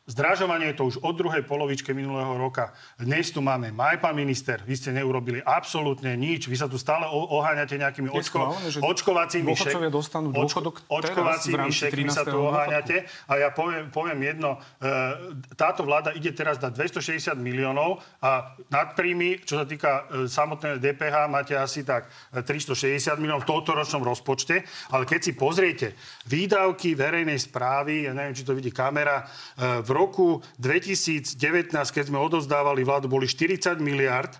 Zdražovanie 0.08 0.72
je 0.72 0.80
to 0.80 0.88
už 0.88 0.96
od 1.04 1.20
druhej 1.20 1.44
polovičke 1.44 1.92
minulého 1.92 2.40
roka. 2.40 2.72
Dnes 2.96 3.28
tu 3.28 3.44
máme 3.44 3.68
maj, 3.76 4.00
pán 4.00 4.16
minister, 4.16 4.56
vy 4.64 4.72
ste 4.72 4.88
neurobili 4.88 5.44
absolútne 5.44 6.16
nič. 6.16 6.48
Vy 6.48 6.56
sa 6.56 6.64
tu 6.64 6.80
stále 6.80 7.04
oháňate 7.12 7.76
nejakými 7.76 8.08
očko, 8.08 8.56
očkovacími 8.80 9.52
dostanú 9.92 10.32
očko, 10.32 10.64
očkovacími 10.88 11.68
šekmi 11.68 12.08
sa 12.08 12.24
tu 12.24 12.40
oháňate. 12.40 13.04
A 13.28 13.36
ja 13.36 13.52
poviem, 13.52 13.92
poviem 13.92 14.16
jedno, 14.24 14.56
e, 14.80 15.52
táto 15.60 15.84
vláda 15.84 16.16
ide 16.16 16.32
teraz 16.32 16.56
na 16.56 16.72
260 16.72 17.36
miliónov 17.36 18.00
a 18.24 18.56
nadpríjmy, 18.72 19.44
čo 19.44 19.60
sa 19.60 19.68
týka 19.68 20.08
e, 20.08 20.24
samotného 20.24 20.80
DPH, 20.80 21.28
máte 21.28 21.52
asi 21.52 21.84
tak 21.84 22.08
360 22.32 23.12
miliónov 23.20 23.44
v 23.44 23.50
tohto 23.52 23.76
ročnom 23.76 24.00
rozpočte. 24.00 24.64
Ale 24.88 25.04
keď 25.04 25.20
si 25.20 25.32
pozriete 25.36 25.92
výdavky 26.24 26.96
verejnej 26.96 27.36
správy, 27.36 28.08
ja 28.08 28.16
neviem, 28.16 28.32
či 28.32 28.48
to 28.48 28.56
vidí 28.56 28.72
kamera, 28.72 29.28
e, 29.52 29.84
v 29.84 29.97
roku 29.98 30.40
2019, 30.62 31.74
keď 31.74 32.04
sme 32.06 32.22
odozdávali 32.22 32.86
vládu, 32.86 33.10
boli 33.10 33.26
40 33.26 33.82
miliard 33.82 34.30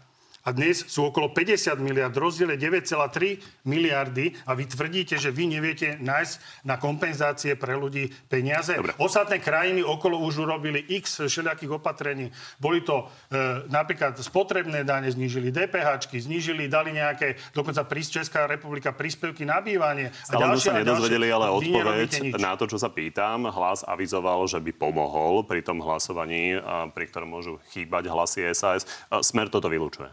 a 0.46 0.54
dnes 0.54 0.80
sú 0.88 1.12
okolo 1.12 1.34
50 1.36 1.76
miliard, 1.82 2.14
rozdiel 2.16 2.56
je 2.56 2.58
9,3 2.88 3.68
miliardy 3.68 4.32
a 4.48 4.56
vy 4.56 4.64
tvrdíte, 4.64 5.20
že 5.20 5.28
vy 5.28 5.44
neviete 5.50 6.00
nájsť 6.00 6.64
na 6.64 6.80
kompenzácie 6.80 7.52
pre 7.58 7.76
ľudí 7.76 8.08
peniaze. 8.32 8.72
Dobre. 8.78 8.96
Ostatné 8.96 9.44
krajiny 9.44 9.84
okolo 9.84 10.16
už 10.24 10.48
urobili 10.48 10.80
x 10.88 11.28
všelijakých 11.28 11.76
opatrení. 11.76 12.32
Boli 12.56 12.80
to 12.80 13.04
e, 13.28 13.68
napríklad 13.68 14.16
spotrebné 14.16 14.88
dane 14.88 15.12
znížili, 15.12 15.52
DPH, 15.52 16.08
znížili, 16.08 16.64
dali 16.70 16.96
nejaké, 16.96 17.36
dokonca 17.52 17.84
prís 17.84 18.08
Česká 18.08 18.48
republika 18.48 18.96
príspevky 18.96 19.44
na 19.44 19.60
bývanie. 19.60 20.08
Stále 20.24 20.56
sme 20.56 20.64
sa 20.64 20.80
nedozvedeli, 20.80 21.28
ale 21.28 21.52
odpoveď 21.52 22.40
na 22.40 22.56
to, 22.56 22.64
čo 22.64 22.80
sa 22.80 22.88
pýtam. 22.88 23.52
Hlas 23.52 23.84
avizoval, 23.84 24.48
že 24.48 24.62
by 24.64 24.72
pomohol 24.72 25.44
pri 25.44 25.60
tom 25.60 25.84
hlasovaní, 25.84 26.56
pri 26.96 27.04
ktorom 27.10 27.28
môžu 27.28 27.60
chýbať 27.68 28.08
hlasy 28.08 28.48
SAS. 28.56 28.88
Smer 29.20 29.52
toto 29.52 29.68
vylúčuje. 29.68 30.08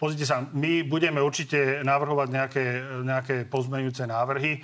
Pozrite 0.00 0.24
sa, 0.24 0.40
my 0.40 0.80
budeme 0.88 1.20
určite 1.20 1.84
navrhovať 1.84 2.28
nejaké, 2.32 2.64
nejaké 3.04 3.34
pozmeňujúce 3.44 4.08
návrhy, 4.08 4.52
e, 4.56 4.60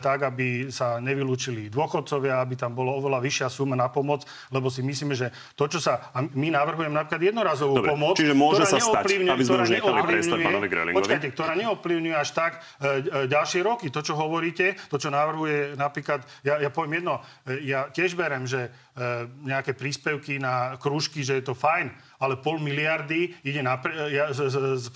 tak, 0.00 0.24
aby 0.24 0.72
sa 0.72 0.96
nevylúčili 0.96 1.68
dôchodcovia, 1.68 2.40
aby 2.40 2.56
tam 2.56 2.72
bolo 2.72 2.96
oveľa 2.96 3.20
vyššia 3.20 3.52
suma 3.52 3.76
na 3.76 3.92
pomoc, 3.92 4.24
lebo 4.48 4.72
si 4.72 4.80
myslíme, 4.80 5.12
že 5.12 5.28
to, 5.52 5.68
čo 5.68 5.84
sa... 5.84 6.08
A 6.16 6.24
my 6.24 6.48
navrhujeme 6.48 6.96
napríklad 6.96 7.20
jednorazovú 7.20 7.84
Dobre, 7.84 7.92
pomoc, 7.92 8.16
čiže 8.16 8.32
môže 8.32 8.64
sa 8.64 8.80
stať, 8.80 9.28
aby 9.28 9.44
sme 9.44 9.68
už 9.68 9.76
nechali 9.76 10.00
priestor 10.08 10.38
pánovi 10.40 10.66
Grelingovi. 10.72 11.04
Počkajte, 11.04 11.28
ktorá 11.36 11.52
neovplyvňuje 11.60 12.16
až 12.16 12.30
tak 12.32 12.52
e, 12.56 13.04
e, 13.04 13.28
ďalšie 13.28 13.60
roky. 13.60 13.92
To, 13.92 14.00
čo 14.00 14.16
hovoríte, 14.16 14.72
to, 14.88 14.96
čo 14.96 15.12
navrhuje 15.12 15.76
napríklad... 15.76 16.24
Ja, 16.40 16.56
ja 16.64 16.72
poviem 16.72 17.04
jedno, 17.04 17.20
e, 17.44 17.68
ja 17.68 17.92
tiež 17.92 18.16
berem, 18.16 18.48
že 18.48 18.72
nejaké 19.46 19.72
príspevky 19.74 20.42
na 20.42 20.74
krúžky, 20.76 21.22
že 21.22 21.38
je 21.38 21.44
to 21.50 21.54
fajn, 21.54 21.90
ale 22.18 22.34
pol 22.38 22.58
miliardy 22.58 23.30
ide 23.46 23.62
na, 23.62 23.78
ja, 24.10 24.34
z, 24.34 24.50
z, 24.50 24.56
z, 24.82 24.86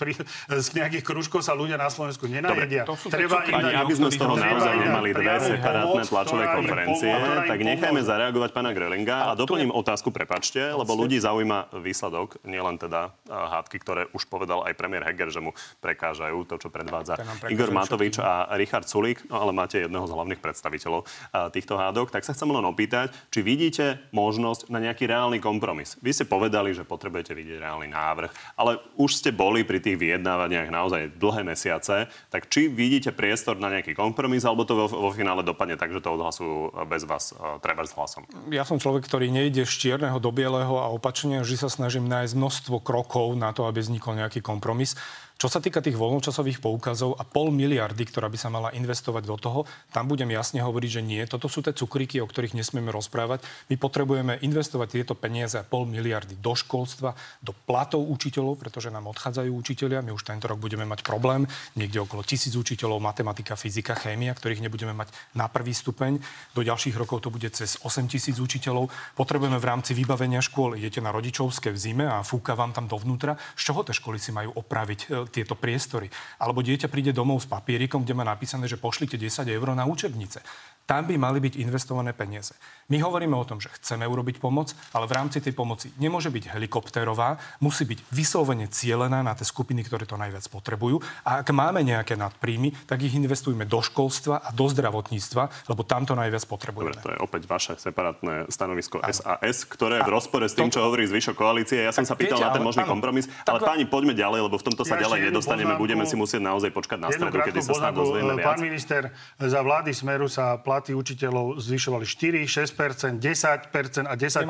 z 0.50 0.68
nejakých 0.74 1.06
kružkov 1.06 1.46
sa 1.46 1.54
ľudia 1.54 1.78
na 1.78 1.86
Slovensku 1.86 2.26
nenajedia. 2.26 2.82
Dobre, 2.82 3.08
Treba 3.14 3.46
im 3.46 3.54
dať, 3.62 3.74
aby 3.78 3.92
sme 3.94 4.08
z 4.10 4.18
toho 4.18 4.34
naozaj 4.34 4.74
nemali 4.74 5.10
dve 5.14 5.36
separátne 5.38 6.02
tlačové 6.02 6.44
konferencie, 6.50 7.12
tak 7.46 7.58
nechajme 7.62 8.00
zareagovať 8.02 8.50
pána 8.50 8.70
Grelinga 8.74 9.30
a 9.30 9.38
doplním 9.38 9.70
otázku, 9.70 10.10
prepačte, 10.10 10.58
lebo 10.74 10.92
ľudí 10.98 11.22
zaujíma 11.22 11.78
výsledok, 11.78 12.42
nielen 12.42 12.82
teda 12.82 13.14
hádky, 13.30 13.76
ktoré 13.78 14.02
už 14.10 14.26
povedal 14.26 14.66
aj 14.66 14.74
premiér 14.74 15.06
Heger, 15.06 15.30
že 15.30 15.38
mu 15.38 15.54
prekážajú 15.78 16.42
to, 16.50 16.58
čo 16.58 16.68
predvádza 16.74 17.22
Igor 17.46 17.70
Matovič 17.70 18.18
a 18.18 18.50
Richard 18.58 18.90
Sulík, 18.90 19.22
no 19.30 19.38
ale 19.38 19.54
máte 19.54 19.78
jedného 19.86 20.04
z 20.10 20.12
hlavných 20.12 20.40
predstaviteľov 20.42 21.06
týchto 21.54 21.78
hádok, 21.78 22.10
tak 22.10 22.26
sa 22.26 22.34
chcem 22.34 22.50
len 22.50 22.66
opýtať, 22.66 23.14
či 23.30 23.46
vidíte 23.46 23.91
možnosť 24.12 24.68
na 24.68 24.78
nejaký 24.82 25.08
reálny 25.08 25.38
kompromis. 25.42 25.96
Vy 25.98 26.12
ste 26.12 26.24
povedali, 26.28 26.76
že 26.76 26.86
potrebujete 26.86 27.32
vidieť 27.32 27.62
reálny 27.62 27.88
návrh. 27.90 28.30
Ale 28.58 28.78
už 29.00 29.18
ste 29.18 29.30
boli 29.32 29.64
pri 29.64 29.82
tých 29.82 29.98
vyjednávaniach 29.98 30.68
naozaj 30.68 31.16
dlhé 31.16 31.42
mesiace, 31.46 32.10
tak 32.28 32.50
či 32.52 32.68
vidíte 32.68 33.10
priestor 33.14 33.58
na 33.58 33.72
nejaký 33.72 33.96
kompromis, 33.96 34.44
alebo 34.44 34.66
to 34.68 34.74
vo, 34.74 34.86
vo 34.88 35.10
finále 35.10 35.42
dopadne 35.46 35.80
tak, 35.80 35.90
že 35.90 36.02
to 36.02 36.14
odhlasujú 36.14 36.86
bez 36.86 37.02
vás, 37.08 37.32
e, 37.32 37.58
treba 37.64 37.86
s 37.86 37.92
hlasom? 37.96 38.24
Ja 38.52 38.66
som 38.68 38.78
človek, 38.78 39.04
ktorý 39.06 39.32
nejde 39.32 39.64
z 39.64 39.74
čierneho 39.74 40.18
do 40.18 40.30
bieleho 40.30 40.78
a 40.78 40.90
opačne, 40.92 41.42
že 41.42 41.58
sa 41.58 41.72
snažím 41.72 42.06
nájsť 42.06 42.34
množstvo 42.36 42.76
krokov 42.82 43.34
na 43.34 43.50
to, 43.50 43.66
aby 43.66 43.82
vznikol 43.82 44.18
nejaký 44.18 44.44
kompromis. 44.44 44.94
Čo 45.42 45.50
sa 45.50 45.58
týka 45.58 45.82
tých 45.82 45.98
voľnočasových 45.98 46.62
poukazov 46.62 47.18
a 47.18 47.26
pol 47.26 47.50
miliardy, 47.50 48.06
ktorá 48.06 48.30
by 48.30 48.38
sa 48.38 48.46
mala 48.46 48.70
investovať 48.78 49.26
do 49.26 49.34
toho, 49.34 49.60
tam 49.90 50.06
budem 50.06 50.30
jasne 50.30 50.62
hovoriť, 50.62 50.90
že 50.94 51.02
nie. 51.02 51.18
Toto 51.26 51.50
sú 51.50 51.66
tie 51.66 51.74
cukríky, 51.74 52.22
o 52.22 52.30
ktorých 52.30 52.54
nesmieme 52.54 52.94
rozprávať. 52.94 53.42
My 53.66 53.74
potrebujeme 53.74 54.38
investovať 54.38 55.02
tieto 55.02 55.18
peniaze 55.18 55.58
a 55.58 55.66
pol 55.66 55.90
miliardy 55.90 56.38
do 56.38 56.54
školstva, 56.54 57.18
do 57.42 57.50
platov 57.66 58.06
učiteľov, 58.06 58.54
pretože 58.54 58.94
nám 58.94 59.10
odchádzajú 59.10 59.50
učiteľia. 59.50 60.06
My 60.06 60.14
už 60.14 60.22
tento 60.22 60.46
rok 60.46 60.62
budeme 60.62 60.86
mať 60.86 61.02
problém. 61.02 61.50
Niekde 61.74 62.06
okolo 62.06 62.22
tisíc 62.22 62.54
učiteľov, 62.54 63.02
matematika, 63.02 63.58
fyzika, 63.58 63.98
chémia, 63.98 64.38
ktorých 64.38 64.62
nebudeme 64.62 64.94
mať 64.94 65.10
na 65.34 65.50
prvý 65.50 65.74
stupeň. 65.74 66.22
Do 66.54 66.62
ďalších 66.62 66.94
rokov 66.94 67.18
to 67.26 67.34
bude 67.34 67.50
cez 67.50 67.82
8 67.82 68.06
tisíc 68.06 68.38
učiteľov. 68.38 68.94
Potrebujeme 69.18 69.58
v 69.58 69.66
rámci 69.66 69.90
vybavenia 69.90 70.38
škôl, 70.38 70.78
idete 70.78 71.02
na 71.02 71.10
rodičovské 71.10 71.74
v 71.74 71.78
zime 71.82 72.06
a 72.06 72.22
fúka 72.22 72.54
vám 72.54 72.70
tam 72.70 72.86
dovnútra. 72.86 73.34
Z 73.58 73.74
čoho 73.74 73.82
tie 73.82 73.90
školy 73.90 74.22
si 74.22 74.30
majú 74.30 74.54
opraviť 74.54 75.00
e, 75.10 75.31
tieto 75.32 75.56
priestory. 75.56 76.12
Alebo 76.36 76.60
dieťa 76.60 76.92
príde 76.92 77.16
domov 77.16 77.40
s 77.40 77.48
papierikom, 77.48 78.04
kde 78.04 78.12
má 78.12 78.22
napísané, 78.28 78.68
že 78.68 78.76
pošlite 78.76 79.16
10 79.16 79.48
eur 79.48 79.66
na 79.72 79.88
učebnice. 79.88 80.44
Tam 80.84 81.08
by 81.08 81.16
mali 81.16 81.40
byť 81.40 81.56
investované 81.62 82.12
peniaze. 82.12 82.52
My 82.92 83.00
hovoríme 83.00 83.32
o 83.32 83.48
tom, 83.48 83.56
že 83.56 83.72
chceme 83.80 84.04
urobiť 84.04 84.36
pomoc, 84.36 84.76
ale 84.92 85.08
v 85.08 85.16
rámci 85.16 85.40
tej 85.40 85.56
pomoci 85.56 85.88
nemôže 85.96 86.28
byť 86.28 86.52
helikopterová, 86.52 87.40
musí 87.64 87.88
byť 87.88 88.04
vyslovene 88.12 88.68
cielená 88.68 89.24
na 89.24 89.32
tie 89.32 89.48
skupiny, 89.48 89.80
ktoré 89.80 90.04
to 90.04 90.20
najviac 90.20 90.44
potrebujú. 90.52 91.00
A 91.24 91.40
ak 91.40 91.48
máme 91.56 91.80
nejaké 91.80 92.20
nadpríjmy, 92.20 92.76
tak 92.84 93.00
ich 93.00 93.16
investujeme 93.16 93.64
do 93.64 93.80
školstva 93.80 94.44
a 94.44 94.52
do 94.52 94.68
zdravotníctva, 94.68 95.72
lebo 95.72 95.88
tam 95.88 96.04
to 96.04 96.12
najviac 96.12 96.44
potrebujeme. 96.44 96.92
Dobre, 96.92 97.00
to 97.00 97.12
je 97.16 97.20
opäť 97.24 97.42
vaše 97.48 97.72
separátne 97.80 98.44
stanovisko 98.52 99.00
ano. 99.00 99.08
SAS, 99.08 99.64
ktoré 99.64 100.04
je 100.04 100.04
v 100.04 100.12
rozpore 100.12 100.44
s 100.44 100.52
tým, 100.52 100.68
čo 100.68 100.84
hovorí 100.84 101.08
zvyšok 101.08 101.32
koalície. 101.32 101.80
Ja 101.80 101.96
som 101.96 102.04
sa 102.04 102.12
pýtal 102.12 102.44
viete, 102.44 102.44
na 102.44 102.52
ten 102.52 102.60
možný 102.60 102.84
kompromis, 102.84 103.24
ale 103.48 103.64
páni, 103.64 103.88
poďme 103.88 104.12
ďalej, 104.12 104.52
lebo 104.52 104.60
v 104.60 104.68
tomto 104.68 104.84
sa 104.84 105.00
ja 105.00 105.08
ďalej 105.08 105.32
nedostaneme. 105.32 105.80
Poznámku, 105.80 105.88
Budeme 105.88 106.04
si 106.04 106.16
musieť 106.20 106.44
naozaj 106.44 106.68
počkať 106.76 106.98
na 107.00 107.08
stredu, 107.08 107.40
kedy 107.40 107.60
sa 107.64 107.72
snad 107.72 107.96
dozvieme 107.96 108.36
viac. 108.36 108.52
Pán 108.52 108.60
minister, 108.60 109.08
za 109.40 109.60
vlády 109.64 109.96
Smeru 109.96 110.28
sa 110.28 110.60
platy 110.60 110.92
učiteľov 110.92 111.56
zvyšovali 111.56 112.04
4, 112.04 112.44
6 112.44 112.81
10% 112.90 114.10
a 114.10 114.14
10 114.18 114.42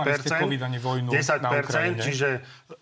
vojnu 0.81 1.09
10% 1.13 2.01
čiže 2.01 2.29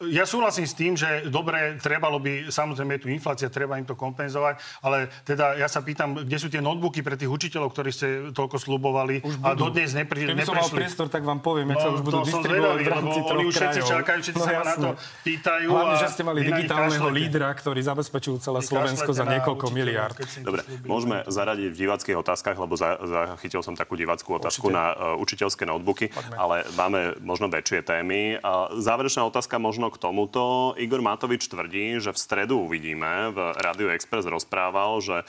ja 0.06 0.24
súhlasím 0.24 0.66
s 0.70 0.74
tým, 0.78 0.94
že 0.94 1.26
dobre, 1.26 1.76
trebalo 1.82 2.22
by, 2.22 2.48
samozrejme 2.48 2.96
je 2.98 3.02
tu 3.02 3.08
inflácia, 3.10 3.50
treba 3.50 3.74
im 3.74 3.86
to 3.86 3.98
kompenzovať, 3.98 4.62
ale 4.86 5.10
teda 5.26 5.58
ja 5.58 5.66
sa 5.66 5.82
pýtam, 5.82 6.14
kde 6.14 6.38
sú 6.38 6.46
tie 6.46 6.62
notebooky 6.62 7.02
pre 7.02 7.18
tých 7.18 7.30
učiteľov, 7.30 7.74
ktorí 7.74 7.90
ste 7.90 8.08
toľko 8.30 8.56
slubovali 8.60 9.24
už 9.26 9.34
a 9.42 9.58
dodnes 9.58 9.90
nepri, 9.92 10.24
Keby 10.24 10.46
neprešli. 10.46 10.48
som 10.48 10.56
mal 10.56 10.70
priestor, 10.70 11.06
tak 11.10 11.22
vám 11.26 11.42
poviem, 11.42 11.74
no, 11.74 11.80
sa 11.80 11.90
už 11.90 12.00
budú 12.06 12.22
distribuovať 12.22 12.78
v 12.80 12.88
rámci 12.88 13.18
Oni 13.30 13.44
už 13.46 13.54
všetci 13.54 13.80
čakajú, 13.82 14.18
všetci 14.22 14.40
no, 14.40 14.46
sa 14.46 14.52
na 14.62 14.74
to 14.76 14.90
pýtajú. 15.26 15.68
Hlavne, 15.70 15.96
že 15.98 16.08
ste 16.12 16.22
mali 16.22 16.40
digitálneho 16.46 17.08
lídra, 17.10 17.48
ktorý 17.54 17.80
zabezpečil 17.82 18.34
celé 18.38 18.60
Slovensko 18.62 19.10
za 19.10 19.24
niekoľko 19.26 19.66
miliárd. 19.74 20.16
Dobre, 20.42 20.62
môžeme 20.86 21.26
zaradiť 21.26 21.68
v 21.72 21.76
diváckých 21.76 22.16
otázkach, 22.20 22.56
lebo 22.58 22.74
zachytil 22.78 23.60
som 23.64 23.74
takú 23.74 23.96
diváckú 23.98 24.36
otázku 24.36 24.68
na 24.70 24.94
uh, 24.94 25.22
učiteľské 25.40 25.64
notebooky, 25.64 26.12
Poďme. 26.12 26.36
ale 26.36 26.56
máme 26.76 27.00
možno 27.24 27.48
väčšie 27.48 27.80
témy. 27.80 28.36
Záverečná 28.76 29.24
otázka 29.24 29.56
možno 29.56 29.88
k 29.88 29.96
tomuto. 29.96 30.76
Igor 30.76 31.00
Matovič 31.00 31.48
tvrdí, 31.48 31.96
že 31.96 32.12
v 32.12 32.20
stredu 32.20 32.60
uvidíme, 32.68 33.32
v 33.32 33.56
Radio 33.56 33.88
Express 33.88 34.28
rozprával, 34.28 35.00
že 35.00 35.24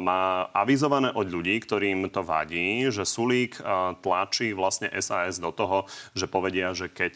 má 0.00 0.48
avizované 0.56 1.12
od 1.12 1.28
ľudí, 1.28 1.60
ktorým 1.60 2.08
to 2.08 2.24
vadí, 2.24 2.88
že 2.88 3.04
Sulík 3.04 3.60
tlačí 4.00 4.56
vlastne 4.56 4.88
SAS 5.04 5.36
do 5.36 5.52
toho, 5.52 5.84
že 6.16 6.24
povedia, 6.24 6.72
že 6.72 6.88
keď 6.88 7.14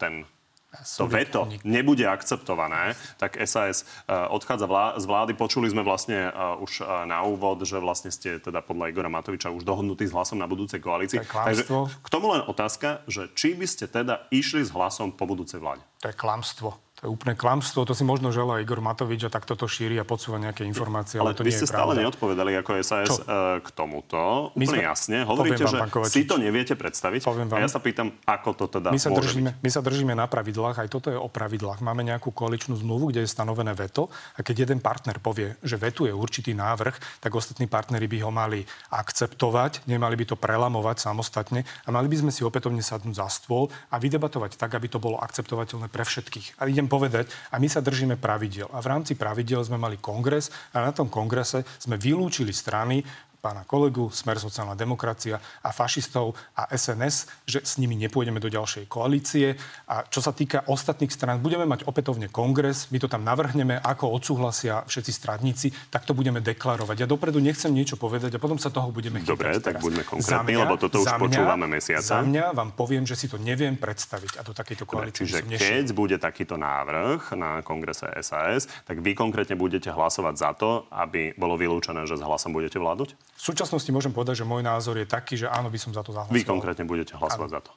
ten 0.00 0.24
to 0.68 1.08
veto 1.08 1.48
nebude 1.64 2.04
akceptované, 2.04 2.92
tak 3.16 3.40
SAS 3.48 3.82
e, 3.82 4.12
odchádza 4.12 4.68
z 5.00 5.04
vlády. 5.08 5.32
Počuli 5.32 5.72
sme 5.72 5.80
vlastne 5.80 6.28
e, 6.28 6.30
už 6.60 6.84
e, 6.84 7.08
na 7.08 7.24
úvod, 7.24 7.64
že 7.64 7.80
vlastne 7.80 8.12
ste 8.12 8.36
teda 8.36 8.60
podľa 8.60 8.92
Igora 8.92 9.08
Matoviča 9.08 9.48
už 9.48 9.64
dohodnutí 9.64 10.04
s 10.04 10.12
hlasom 10.12 10.36
na 10.36 10.44
budúcej 10.44 10.84
koalícii. 10.84 11.24
Takže 11.24 11.64
k 12.04 12.08
tomu 12.12 12.36
len 12.36 12.44
otázka, 12.44 13.00
že 13.08 13.32
či 13.32 13.56
by 13.56 13.64
ste 13.64 13.88
teda 13.88 14.28
išli 14.28 14.60
s 14.60 14.68
hlasom 14.68 15.08
po 15.08 15.24
budúcej 15.24 15.56
vláde? 15.56 15.80
To 16.04 16.12
je 16.12 16.14
klamstvo. 16.14 16.76
To 16.98 17.06
je 17.06 17.10
úplne 17.14 17.38
klamstvo, 17.38 17.86
to 17.86 17.94
si 17.94 18.02
možno 18.02 18.34
želá 18.34 18.58
Igor 18.58 18.82
Matovič 18.82 19.22
a 19.22 19.30
tak 19.30 19.46
toto 19.46 19.70
šíri 19.70 19.94
a 20.02 20.04
podsúva 20.04 20.42
nejaké 20.42 20.66
informácie, 20.66 21.22
ale, 21.22 21.30
ale 21.30 21.38
to 21.38 21.46
vy 21.46 21.54
nie 21.54 21.58
ste 21.62 21.70
stále 21.70 21.94
neodpovedali 21.94 22.58
ako 22.58 22.70
SAS 22.82 23.06
Čo? 23.06 23.22
E, 23.22 23.62
k 23.62 23.68
tomuto. 23.70 24.50
Úplne 24.58 24.66
sme... 24.66 24.82
jasne. 24.82 25.16
Hovoríte, 25.22 25.62
vám, 25.62 25.86
že 25.86 26.10
si 26.10 26.26
to 26.26 26.42
neviete 26.42 26.74
predstaviť. 26.74 27.22
Poviem 27.22 27.46
vám. 27.46 27.62
A 27.62 27.66
ja 27.66 27.70
sa 27.70 27.78
pýtam, 27.78 28.10
ako 28.26 28.50
to 28.58 28.64
teda 28.66 28.90
my 28.90 28.98
sa, 28.98 29.14
držíme, 29.14 29.50
byť. 29.54 29.62
my 29.62 29.70
sa 29.70 29.78
držíme 29.78 30.12
na 30.18 30.26
pravidlách, 30.26 30.82
aj 30.82 30.88
toto 30.90 31.14
je 31.14 31.18
o 31.18 31.30
pravidlách. 31.30 31.86
Máme 31.86 32.02
nejakú 32.02 32.34
koaličnú 32.34 32.74
zmluvu, 32.74 33.14
kde 33.14 33.22
je 33.22 33.30
stanovené 33.30 33.78
veto 33.78 34.10
a 34.34 34.42
keď 34.42 34.66
jeden 34.66 34.82
partner 34.82 35.22
povie, 35.22 35.54
že 35.62 35.78
vetuje 35.78 36.10
určitý 36.10 36.50
návrh, 36.50 37.22
tak 37.22 37.30
ostatní 37.30 37.70
partnery 37.70 38.10
by 38.10 38.26
ho 38.26 38.34
mali 38.34 38.66
akceptovať, 38.90 39.86
nemali 39.86 40.18
by 40.18 40.34
to 40.34 40.36
prelamovať 40.36 41.06
samostatne 41.06 41.62
a 41.62 41.88
mali 41.94 42.10
by 42.10 42.26
sme 42.26 42.34
si 42.34 42.42
opätovne 42.42 42.82
sadnúť 42.82 43.22
za 43.22 43.30
stôl 43.30 43.70
a 43.94 44.02
vydebatovať 44.02 44.58
tak, 44.58 44.74
aby 44.74 44.90
to 44.90 44.98
bolo 44.98 45.22
akceptovateľné 45.22 45.86
pre 45.86 46.02
všetkých. 46.02 46.58
A 46.58 46.66
idem 46.66 46.87
povedať, 46.88 47.30
a 47.52 47.60
my 47.60 47.68
sa 47.68 47.84
držíme 47.84 48.16
pravidel. 48.18 48.66
A 48.72 48.80
v 48.80 48.90
rámci 48.90 49.14
pravidel 49.14 49.62
sme 49.62 49.76
mali 49.78 50.00
kongres 50.00 50.50
a 50.74 50.82
na 50.82 50.90
tom 50.90 51.12
kongrese 51.12 51.62
sme 51.78 52.00
vylúčili 52.00 52.50
strany, 52.50 53.04
pána 53.38 53.62
kolegu, 53.62 54.10
Smer 54.10 54.36
sociálna 54.42 54.74
demokracia 54.74 55.38
a 55.62 55.70
fašistov 55.70 56.34
a 56.58 56.66
SNS, 56.74 57.46
že 57.46 57.62
s 57.62 57.78
nimi 57.78 57.94
nepôjdeme 57.94 58.42
do 58.42 58.50
ďalšej 58.50 58.90
koalície. 58.90 59.54
A 59.88 60.04
čo 60.10 60.18
sa 60.18 60.34
týka 60.34 60.66
ostatných 60.66 61.10
strán, 61.10 61.38
budeme 61.38 61.64
mať 61.64 61.86
opätovne 61.86 62.26
kongres, 62.28 62.90
my 62.90 62.98
to 62.98 63.06
tam 63.06 63.22
navrhneme, 63.22 63.78
ako 63.78 64.10
odsúhlasia 64.10 64.82
všetci 64.84 65.12
stradníci, 65.14 65.66
tak 65.88 66.04
to 66.04 66.12
budeme 66.12 66.42
deklarovať. 66.42 66.96
Ja 67.02 67.06
dopredu 67.06 67.38
nechcem 67.38 67.70
niečo 67.70 67.94
povedať 67.94 68.34
a 68.34 68.42
potom 68.42 68.58
sa 68.58 68.74
toho 68.74 68.90
budeme 68.90 69.22
chytať 69.22 69.30
Dobre, 69.30 69.54
tak 69.62 69.78
teraz. 69.78 69.82
buďme 69.82 70.02
konkrétni, 70.04 70.54
lebo 70.58 70.74
toto 70.74 70.98
už 71.00 71.06
za 71.06 71.16
počúvame 71.16 71.66
mesiace. 71.70 72.10
Za 72.10 72.20
mňa 72.26 72.52
vám 72.52 72.74
poviem, 72.74 73.06
že 73.06 73.14
si 73.14 73.30
to 73.30 73.38
neviem 73.38 73.78
predstaviť 73.78 74.38
a 74.38 74.42
do 74.42 74.52
takejto 74.52 74.84
Dobre, 74.84 75.14
koalície 75.14 75.22
by 75.24 75.30
čiže 75.30 75.58
keď 75.58 75.86
bude 75.94 76.16
takýto 76.18 76.58
návrh 76.58 77.38
na 77.38 77.62
kongrese 77.62 78.10
SAS, 78.20 78.66
tak 78.84 78.98
vy 78.98 79.14
konkrétne 79.14 79.54
budete 79.54 79.94
hlasovať 79.94 80.34
za 80.34 80.50
to, 80.58 80.70
aby 80.90 81.32
bolo 81.38 81.54
vylúčené, 81.54 82.04
že 82.04 82.18
s 82.18 82.22
hlasom 82.24 82.50
budete 82.50 82.80
vládnuť? 82.80 83.14
V 83.38 83.42
súčasnosti 83.54 83.86
môžem 83.94 84.10
povedať, 84.10 84.42
že 84.42 84.44
môj 84.44 84.66
názor 84.66 84.98
je 84.98 85.06
taký, 85.06 85.38
že 85.38 85.46
áno, 85.46 85.70
by 85.70 85.78
som 85.78 85.94
za 85.94 86.02
to 86.02 86.10
zahlasoval. 86.10 86.34
Vy 86.34 86.42
konkrétne 86.42 86.82
budete 86.82 87.14
hlasovať 87.14 87.50
za 87.54 87.60
to. 87.62 87.72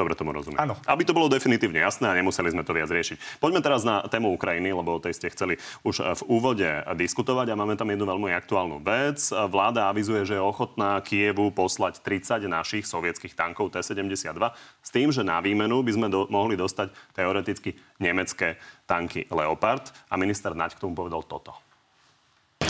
Dobre 0.00 0.16
tomu 0.16 0.32
rozumiem. 0.32 0.56
Áno. 0.56 0.80
Aby 0.88 1.04
to 1.04 1.12
bolo 1.12 1.28
definitívne 1.28 1.82
jasné 1.82 2.08
a 2.08 2.16
nemuseli 2.16 2.48
sme 2.54 2.64
to 2.64 2.72
viac 2.72 2.88
riešiť. 2.88 3.42
Poďme 3.42 3.60
teraz 3.60 3.84
na 3.84 4.00
tému 4.08 4.32
Ukrajiny, 4.32 4.72
lebo 4.72 4.96
o 4.96 5.02
tej 5.02 5.12
ste 5.12 5.28
chceli 5.28 5.60
už 5.84 6.00
v 6.00 6.22
úvode 6.30 6.64
diskutovať 6.96 7.52
a 7.52 7.58
máme 7.58 7.76
tam 7.76 7.90
jednu 7.92 8.08
veľmi 8.08 8.32
aktuálnu 8.32 8.80
vec. 8.80 9.20
Vláda 9.28 9.92
avizuje, 9.92 10.24
že 10.24 10.40
je 10.40 10.42
ochotná 10.42 10.96
Kievu 11.04 11.52
poslať 11.52 12.00
30 12.00 12.48
našich 12.48 12.88
sovietských 12.88 13.36
tankov 13.36 13.76
T-72 13.76 14.40
s 14.80 14.88
tým, 14.88 15.12
že 15.12 15.20
na 15.20 15.36
výmenu 15.44 15.84
by 15.84 15.92
sme 15.92 16.06
do, 16.08 16.24
mohli 16.32 16.56
dostať 16.56 16.96
teoreticky 17.12 17.76
nemecké 18.00 18.56
tanky 18.88 19.28
Leopard 19.28 19.92
a 20.08 20.16
minister 20.16 20.56
Naď 20.56 20.80
k 20.80 20.82
tomu 20.86 20.96
povedal 20.96 21.26
toto. 21.28 21.69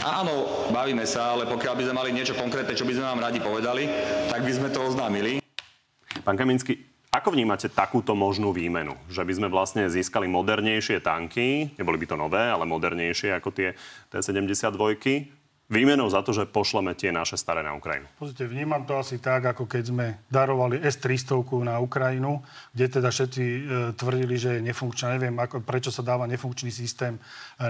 Áno, 0.00 0.48
bavíme 0.72 1.04
sa, 1.04 1.36
ale 1.36 1.44
pokiaľ 1.44 1.74
by 1.76 1.84
sme 1.84 1.98
mali 2.00 2.10
niečo 2.16 2.32
konkrétne, 2.32 2.72
čo 2.72 2.88
by 2.88 2.96
sme 2.96 3.04
vám 3.04 3.20
radi 3.20 3.36
povedali, 3.36 3.84
tak 4.32 4.40
by 4.40 4.52
sme 4.56 4.68
to 4.72 4.80
oznámili. 4.80 5.44
Pán 6.24 6.40
Kaminsky, 6.40 6.72
ako 7.12 7.36
vnímate 7.36 7.68
takúto 7.68 8.16
možnú 8.16 8.48
výmenu? 8.56 8.96
Že 9.12 9.28
by 9.28 9.32
sme 9.36 9.48
vlastne 9.52 9.84
získali 9.92 10.24
modernejšie 10.24 11.04
tanky, 11.04 11.76
neboli 11.76 12.00
by 12.00 12.06
to 12.08 12.16
nové, 12.16 12.40
ale 12.40 12.64
modernejšie 12.64 13.36
ako 13.36 13.52
tie 13.52 13.76
T-72, 14.08 14.80
výmenou 15.70 16.10
za 16.10 16.20
to, 16.26 16.34
že 16.34 16.50
pošleme 16.50 16.92
tie 16.98 17.14
naše 17.14 17.38
staré 17.38 17.62
na 17.62 17.78
Ukrajinu? 17.78 18.10
Pozrite, 18.18 18.44
vnímam 18.50 18.82
to 18.82 18.98
asi 18.98 19.22
tak, 19.22 19.54
ako 19.54 19.70
keď 19.70 19.82
sme 19.86 20.06
darovali 20.26 20.82
S-300 20.82 21.38
na 21.62 21.78
Ukrajinu, 21.78 22.42
kde 22.74 22.86
teda 22.98 23.08
všetci 23.14 23.44
e, 23.46 23.60
tvrdili, 23.94 24.34
že 24.34 24.58
je 24.58 24.66
nefunkčná. 24.66 25.14
Neviem, 25.14 25.38
ako, 25.38 25.62
prečo 25.62 25.94
sa 25.94 26.02
dáva 26.02 26.26
nefunkčný 26.26 26.74
systém 26.74 27.14
e, 27.14 27.20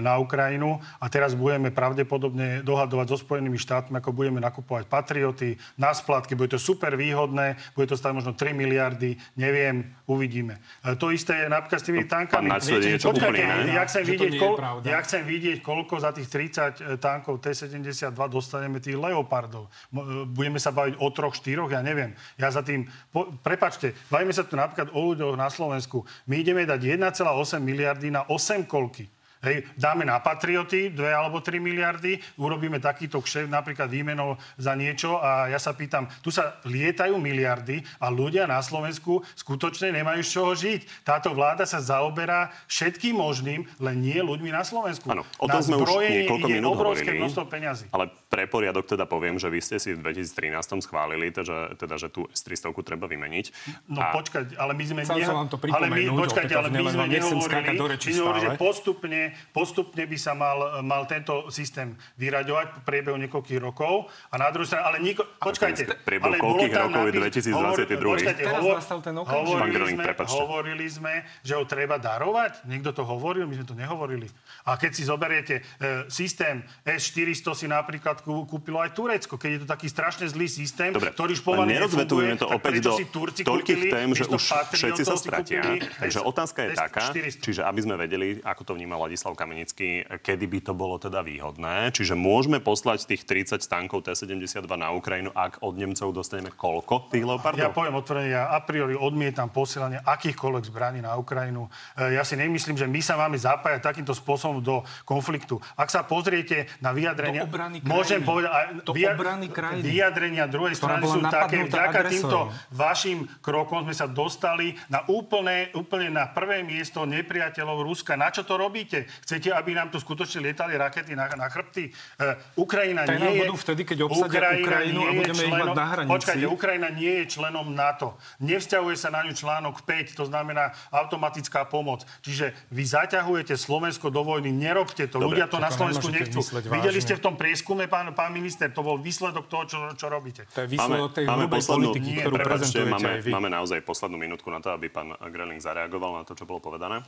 na 0.01 0.17
Ukrajinu. 0.17 0.81
A 0.97 1.13
teraz 1.13 1.37
budeme 1.37 1.69
pravdepodobne 1.69 2.65
dohadovať 2.65 3.07
so 3.13 3.17
Spojenými 3.21 3.61
štátmi, 3.61 4.01
ako 4.01 4.17
budeme 4.17 4.41
nakupovať 4.41 4.89
patrioty 4.89 5.61
na 5.77 5.93
splátky. 5.93 6.33
Bude 6.33 6.57
to 6.57 6.61
super 6.61 6.97
výhodné, 6.97 7.61
bude 7.77 7.93
to 7.93 8.01
stať 8.01 8.17
možno 8.17 8.33
3 8.33 8.57
miliardy, 8.57 9.21
neviem, 9.37 9.85
uvidíme. 10.09 10.57
E, 10.81 10.97
to 10.97 11.13
isté 11.13 11.45
je 11.45 11.47
napríklad 11.53 11.81
s 11.85 11.87
tými 11.87 12.09
tankami. 12.09 12.49
pán 12.49 12.57
Naď 12.57 12.63
svedie 12.65 12.89
niečo 12.97 13.13
Počkajte, 13.13 13.45
úplne 13.45 13.73
ja 13.77 13.85
chcem, 13.85 14.03
vidieť, 14.09 14.33
je 14.33 14.41
kol, 14.41 14.55
ja 14.89 14.99
chcem 15.05 15.23
vidieť, 15.29 15.59
koľko 15.61 15.95
za 16.01 16.11
tých 16.17 16.29
30 16.33 16.97
tankov 16.97 17.45
T-72 17.91 18.21
dostaneme 18.31 18.79
tých 18.79 18.95
Leopardov. 18.95 19.67
E, 19.67 20.25
Budeme 20.31 20.63
sa 20.63 20.71
baviť 20.71 21.03
o 21.03 21.07
troch, 21.11 21.35
štyroch, 21.35 21.75
ja 21.75 21.83
neviem. 21.83 22.15
Ja 22.39 22.49
za 22.55 22.63
tým... 22.63 22.87
Po, 23.11 23.35
prepačte, 23.43 23.93
bavíme 24.07 24.31
sa 24.31 24.47
tu 24.47 24.55
napríklad 24.55 24.95
o 24.95 25.01
ľuďoch 25.11 25.35
na 25.35 25.51
Slovensku. 25.51 26.07
My 26.31 26.41
ideme 26.41 26.63
dať 26.63 26.81
1,8 26.97 27.59
miliardy 27.59 28.09
na 28.15 28.25
8 28.31 28.65
kolky. 28.65 29.11
Hej, 29.41 29.65
dáme 29.73 30.05
na 30.05 30.21
patrioty 30.21 30.93
2 30.93 31.01
alebo 31.17 31.41
3 31.41 31.57
miliardy, 31.65 32.21
urobíme 32.37 32.77
takýto 32.77 33.25
kšef 33.25 33.49
napríklad 33.49 33.89
výmenou 33.89 34.37
za 34.61 34.77
niečo 34.77 35.17
a 35.17 35.49
ja 35.49 35.57
sa 35.57 35.73
pýtam, 35.73 36.05
tu 36.21 36.29
sa 36.29 36.61
lietajú 36.69 37.17
miliardy 37.17 37.81
a 37.97 38.13
ľudia 38.13 38.45
na 38.45 38.61
Slovensku 38.61 39.25
skutočne 39.33 39.97
nemajú 39.97 40.21
z 40.21 40.29
čoho 40.29 40.53
žiť. 40.53 41.09
Táto 41.09 41.33
vláda 41.33 41.65
sa 41.65 41.81
zaoberá 41.81 42.53
všetkým 42.69 43.17
možným, 43.17 43.65
len 43.81 43.97
nie 43.97 44.21
ľuďmi 44.21 44.53
na 44.53 44.61
Slovensku. 44.61 45.09
Áno, 45.09 45.25
o 45.41 45.49
tom 45.49 45.57
na 45.57 45.65
sme 45.65 45.77
už 45.81 45.89
niekoľko 45.89 46.47
ide 46.53 46.55
minút 46.61 46.77
obrovské 46.77 47.09
hovorili. 47.09 47.21
množstvo 47.25 47.45
peňazí. 47.49 47.87
Ale 47.97 48.13
pre 48.29 48.45
poriadok 48.45 48.93
teda 48.93 49.09
poviem, 49.09 49.41
že 49.41 49.49
vy 49.49 49.65
ste 49.65 49.81
si 49.81 49.97
v 49.97 50.05
2013 50.05 50.85
schválili, 50.85 51.33
teda, 51.33 51.81
teda 51.81 51.97
že 51.97 52.13
tú 52.13 52.29
S-300 52.29 52.77
treba 52.85 53.09
vymeniť. 53.09 53.47
No 53.89 54.05
A- 54.05 54.13
počkať, 54.13 54.61
ale 54.61 54.77
my 54.77 54.85
sme... 54.85 55.01
Chcel 55.09 55.25
som 55.25 55.41
vám 55.41 55.49
to 55.49 55.57
ale 55.57 55.89
my, 55.89 56.13
počkajte, 56.13 56.53
ale 56.53 56.69
my 56.69 56.85
sme 56.93 57.07
nehovorili, 57.09 57.73
my 57.81 58.13
sme 58.13 58.21
hovorili, 58.21 58.45
že 58.45 58.51
stále. 58.61 59.30
Postupne, 59.51 59.71
postupne 59.71 60.05
by 60.07 60.19
sa 60.19 60.33
mal, 60.35 60.59
mal 60.83 61.03
tento 61.07 61.49
systém 61.49 61.97
vyraďovať 62.17 62.67
v 62.77 62.81
priebehu 62.85 63.17
niekoľkých 63.17 63.61
rokov. 63.61 64.07
A 64.29 64.39
na 64.39 64.51
druhej 64.51 64.69
strane, 64.69 64.85
ale 64.85 64.99
niko, 65.01 65.25
počkajte. 65.39 66.05
priebehu 66.05 66.27
ale 66.27 66.37
koľkých 66.39 66.73
rokov 66.73 67.03
je 67.03 67.13
napis- 67.13 67.47
2022? 67.49 68.13
počkajte, 68.15 68.43
Teraz 68.43 68.61
hovor- 68.61 68.79
okamžik. 68.81 69.27
Pán 69.31 69.47
hovorili, 69.47 69.91
sme, 69.91 70.05
hovorili 70.29 70.87
sme, 70.87 71.13
že 71.41 71.53
ho 71.55 71.65
treba 71.65 71.97
darovať. 71.97 72.65
Niekto 72.67 72.91
to 72.93 73.03
hovoril, 73.05 73.47
my 73.47 73.55
sme 73.57 73.67
to 73.67 73.75
nehovorili. 73.75 74.27
A 74.67 74.77
keď 74.77 74.91
si 74.93 75.03
zoberiete 75.05 75.55
e, 75.61 75.63
systém 76.09 76.61
S-400 76.85 77.55
si 77.55 77.67
napríklad 77.67 78.21
kú- 78.21 78.45
kúpilo 78.45 78.81
aj 78.81 78.93
Turecko, 78.93 79.35
keď 79.37 79.51
je 79.51 79.61
to 79.63 79.69
taký 79.69 79.87
strašne 79.89 80.27
zlý 80.27 80.47
systém, 80.47 80.91
Dobre, 80.93 81.11
ktorý 81.11 81.33
už 81.35 81.43
pomaly 81.43 81.73
nerozvetujeme 81.73 82.35
nefunguje, 82.35 82.43
to 82.43 82.47
opäť 82.51 82.73
prečo 82.77 82.85
do 82.85 82.93
si 82.97 83.05
Turci 83.09 83.43
toľkých 83.43 83.79
kúpili, 83.79 83.91
tém, 83.91 84.09
že 84.13 84.25
už 84.27 84.43
všetci 84.73 85.03
sa 85.03 85.17
stratia. 85.17 85.61
Takže 86.01 86.19
otázka 86.21 86.59
je 86.67 86.71
taká, 86.75 87.05
S-400. 87.11 87.41
čiže 87.41 87.61
aby 87.65 87.81
sme 87.81 87.95
vedeli, 87.97 88.41
ako 88.43 88.63
to 88.65 88.73
vnímal 88.75 89.01
Ladislav 89.21 89.37
Kamenický, 89.37 90.01
kedy 90.25 90.47
by 90.49 90.59
to 90.65 90.73
bolo 90.73 90.97
teda 90.97 91.21
výhodné. 91.21 91.93
Čiže 91.93 92.17
môžeme 92.17 92.57
poslať 92.57 93.05
tých 93.05 93.29
30 93.29 93.61
tankov 93.69 94.09
T-72 94.09 94.65
na 94.81 94.97
Ukrajinu, 94.97 95.29
ak 95.37 95.61
od 95.61 95.77
Nemcov 95.77 96.09
dostaneme 96.17 96.49
koľko 96.49 97.13
tých 97.13 97.29
Leopardov? 97.29 97.61
Ja 97.61 97.69
poviem 97.69 98.01
otvorene, 98.01 98.33
ja 98.33 98.49
a 98.49 98.65
priori 98.65 98.97
odmietam 98.97 99.53
posielanie 99.53 100.01
akýchkoľvek 100.01 100.65
zbraní 100.65 101.05
na 101.05 101.21
Ukrajinu. 101.21 101.69
E, 102.01 102.17
Ja 102.17 102.25
si 102.25 102.33
nemyslím, 102.33 102.81
že 102.81 102.89
my 102.89 103.01
sa 103.05 103.21
máme 103.21 103.37
zapájať 103.37 103.85
takýmto 103.85 104.17
spôsobom 104.17 104.65
do 104.65 104.81
konfliktu. 105.05 105.61
Ak 105.77 105.93
sa 105.93 106.01
pozriete 106.01 106.73
na 106.81 106.97
vyjadrenia... 106.97 107.45
Do 107.45 107.53
obrany 107.53 107.85
môžem 107.85 108.25
povedať, 108.25 108.89
Do 108.89 108.97
obrany 108.97 109.53
krajiny. 109.53 109.85
vyjadrenia 109.85 110.49
druhej 110.49 110.81
strany 110.81 111.05
sú 111.05 111.21
také, 111.29 111.69
vďaka 111.69 112.09
agresorom. 112.09 112.09
týmto 112.09 112.39
vašim 112.73 113.29
krokom 113.45 113.85
sme 113.85 113.93
sa 113.93 114.09
dostali 114.09 114.73
na 114.89 115.05
úplne, 115.13 115.69
úplne 115.77 116.09
na 116.09 116.25
prvé 116.25 116.65
miesto 116.65 117.05
nepriateľov 117.05 117.85
Ruska. 117.85 118.17
Na 118.17 118.33
čo 118.33 118.49
to 118.49 118.57
robíte? 118.57 119.10
Chcete, 119.23 119.55
aby 119.55 119.71
nám 119.79 119.95
tu 119.95 120.03
skutočne 120.03 120.51
lietali 120.51 120.75
rakety 120.75 121.15
na, 121.15 121.31
na 121.39 121.47
chrbty? 121.47 121.95
E, 122.19 122.59
Ukrajina 122.59 123.07
Tie 123.07 123.23
nie 123.23 123.39
je... 123.39 123.41
budú 123.47 123.55
vtedy, 123.55 123.83
keď 123.87 123.99
obsadia 124.11 124.59
Ukrajinu 124.59 125.01
nie 125.07 125.07
a 125.07 125.11
budeme 125.23 125.43
ich 125.47 125.55
mať 125.55 125.71
na 125.71 125.87
hranici. 125.87 126.13
Počkajte, 126.19 126.45
Ukrajina 126.51 126.89
nie 126.91 127.13
je 127.23 127.25
členom 127.31 127.67
NATO. 127.71 128.19
Nevzťahuje 128.43 128.97
sa 128.99 129.15
na 129.15 129.23
ňu 129.23 129.33
článok 129.39 129.87
5, 129.87 130.19
to 130.19 130.25
znamená 130.27 130.75
automatická 130.91 131.63
pomoc. 131.71 132.03
Čiže 132.27 132.51
vy 132.75 132.83
zaťahujete 132.83 133.55
Slovensko 133.55 134.11
do 134.11 134.27
vojny, 134.27 134.51
nerobte 134.51 135.07
to. 135.07 135.23
Dobre, 135.23 135.39
Ľudia 135.39 135.47
to 135.47 135.61
to 135.61 135.67
na 135.69 135.71
Slovensku 135.71 136.09
nechcú. 136.09 136.41
Videli 136.73 136.99
vážne. 136.99 137.05
ste 137.05 137.15
v 137.19 137.23
tom 137.23 137.35
prieskume, 137.37 137.85
pán, 137.87 138.11
pán 138.17 138.33
minister, 138.33 138.73
to 138.73 138.81
bol 138.81 138.97
výsledok 138.97 139.45
toho, 139.47 139.65
čo, 139.69 139.79
čo 139.95 140.07
robíte. 140.09 140.49
To 140.57 140.65
je 140.65 140.69
výsledok 140.73 141.11
tej 141.13 141.25
hrubej 141.29 141.61
poslednú, 141.61 141.89
politiky, 141.93 142.09
nie, 142.09 142.23
ktorú 142.25 142.37
prezentujete 142.41 142.93
máme, 142.97 143.11
aj 143.11 143.21
vy. 143.21 143.31
máme 143.37 143.51
naozaj 143.53 143.79
poslednú 143.85 144.17
minútku 144.17 144.49
na 144.49 144.61
to, 144.65 144.73
aby 144.73 144.89
pán 144.89 145.13
Greling 145.29 145.61
zareagoval 145.61 146.17
na 146.17 146.25
to, 146.25 146.33
čo 146.33 146.49
bolo 146.49 146.65
povedané. 146.65 147.05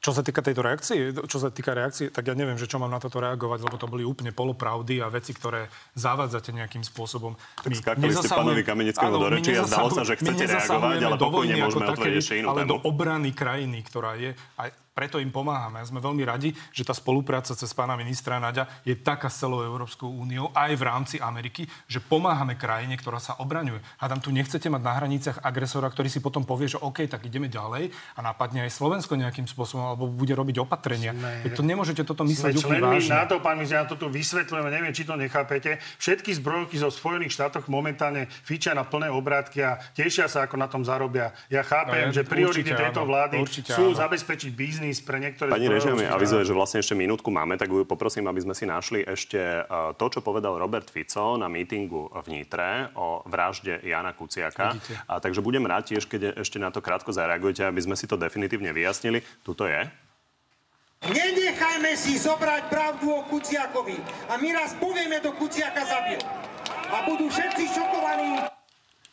Čo 0.00 0.16
sa 0.16 0.24
týka 0.24 0.40
tejto 0.40 0.64
reakcie, 0.64 1.12
čo 1.12 1.36
sa 1.36 1.52
týka 1.52 1.76
reakcie, 1.76 2.08
tak 2.08 2.24
ja 2.24 2.32
neviem, 2.32 2.56
že 2.56 2.64
čo 2.64 2.80
mám 2.80 2.88
na 2.88 2.96
toto 2.96 3.20
reagovať, 3.20 3.68
lebo 3.68 3.76
to 3.76 3.84
boli 3.84 4.00
úplne 4.00 4.32
polopravdy 4.32 5.04
a 5.04 5.12
veci, 5.12 5.36
ktoré 5.36 5.68
zavádzate 5.92 6.56
nejakým 6.56 6.80
spôsobom. 6.80 7.36
Tak 7.60 7.68
skákali 7.68 8.08
ste 8.16 8.32
pánovi 8.32 8.64
Kamenickému 8.64 9.16
do 9.20 9.28
reči 9.28 9.60
a 9.60 9.68
zdalo 9.68 9.92
sa, 9.92 10.08
že 10.08 10.16
chcete 10.16 10.48
reagovať, 10.48 11.04
ale 11.04 11.16
pokojne 11.20 11.54
môžeme 11.60 11.84
otvoriť 11.92 12.14
ešte 12.16 12.34
inú 12.40 12.48
ale 12.48 12.64
tému. 12.64 12.70
do 12.72 12.76
obrany 12.88 13.30
krajiny, 13.36 13.84
ktorá 13.84 14.16
je, 14.16 14.32
a 14.56 14.72
preto 14.90 15.16
im 15.16 15.30
pomáhame. 15.30 15.78
A 15.78 15.84
sme 15.84 15.98
veľmi 15.98 16.22
radi, 16.22 16.50
že 16.70 16.82
tá 16.82 16.92
spolupráca 16.92 17.54
cez 17.54 17.70
pána 17.70 17.94
ministra 17.94 18.36
Naďa 18.36 18.66
je 18.82 18.94
taká 18.94 19.26
s 19.26 19.38
celou 19.38 19.62
Európskou 19.62 20.10
úniou, 20.10 20.50
aj 20.52 20.72
v 20.72 20.82
rámci 20.82 21.16
Ameriky, 21.16 21.64
že 21.86 21.98
pomáhame 21.98 22.54
krajine, 22.54 22.94
ktorá 22.94 23.16
sa 23.16 23.36
obraňuje. 23.36 23.80
A 23.96 24.04
tam 24.04 24.18
tu 24.18 24.28
nechcete 24.28 24.66
mať 24.66 24.82
na 24.82 24.92
hraniciach 24.92 25.38
agresora, 25.40 25.86
ktorý 25.86 26.06
si 26.06 26.18
potom 26.18 26.42
povie, 26.42 26.66
že 26.66 26.76
OK, 26.76 27.06
tak 27.06 27.22
ideme 27.22 27.46
ďalej 27.46 27.88
a 28.12 28.20
napadne 28.20 28.62
aj 28.62 28.72
Slovensko 28.72 29.14
nejakým 29.14 29.46
spôsobom, 29.46 29.86
alebo 29.86 30.04
bude 30.06 30.32
robiť 30.32 30.58
opatrenia. 30.58 31.12
Sme- 31.12 31.48
to 31.50 31.62
nemôžete 31.62 32.02
toto 32.02 32.22
myslieť 32.22 32.54
úplne 32.56 32.82
vážne. 32.82 33.14
NATO, 33.16 33.38
pán 33.38 33.56
minister, 33.56 33.76
ja 33.76 33.86
to 33.86 33.94
tu 33.94 34.06
vysvetľujeme, 34.06 34.68
neviem, 34.68 34.90
či 34.90 35.04
to 35.04 35.14
nechápete. 35.14 35.78
Všetky 35.96 36.34
zbrojky 36.34 36.76
zo 36.76 36.90
Spojených 36.90 37.32
štátoch 37.32 37.66
momentálne 37.66 38.26
fičia 38.42 38.72
na 38.72 38.82
plné 38.82 39.08
obrátky 39.08 39.58
a 39.60 39.78
tešia 39.90 40.26
sa, 40.26 40.44
ako 40.44 40.56
na 40.56 40.66
tom 40.66 40.82
zarobia. 40.82 41.30
Ja 41.46 41.62
chápem, 41.62 41.90
No, 42.00 42.12
je- 42.12 42.16
že 42.16 42.22
priority 42.24 42.66
určite 42.66 42.74
tejto 42.76 43.00
áno, 43.00 43.08
vlády 43.08 43.34
určite 43.38 43.70
sú 43.70 43.92
áno. 43.92 43.96
zabezpečiť 43.96 44.50
biznis 44.50 44.89
pre 44.98 45.22
niektoré 45.22 45.46
Pani 45.46 45.70
mi 45.70 45.78
zbrojky. 45.78 46.10
avizuje, 46.10 46.42
že 46.42 46.50
vlastne 46.50 46.82
ešte 46.82 46.98
minútku 46.98 47.30
máme, 47.30 47.54
tak 47.54 47.70
ju 47.70 47.86
poprosím, 47.86 48.26
aby 48.26 48.42
sme 48.42 48.54
si 48.58 48.66
našli 48.66 49.06
ešte 49.06 49.38
eh, 49.38 49.94
to, 49.94 50.06
čo 50.10 50.18
povedal 50.26 50.58
Robert 50.58 50.90
Fico 50.90 51.38
na 51.38 51.46
mítingu 51.46 52.10
v 52.10 52.26
Nitre 52.34 52.90
o 52.98 53.22
vražde 53.30 53.78
Jana 53.86 54.10
Kuciaka. 54.10 54.74
Vidíte. 54.74 54.98
A 55.06 55.22
takže 55.22 55.38
budem 55.38 55.62
rád 55.62 55.86
tiež, 55.94 56.10
keď 56.10 56.42
ešte 56.42 56.58
na 56.58 56.74
to 56.74 56.82
krátko 56.82 57.14
zareagujete, 57.14 57.62
aby 57.62 57.78
sme 57.78 57.94
si 57.94 58.10
to 58.10 58.18
definitívne 58.18 58.74
vyjasnili. 58.74 59.22
Tuto 59.46 59.70
je. 59.70 59.86
Nenechajme 61.00 61.96
si 61.96 62.20
zobrať 62.20 62.68
pravdu 62.68 63.08
o 63.08 63.24
Kuciakovi. 63.24 63.96
A 64.28 64.36
my 64.36 64.48
raz 64.52 64.76
povieme, 64.76 65.16
do 65.24 65.32
Kuciaka 65.32 65.80
zabil. 65.80 66.20
A 66.92 67.08
budú 67.08 67.30
všetci 67.32 67.72
šokovaní. 67.72 68.44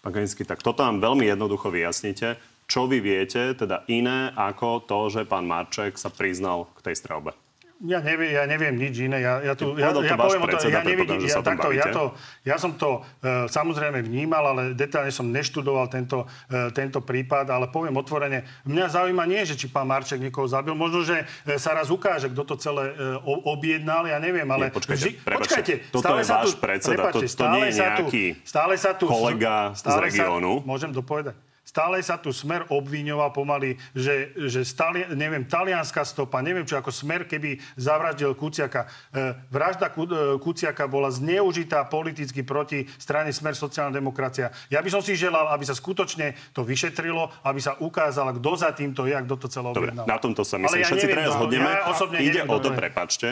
Pán 0.03 0.11
Kanický, 0.11 0.43
tak 0.43 0.59
toto 0.59 0.83
nám 0.83 0.99
veľmi 0.99 1.27
jednoducho 1.27 1.71
vyjasnite. 1.71 2.56
Čo 2.67 2.83
vy 2.83 2.99
viete, 2.99 3.55
teda 3.55 3.87
iné 3.87 4.27
ako 4.35 4.83
to, 4.83 5.07
že 5.09 5.23
pán 5.23 5.43
Marček 5.43 5.95
sa 5.95 6.07
priznal 6.09 6.67
k 6.73 6.83
tej 6.83 6.95
strelbe? 6.95 7.31
Ja 7.79 8.01
neviem, 8.01 8.33
ja 8.33 8.43
neviem 8.43 8.73
nič 8.73 8.97
iné. 8.99 9.21
Ja, 9.21 9.37
ja, 9.39 9.53
tu, 9.53 9.77
Ja- 9.77 9.93
ja, 9.93 10.17
poviem 10.17 10.41
o 10.41 10.47
to, 10.49 10.65
ja 10.65 10.81
nevidím, 10.81 11.21
ja, 11.21 11.39
takto, 11.39 11.69
ja, 11.69 11.85
to, 11.87 12.03
ja 12.41 12.57
som 12.57 12.73
to 12.73 13.05
e, 13.21 13.45
samozrejme 13.47 14.01
vnímal, 14.01 14.49
ale 14.49 14.61
detálne 14.73 15.07
som 15.09 15.29
neštudoval 15.29 15.85
tento, 15.85 16.25
e, 16.49 16.73
tento 16.73 16.99
prípad, 16.99 17.45
ale 17.47 17.69
poviem 17.69 17.93
otvorene, 17.95 18.43
mňa 18.65 18.85
zaujíma 18.89 19.23
nie, 19.23 19.45
že 19.45 19.53
či 19.53 19.69
pán 19.69 19.85
Marček 19.85 20.17
niekoho 20.17 20.49
zabil, 20.49 20.73
možno, 20.73 21.05
že 21.05 21.21
e, 21.45 21.55
sa 21.55 21.71
raz 21.71 21.87
ukáže, 21.87 22.27
kto 22.27 22.43
to 22.43 22.55
celé 22.57 22.83
e, 22.89 23.13
objednal, 23.45 24.03
ja 24.03 24.17
neviem, 24.17 24.49
ale... 24.49 24.67
Nie, 24.67 24.73
počkajte, 24.73 25.07
prepáčte, 25.15 25.37
počkajte, 25.37 25.73
toto 25.87 26.01
stále 26.03 26.17
je 26.17 26.25
sa 26.25 26.35
váš 26.35 26.53
predseda, 26.57 26.93
prepáčte, 26.97 27.25
to- 27.25 27.37
to 27.37 27.45
nie 27.47 27.61
je 27.61 27.71
stále 27.71 27.77
sa 27.77 27.87
tu- 27.95 28.09
stále 28.43 28.73
sa 28.75 28.91
tu, 28.91 29.05
kolega 29.05 29.55
z 29.71 29.81
regiónu. 30.01 30.51
Sa, 30.55 30.65
môžem 30.65 30.89
dopovedať? 30.91 31.37
Stále 31.67 31.99
sa 31.99 32.15
tu 32.15 32.31
Smer 32.31 32.63
obviňoval 32.71 33.35
pomaly, 33.35 33.75
že, 33.91 34.31
že 34.47 34.63
stali, 34.63 35.03
neviem, 35.11 35.43
talianská 35.43 36.07
stopa, 36.07 36.39
neviem 36.39 36.63
čo, 36.63 36.79
ako 36.79 36.95
Smer, 36.95 37.27
keby 37.27 37.59
zavraždil 37.75 38.31
Kuciaka. 38.39 38.87
E, 39.11 39.35
vražda 39.51 39.91
Ku, 39.91 40.07
e, 40.07 40.39
Kuciaka 40.39 40.87
bola 40.87 41.11
zneužitá 41.11 41.83
politicky 41.91 42.47
proti 42.47 42.87
strane 42.95 43.35
Smer 43.35 43.51
sociálna 43.51 43.91
demokracia. 43.91 44.55
Ja 44.71 44.79
by 44.79 44.87
som 44.87 45.03
si 45.03 45.19
želal, 45.19 45.51
aby 45.51 45.67
sa 45.67 45.75
skutočne 45.75 46.39
to 46.55 46.63
vyšetrilo, 46.63 47.35
aby 47.43 47.59
sa 47.59 47.75
ukázalo, 47.83 48.39
kto 48.39 48.51
za 48.55 48.71
týmto 48.71 49.03
je 49.03 49.19
a 49.19 49.21
kto 49.27 49.35
to 49.35 49.47
celé 49.51 49.67
objednal. 49.67 50.07
na 50.07 50.15
tomto 50.23 50.47
sa 50.47 50.55
Ale 50.55 50.71
myslím, 50.71 50.79
ja 50.79 50.87
všetci 50.87 51.03
neviem, 51.03 51.15
traja 51.19 51.27
no, 51.27 51.35
zhodneme. 51.35 51.67
Ja 51.67 51.83
osobne 51.91 52.17
Ide 52.23 52.47
neviem, 52.47 52.55
o 52.55 52.57
to, 52.63 52.69
prepačte, 52.71 53.29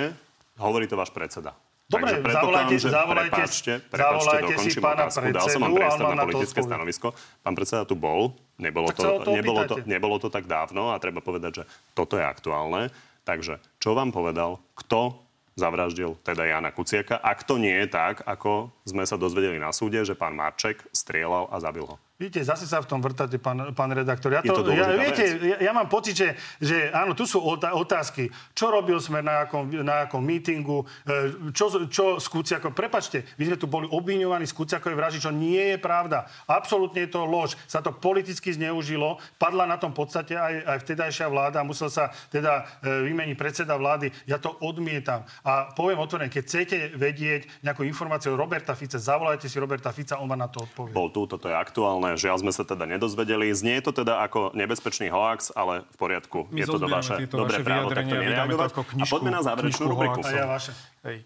hovorí 0.59 0.91
to 0.91 0.99
váš 0.99 1.15
predseda. 1.15 1.55
Dobre, 1.86 2.17
Takže 2.17 2.33
zavolajte- 2.33 2.75
že 2.75 2.89
zavolajte- 2.89 3.29
prepáčte, 3.29 3.73
prepáčte, 3.86 4.25
zavolajte 4.25 4.53
si 4.57 4.69
pána 4.75 5.03
otázku. 5.05 5.25
Dal 5.29 5.45
som 5.45 5.61
vám 5.61 5.69
predsedu, 5.69 5.77
priestor 5.77 6.01
na 6.03 6.15
na 6.15 6.25
politické 6.25 6.59
stanovisko. 6.59 7.07
Pán 7.45 7.53
predseda 7.53 7.83
tu 7.86 7.93
bol, 7.95 8.21
nebolo 8.57 8.88
Tak 8.89 8.97
to, 8.97 9.05
nebolo, 9.31 9.59
to, 9.63 9.75
nebolo 9.86 10.15
to 10.17 10.27
tak 10.27 10.45
dávno 10.45 10.89
a 10.89 10.97
treba 10.97 11.21
povedať, 11.21 11.51
že 11.55 11.63
toto 11.93 12.17
je 12.17 12.25
aktuálne. 12.25 12.89
Takže 13.21 13.61
čo 13.77 13.93
vám 13.93 14.09
povedal, 14.09 14.57
kto 14.73 15.13
zavraždil 15.53 16.17
teda 16.21 16.43
Jana 16.43 16.69
Kuciaka? 16.69 17.15
Ak 17.15 17.41
to 17.41 17.57
nie 17.57 17.73
je 17.75 17.88
tak, 17.88 18.25
ako 18.25 18.73
sme 18.83 19.05
sa 19.05 19.13
dozvedeli 19.15 19.55
na 19.55 19.69
súde, 19.69 20.01
že 20.01 20.13
pán 20.13 20.33
Marček 20.33 20.81
strieľal 20.89 21.49
a 21.49 21.57
zabil 21.59 21.86
ho. 21.86 22.01
Vidíte, 22.16 22.47
zase 22.47 22.63
sa 22.63 22.80
v 22.80 22.88
tom 22.88 23.03
vrtáte, 23.03 23.36
pán, 23.36 23.76
pán 23.76 23.91
redaktor. 23.91 24.32
Ja, 24.32 24.39
to 24.39 24.63
to, 24.63 24.72
ja, 24.72 24.88
viete, 24.95 25.36
ja, 25.36 25.59
ja 25.59 25.72
mám 25.76 25.91
pocit, 25.91 26.16
že, 26.16 26.32
že 26.63 26.88
áno, 26.88 27.11
tu 27.11 27.28
sú 27.28 27.43
otá- 27.43 27.76
otázky. 27.76 28.32
Čo 28.55 28.72
robil 28.72 28.95
sme 29.03 29.20
na 29.20 29.43
akom, 29.43 29.68
na 29.84 30.07
akom 30.07 30.24
mítingu? 30.24 30.88
E, 31.03 31.51
Čo, 31.51 31.91
čo 31.91 32.16
s 32.16 32.32
Kuciakom? 32.32 32.72
Prepačte, 32.72 33.28
my 33.36 33.51
sme 33.51 33.57
tu 33.59 33.68
boli 33.68 33.91
obviňovaní 33.91 34.47
z 34.47 34.55
Kuciakovej 34.55 34.95
vraždy, 34.95 35.20
čo 35.20 35.36
nie 35.36 35.76
je 35.76 35.78
pravda. 35.78 36.24
Absolútne 36.47 37.03
je 37.03 37.11
to 37.11 37.28
lož. 37.28 37.59
Sa 37.68 37.84
to 37.84 37.91
politicky 37.91 38.47
zneužilo. 38.49 39.20
Padla 39.36 39.68
na 39.68 39.76
tom 39.76 39.91
podstate 39.91 40.39
aj, 40.39 40.55
aj 40.72 40.78
vtedajšia 40.88 41.28
vláda. 41.28 41.68
Musel 41.68 41.91
sa 41.91 42.16
teda 42.32 42.63
e, 42.80 43.11
vymeniť 43.11 43.36
predseda 43.36 43.76
vlády. 43.76 44.07
Ja 44.24 44.39
to 44.39 44.55
odmietam. 44.63 45.28
A 45.43 45.68
poviem 45.70 45.99
otvorene, 45.99 46.32
keď 46.32 46.43
chcete 46.47 46.78
vedieť 46.95 47.59
nejakú 47.59 47.84
informáciu 47.84 48.32
o 48.32 48.39
Roberta 48.39 48.72
Fica, 48.72 48.95
zavolajte 48.95 49.51
si 49.51 49.59
Roberta 49.59 49.91
Fica, 49.91 50.16
on 50.16 50.32
vám 50.32 50.39
na 50.39 50.47
to 50.47 50.63
odpovie. 50.63 50.95
Bol 50.95 51.11
tu, 51.11 51.28
toto 51.28 51.51
je 51.51 51.55
aktuálne. 51.59 52.05
Žiaľ 52.14 52.45
sme 52.45 52.51
sa 52.53 52.62
teda 52.62 52.86
nedozvedeli. 52.86 53.49
Znie 53.49 53.82
to 53.82 53.89
teda 53.89 54.22
ako 54.22 54.53
nebezpečný 54.53 55.10
hoax, 55.10 55.49
ale 55.58 55.82
v 55.89 55.97
poriadku. 55.97 56.45
My 56.53 56.62
je 56.62 56.68
to 56.70 56.78
do 56.78 56.86
vaše 56.86 57.18
dobré 57.26 57.58
vaše 57.58 57.66
právo 57.66 57.89
a 57.89 57.97
vydáme 57.97 58.06
to 58.06 58.22
nereagovať. 58.22 58.70
A 58.70 58.84
knižku- 58.86 59.14
poďme 59.18 59.32
na 59.34 59.41
záverečnú 59.41 59.86
rubriku. 59.89 60.20
A 60.22 60.30
ja 60.30 60.45
vaše. 60.45 60.72
Hej. 61.01 61.26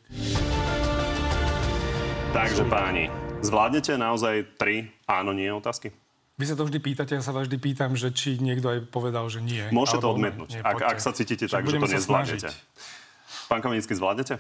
Takže 2.30 2.64
páni, 2.72 3.12
zvládnete 3.44 4.00
naozaj 4.00 4.56
tri 4.56 4.88
áno, 5.04 5.36
nie 5.36 5.50
otázky? 5.52 5.92
Vy 6.40 6.48
sa 6.48 6.56
to 6.56 6.64
vždy 6.64 6.80
pýtate, 6.80 7.20
ja 7.20 7.24
sa 7.26 7.36
vás 7.36 7.52
vždy 7.52 7.60
pýtam, 7.60 8.00
že 8.00 8.16
či 8.16 8.40
niekto 8.40 8.72
aj 8.72 8.88
povedal, 8.88 9.28
že 9.28 9.44
nie. 9.44 9.60
Môžete 9.76 10.00
to 10.00 10.16
odmietnúť, 10.16 10.50
nie, 10.56 10.62
ak, 10.64 10.96
ak 10.96 10.98
sa 11.04 11.12
cítite 11.12 11.52
Však 11.52 11.52
tak, 11.52 11.68
že 11.68 11.76
to 11.76 11.88
nezvládnete. 11.92 12.48
snažiť. 12.48 13.52
Pán 13.52 13.60
Kamenický, 13.60 13.92
zvládnete? 13.92 14.40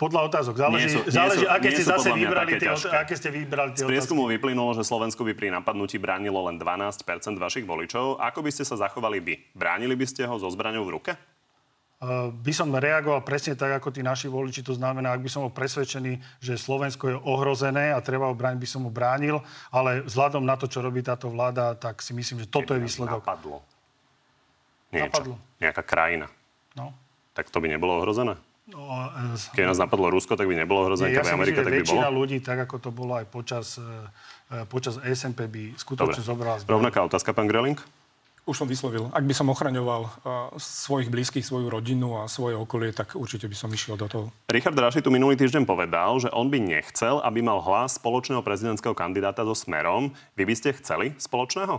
Podľa 0.00 0.20
otázok. 0.32 0.54
Záleží, 0.56 0.88
Nie 0.88 0.94
sú- 0.96 1.04
nie 1.04 1.12
záleží 1.12 1.44
sú- 1.44 1.52
aké 1.52 1.68
nie 1.68 1.76
ste 1.76 1.84
zase 1.84 2.08
vybrali 2.08 2.52
tie, 2.56 2.68
aké 2.72 3.14
ste 3.14 3.28
vybrali 3.28 3.70
Z 3.70 3.74
tie 3.76 3.84
otázky. 3.84 3.90
prieskumu 3.92 4.24
vyplynulo, 4.32 4.72
že 4.72 4.80
Slovensko 4.80 5.28
by 5.28 5.36
pri 5.36 5.52
napadnutí 5.52 6.00
bránilo 6.00 6.40
len 6.48 6.56
12% 6.56 7.36
vašich 7.36 7.68
voličov. 7.68 8.16
Ako 8.16 8.40
by 8.40 8.48
ste 8.48 8.64
sa 8.64 8.80
zachovali 8.80 9.20
vy? 9.20 9.36
Bránili 9.52 9.92
by 9.92 10.06
ste 10.08 10.24
ho 10.24 10.40
so 10.40 10.48
zbraňou 10.48 10.88
v 10.88 10.92
ruke? 10.96 11.12
Uh, 12.00 12.32
by 12.32 12.48
som 12.48 12.72
reagoval 12.72 13.20
presne 13.20 13.52
tak, 13.52 13.76
ako 13.76 13.92
tí 13.92 14.00
naši 14.00 14.24
voliči. 14.24 14.64
To 14.64 14.72
znamená, 14.72 15.12
ak 15.12 15.20
by 15.20 15.28
som 15.28 15.44
bol 15.44 15.52
presvedčený, 15.52 16.40
že 16.40 16.56
Slovensko 16.56 17.04
je 17.12 17.16
ohrozené 17.20 17.92
a 17.92 18.00
treba 18.00 18.24
ho 18.24 18.32
brániť, 18.32 18.56
by 18.56 18.68
som 18.72 18.88
ho 18.88 18.92
bránil. 18.92 19.44
Ale 19.68 20.00
vzhľadom 20.08 20.40
na 20.40 20.56
to, 20.56 20.64
čo 20.64 20.80
robí 20.80 21.04
táto 21.04 21.28
vláda, 21.28 21.76
tak 21.76 22.00
si 22.00 22.16
myslím, 22.16 22.40
že 22.40 22.48
toto 22.48 22.72
je 22.72 22.80
výsledok. 22.80 23.20
Napadlo. 23.20 23.60
Niečo. 24.96 25.12
Napadlo. 25.12 25.34
Nejaká 25.60 25.82
krajina. 25.84 26.26
No. 26.72 26.96
Tak 27.36 27.52
to 27.52 27.60
by 27.60 27.68
nebolo 27.68 28.00
ohrozené? 28.00 28.40
No, 28.70 28.86
uh, 28.86 29.34
Keď 29.52 29.64
nás 29.66 29.78
napadlo 29.82 30.14
Rusko, 30.14 30.38
tak 30.38 30.46
by 30.46 30.54
nebolo 30.54 30.86
ohrozené. 30.86 31.10
Nie, 31.10 31.18
ja 31.18 31.26
Keby 31.26 31.34
Amerika, 31.34 31.60
tak 31.66 31.74
by 31.74 31.82
bolo. 31.82 31.82
väčšina 31.82 32.08
ľudí, 32.08 32.38
tak 32.38 32.58
ako 32.70 32.76
to 32.78 32.90
bolo 32.94 33.18
aj 33.18 33.26
počas, 33.26 33.82
uh, 33.82 34.06
počas 34.70 35.02
SMP, 35.02 35.50
by 35.50 35.74
Dobre. 35.74 35.80
skutočne 35.82 36.22
zobrala 36.22 36.62
zbraň. 36.62 36.74
Rovnaká 36.78 37.02
otázka, 37.02 37.34
pán 37.34 37.50
Greling? 37.50 37.76
Už 38.48 38.56
som 38.56 38.70
vyslovil. 38.70 39.12
Ak 39.12 39.26
by 39.26 39.34
som 39.36 39.52
ochraňoval 39.52 40.02
uh, 40.06 40.10
svojich 40.56 41.12
blízkych, 41.12 41.44
svoju 41.44 41.68
rodinu 41.68 42.22
a 42.22 42.30
svoje 42.30 42.56
okolie, 42.56 42.94
tak 42.94 43.18
určite 43.18 43.50
by 43.50 43.56
som 43.58 43.68
išiel 43.68 44.00
do 44.00 44.06
toho. 44.08 44.26
Richard 44.48 44.78
Raši 44.78 45.04
tu 45.04 45.12
minulý 45.12 45.36
týždeň 45.36 45.68
povedal, 45.68 46.16
že 46.22 46.32
on 46.32 46.48
by 46.48 46.62
nechcel, 46.62 47.20
aby 47.20 47.44
mal 47.44 47.60
hlas 47.60 48.00
spoločného 48.00 48.40
prezidentského 48.40 48.96
kandidáta 48.96 49.44
so 49.44 49.52
Smerom. 49.52 50.14
Vy 50.38 50.46
by 50.48 50.54
ste 50.56 50.72
chceli 50.78 51.12
spoločného? 51.20 51.78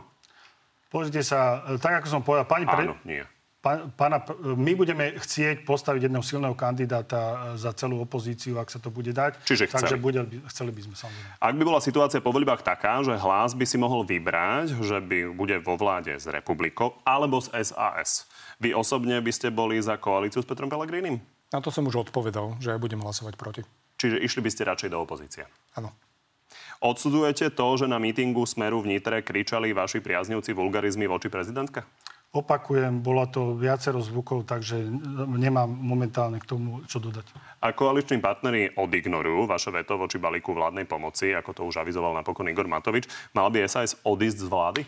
Pozrite 0.91 1.23
sa, 1.23 1.63
tak 1.79 2.03
ako 2.03 2.07
som 2.07 2.21
povedal, 2.21 2.45
pani 2.45 2.67
pre... 2.67 2.83
Áno, 2.83 2.99
nie. 3.07 3.23
Pán, 3.61 3.93
pána, 3.93 4.17
my 4.41 4.73
budeme 4.73 5.13
chcieť 5.21 5.69
postaviť 5.69 6.09
jedného 6.09 6.25
silného 6.25 6.57
kandidáta 6.57 7.53
e, 7.53 7.61
za 7.61 7.69
celú 7.77 8.01
opozíciu, 8.01 8.57
ak 8.57 8.73
sa 8.73 8.81
to 8.81 8.89
bude 8.89 9.13
dať. 9.13 9.37
Čiže 9.45 9.69
chceli. 9.69 9.81
Takže 9.85 9.97
bude, 10.01 10.21
chceli 10.49 10.73
by 10.73 10.81
sme 10.81 10.95
samozrejme. 10.97 11.31
Ak 11.37 11.53
by 11.53 11.63
bola 11.69 11.77
situácia 11.77 12.25
po 12.25 12.33
voľbách 12.33 12.65
taká, 12.65 13.05
že 13.05 13.13
hlas 13.13 13.53
by 13.53 13.61
si 13.69 13.77
mohol 13.77 14.01
vybrať, 14.01 14.81
že 14.81 14.97
by 14.97 15.37
bude 15.37 15.61
vo 15.61 15.77
vláde 15.77 16.17
s 16.17 16.25
republikou 16.25 16.97
alebo 17.05 17.37
s 17.37 17.53
SAS, 17.53 18.25
vy 18.57 18.73
osobne 18.73 19.21
by 19.21 19.29
ste 19.29 19.53
boli 19.53 19.77
za 19.77 19.93
koalíciu 19.93 20.41
s 20.41 20.49
Petrom 20.49 20.65
Pellegrinim? 20.65 21.21
Na 21.53 21.61
to 21.61 21.69
som 21.69 21.85
už 21.85 22.09
odpovedal, 22.09 22.57
že 22.57 22.73
ja 22.73 22.81
budem 22.81 22.97
hlasovať 22.97 23.37
proti. 23.37 23.61
Čiže 24.01 24.25
išli 24.25 24.41
by 24.41 24.49
ste 24.49 24.65
radšej 24.65 24.89
do 24.89 24.97
opozície? 25.05 25.45
Áno. 25.77 25.93
Odsudzujete 26.81 27.53
to, 27.53 27.67
že 27.77 27.85
na 27.85 28.01
mítingu 28.01 28.41
Smeru 28.49 28.81
v 28.81 28.97
Nitre 28.97 29.21
kričali 29.21 29.69
vaši 29.69 30.01
priaznivci 30.01 30.57
vulgarizmy 30.57 31.05
voči 31.05 31.29
prezidentke? 31.29 31.85
Opakujem, 32.31 33.03
bolo 33.03 33.27
to 33.27 33.59
viacero 33.59 33.99
zvukov, 33.99 34.47
takže 34.47 34.79
nemám 35.35 35.67
momentálne 35.67 36.39
k 36.39 36.47
tomu, 36.47 36.79
čo 36.87 37.03
dodať. 37.03 37.27
A 37.59 37.75
koaliční 37.75 38.23
partneri 38.23 38.71
odignorujú 38.71 39.51
vaše 39.51 39.67
veto 39.67 39.99
voči 39.99 40.15
balíku 40.15 40.55
vládnej 40.55 40.87
pomoci, 40.87 41.35
ako 41.35 41.51
to 41.51 41.61
už 41.67 41.83
avizoval 41.83 42.15
napokon 42.15 42.47
Igor 42.47 42.71
Matovič. 42.71 43.11
Mal 43.35 43.51
by 43.51 43.67
SAS 43.67 43.99
odísť 44.07 44.47
z 44.47 44.47
vlády? 44.47 44.81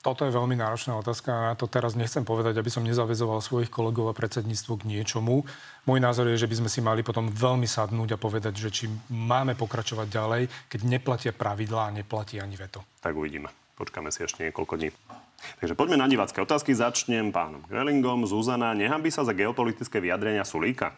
Toto 0.00 0.24
je 0.24 0.32
veľmi 0.32 0.56
náročná 0.56 0.96
otázka 0.96 1.28
a 1.28 1.52
na 1.52 1.54
to 1.60 1.68
teraz 1.68 1.92
nechcem 1.92 2.24
povedať, 2.24 2.56
aby 2.56 2.72
som 2.72 2.80
nezavezoval 2.80 3.44
svojich 3.44 3.68
kolegov 3.68 4.08
a 4.08 4.16
predsedníctvo 4.16 4.80
k 4.80 4.88
niečomu. 4.88 5.44
Môj 5.84 6.00
názor 6.00 6.32
je, 6.32 6.40
že 6.40 6.48
by 6.48 6.64
sme 6.64 6.72
si 6.72 6.80
mali 6.80 7.04
potom 7.04 7.28
veľmi 7.28 7.68
sadnúť 7.68 8.16
a 8.16 8.22
povedať, 8.22 8.56
že 8.56 8.72
či 8.72 8.84
máme 9.12 9.52
pokračovať 9.52 10.08
ďalej, 10.08 10.42
keď 10.72 10.80
neplatia 10.88 11.36
pravidlá 11.36 11.92
a 11.92 11.94
neplatí 12.00 12.40
ani 12.40 12.56
veto. 12.56 12.80
Tak 13.04 13.12
uvidíme. 13.12 13.52
Počkáme 13.76 14.08
si 14.08 14.24
ešte 14.24 14.48
niekoľko 14.48 14.80
dní. 14.80 15.19
Takže 15.60 15.76
poďme 15.76 16.00
na 16.00 16.08
divácké 16.08 16.40
otázky. 16.40 16.76
Začnem 16.76 17.32
pánom 17.32 17.64
Grellingom. 17.68 18.28
Zuzana, 18.28 18.76
nehambí 18.76 19.08
sa 19.08 19.24
za 19.24 19.32
geopolitické 19.32 20.00
vyjadrenia 20.00 20.44
Sulíka? 20.44 20.92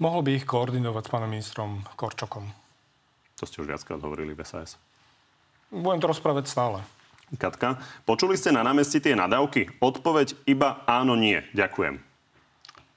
Mohol 0.00 0.20
by 0.24 0.30
ich 0.40 0.48
koordinovať 0.48 1.04
s 1.04 1.12
pánom 1.12 1.28
ministrom 1.28 1.70
Korčokom. 1.98 2.48
To 3.36 3.44
ste 3.44 3.60
už 3.60 3.68
viackrát 3.68 4.00
hovorili 4.00 4.32
v 4.32 4.44
SAS. 4.48 4.80
Budem 5.68 6.00
to 6.00 6.10
rozprávať 6.10 6.48
stále. 6.48 6.78
Katka, 7.30 7.78
počuli 8.02 8.34
ste 8.34 8.50
na 8.50 8.66
námestí 8.66 8.98
tie 8.98 9.14
nadávky? 9.14 9.78
Odpoveď 9.78 10.34
iba 10.50 10.82
áno, 10.88 11.14
nie. 11.14 11.38
Ďakujem. 11.54 12.02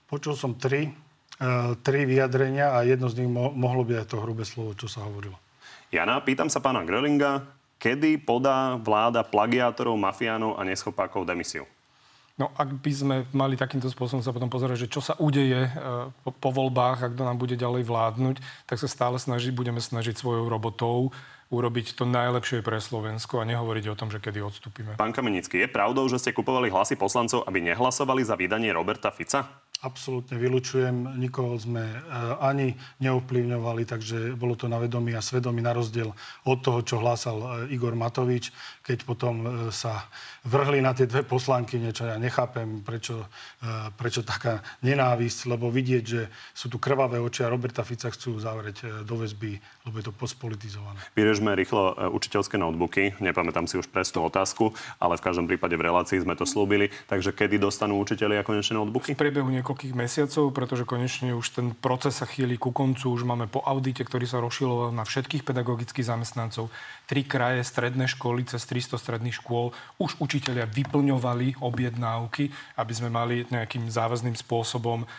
Počul 0.10 0.34
som 0.34 0.58
tri, 0.58 0.90
uh, 0.90 1.78
tri 1.86 2.10
vyjadrenia 2.10 2.74
a 2.74 2.82
jedno 2.82 3.14
z 3.14 3.22
nich 3.22 3.30
mo- 3.30 3.54
mohlo 3.54 3.86
byť 3.86 3.98
aj 4.02 4.08
to 4.10 4.18
hrubé 4.18 4.42
slovo, 4.42 4.74
čo 4.74 4.90
sa 4.90 5.06
hovorilo. 5.06 5.38
Jana, 5.94 6.18
pýtam 6.26 6.50
sa 6.50 6.58
pána 6.58 6.82
Grellinga, 6.82 7.46
kedy 7.84 8.24
podá 8.24 8.80
vláda 8.80 9.28
plagiátorov, 9.28 10.00
mafiánov 10.00 10.56
a 10.56 10.64
neschopákov 10.64 11.28
demisiu? 11.28 11.68
No 12.34 12.50
ak 12.58 12.82
by 12.82 12.92
sme 12.96 13.16
mali 13.30 13.54
takýmto 13.54 13.92
spôsobom 13.92 14.26
sa 14.26 14.34
potom 14.34 14.50
pozerať, 14.50 14.88
že 14.88 14.92
čo 14.96 15.06
sa 15.06 15.14
udeje 15.22 15.70
e, 15.70 15.72
po, 16.26 16.34
po 16.34 16.50
voľbách, 16.50 17.06
ak 17.06 17.14
to 17.14 17.22
nám 17.28 17.38
bude 17.38 17.54
ďalej 17.54 17.86
vládnuť, 17.86 18.42
tak 18.66 18.82
sa 18.82 18.90
stále 18.90 19.22
snažiť, 19.22 19.54
budeme 19.54 19.78
snažiť 19.78 20.18
svojou 20.18 20.50
robotou 20.50 21.14
urobiť 21.54 21.94
to 21.94 22.10
najlepšie 22.10 22.66
pre 22.66 22.82
Slovensko 22.82 23.38
a 23.38 23.46
nehovoriť 23.46 23.86
o 23.94 23.98
tom, 24.00 24.10
že 24.10 24.18
kedy 24.18 24.42
odstúpime. 24.42 24.98
Pán 24.98 25.14
Kamenický, 25.14 25.62
je 25.62 25.70
pravdou, 25.70 26.10
že 26.10 26.18
ste 26.18 26.34
kupovali 26.34 26.74
hlasy 26.74 26.98
poslancov, 26.98 27.46
aby 27.46 27.62
nehlasovali 27.62 28.26
za 28.26 28.34
vydanie 28.34 28.74
Roberta 28.74 29.14
Fica? 29.14 29.46
Absolútne 29.84 30.40
vylučujem, 30.40 31.20
nikoho 31.20 31.60
sme 31.60 31.84
e, 31.84 31.98
ani 32.40 32.72
neovplyvňovali, 33.04 33.84
takže 33.84 34.32
bolo 34.32 34.56
to 34.56 34.72
na 34.72 34.80
vedomí 34.80 35.12
a 35.12 35.20
svedomí 35.20 35.60
na 35.60 35.76
rozdiel 35.76 36.16
od 36.48 36.58
toho, 36.64 36.80
čo 36.88 37.04
hlásal 37.04 37.68
e, 37.68 37.76
Igor 37.76 37.92
Matovič, 37.92 38.56
keď 38.80 39.04
potom 39.04 39.44
e, 39.44 39.48
sa 39.76 40.08
vrhli 40.48 40.80
na 40.80 40.96
tie 40.96 41.04
dve 41.04 41.28
poslanky, 41.28 41.84
niečo 41.84 42.08
ja 42.08 42.16
nechápem, 42.16 42.84
prečo, 42.84 43.28
prečo 43.96 44.28
taká 44.28 44.60
nenávisť, 44.84 45.48
lebo 45.48 45.72
vidieť, 45.72 46.04
že 46.04 46.28
sú 46.52 46.68
tu 46.68 46.84
krvavé 46.84 47.16
oči 47.16 47.48
a 47.48 47.52
Roberta 47.52 47.80
Fica 47.88 48.12
chcú 48.12 48.44
zavrieť 48.44 49.08
do 49.08 49.16
väzby, 49.24 49.56
lebo 49.88 49.96
je 50.00 50.06
to 50.08 50.12
pospolitizované. 50.12 51.00
Vyrežme 51.16 51.56
rýchlo 51.56 51.96
učiteľské 52.12 52.60
notebooky, 52.60 53.16
nepamätám 53.24 53.72
si 53.72 53.80
už 53.80 53.88
presnú 53.88 54.28
otázku, 54.28 54.76
ale 55.00 55.16
v 55.16 55.24
každom 55.32 55.48
prípade 55.48 55.80
v 55.80 55.88
relácii 55.88 56.20
sme 56.20 56.36
to 56.36 56.44
slúbili, 56.44 56.92
takže 57.08 57.32
kedy 57.32 57.56
dostanú 57.56 57.96
učiteľia 58.04 58.44
konečne 58.44 58.84
notebooky? 58.84 59.16
V 59.16 59.24
priebehu 59.24 59.48
niekoľko 59.48 59.73
niekoľkých 59.74 59.98
mesiacov, 59.98 60.54
pretože 60.54 60.86
konečne 60.86 61.34
už 61.34 61.50
ten 61.50 61.68
proces 61.74 62.22
sa 62.22 62.30
chýli 62.30 62.62
ku 62.62 62.70
koncu. 62.70 63.10
Už 63.10 63.26
máme 63.26 63.50
po 63.50 63.66
audite, 63.66 64.06
ktorý 64.06 64.30
sa 64.30 64.38
rozšiloval 64.38 64.94
na 64.94 65.02
všetkých 65.02 65.42
pedagogických 65.42 66.06
zamestnancov. 66.06 66.70
Tri 67.10 67.26
kraje, 67.26 67.66
stredné 67.66 68.06
školy, 68.06 68.46
cez 68.46 68.62
300 68.70 69.02
stredných 69.02 69.34
škôl. 69.34 69.74
Už 69.98 70.22
učitelia 70.22 70.70
vyplňovali 70.70 71.58
objednávky, 71.58 72.54
aby 72.78 72.94
sme 72.94 73.10
mali 73.10 73.50
nejakým 73.50 73.90
závazným 73.90 74.38
spôsobom 74.38 75.10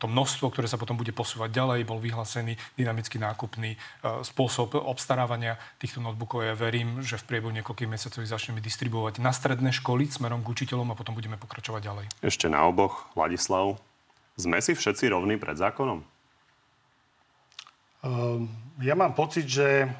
to 0.00 0.06
množstvo, 0.08 0.48
ktoré 0.56 0.64
sa 0.64 0.80
potom 0.80 0.96
bude 0.96 1.12
posúvať 1.12 1.52
ďalej. 1.52 1.84
Bol 1.84 2.00
vyhlásený 2.00 2.56
dynamicky 2.80 3.20
nákupný 3.20 3.76
spôsob 4.24 4.72
obstarávania 4.72 5.60
týchto 5.76 6.00
notebookov. 6.00 6.48
Ja 6.48 6.56
verím, 6.56 7.04
že 7.04 7.20
v 7.20 7.28
priebehu 7.28 7.52
niekoľkých 7.60 7.92
mesiacov 7.92 8.24
ich 8.24 8.32
začneme 8.32 8.64
distribuovať 8.64 9.20
na 9.20 9.36
stredné 9.36 9.68
školy 9.76 10.08
smerom 10.08 10.40
k 10.40 10.48
učiteľom 10.56 10.96
a 10.96 10.96
potom 10.96 11.12
budeme 11.12 11.36
pokračovať 11.36 11.80
ďalej. 11.84 12.06
Ešte 12.24 12.48
na 12.48 12.64
oboch, 12.64 13.12
Ladislav, 13.12 13.76
sme 14.38 14.62
si 14.62 14.72
všetci 14.78 15.10
rovní 15.10 15.34
pred 15.34 15.58
zákonom? 15.58 15.98
Ehm, 18.06 18.46
ja 18.78 18.94
mám 18.94 19.18
pocit, 19.18 19.50
že 19.50 19.90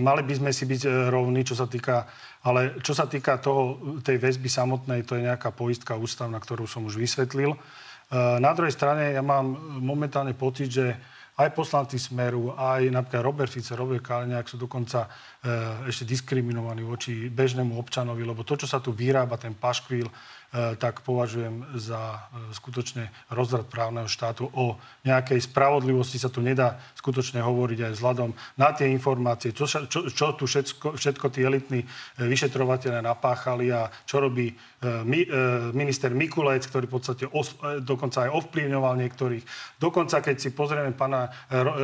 mali 0.00 0.24
by 0.24 0.34
sme 0.40 0.50
si 0.56 0.64
byť 0.64 0.82
e, 0.88 0.90
rovní, 1.12 1.44
čo 1.44 1.52
sa 1.52 1.68
týka, 1.68 2.08
ale 2.48 2.80
čo 2.80 2.96
sa 2.96 3.04
týka 3.04 3.36
toho, 3.36 4.00
tej 4.00 4.16
väzby 4.16 4.48
samotnej, 4.48 5.04
to 5.04 5.20
je 5.20 5.28
nejaká 5.28 5.52
poistka 5.52 5.92
ústavná, 5.92 6.40
ktorú 6.40 6.64
som 6.64 6.88
už 6.88 6.96
vysvetlil. 6.96 7.52
Ehm, 7.52 8.40
na 8.40 8.56
druhej 8.56 8.72
strane 8.72 9.12
ja 9.12 9.20
mám 9.20 9.52
momentálne 9.84 10.32
pocit, 10.32 10.72
že 10.72 10.96
aj 11.32 11.56
poslanci 11.56 11.96
Smeru, 11.96 12.52
aj 12.52 12.92
napríklad 12.92 13.24
Robert 13.24 13.48
Fico, 13.48 13.72
Robert 13.72 14.04
Kaliňák 14.04 14.48
sú 14.48 14.56
dokonca 14.56 15.04
e, 15.04 15.08
ešte 15.92 16.08
diskriminovaní 16.08 16.80
voči 16.80 17.28
bežnému 17.28 17.76
občanovi, 17.76 18.24
lebo 18.24 18.44
to, 18.44 18.56
čo 18.56 18.68
sa 18.68 18.80
tu 18.80 18.96
vyrába, 18.96 19.36
ten 19.36 19.52
paškvíl, 19.52 20.08
E, 20.08 20.41
tak 20.52 21.00
považujem 21.00 21.64
za 21.80 22.28
e, 22.28 22.52
skutočne 22.52 23.08
rozvrat 23.32 23.72
právneho 23.72 24.04
štátu. 24.04 24.52
O 24.52 24.76
nejakej 25.00 25.48
spravodlivosti 25.48 26.20
sa 26.20 26.28
tu 26.28 26.44
nedá 26.44 26.76
skutočne 27.00 27.40
hovoriť 27.40 27.88
aj 27.88 27.92
vzhľadom 27.96 28.36
na 28.60 28.68
tie 28.76 28.92
informácie, 28.92 29.56
čo, 29.56 29.64
čo, 29.64 30.12
čo 30.12 30.26
tu 30.36 30.44
všetko, 30.44 31.00
všetko 31.00 31.26
tí 31.32 31.40
elitní 31.40 31.80
e, 31.80 31.86
vyšetrovateľe 32.28 33.00
napáchali 33.00 33.72
a 33.72 33.88
čo 34.04 34.20
robí 34.20 34.52
mi, 34.82 35.22
minister 35.70 36.10
Mikulec, 36.10 36.66
ktorý 36.66 36.90
v 36.90 36.94
podstate 36.98 37.24
os, 37.30 37.54
dokonca 37.86 38.26
aj 38.26 38.34
ovplyvňoval 38.34 38.98
niektorých. 38.98 39.46
Dokonca, 39.78 40.18
keď 40.18 40.36
si 40.42 40.50
pozrieme 40.50 40.90
pána, 40.90 41.30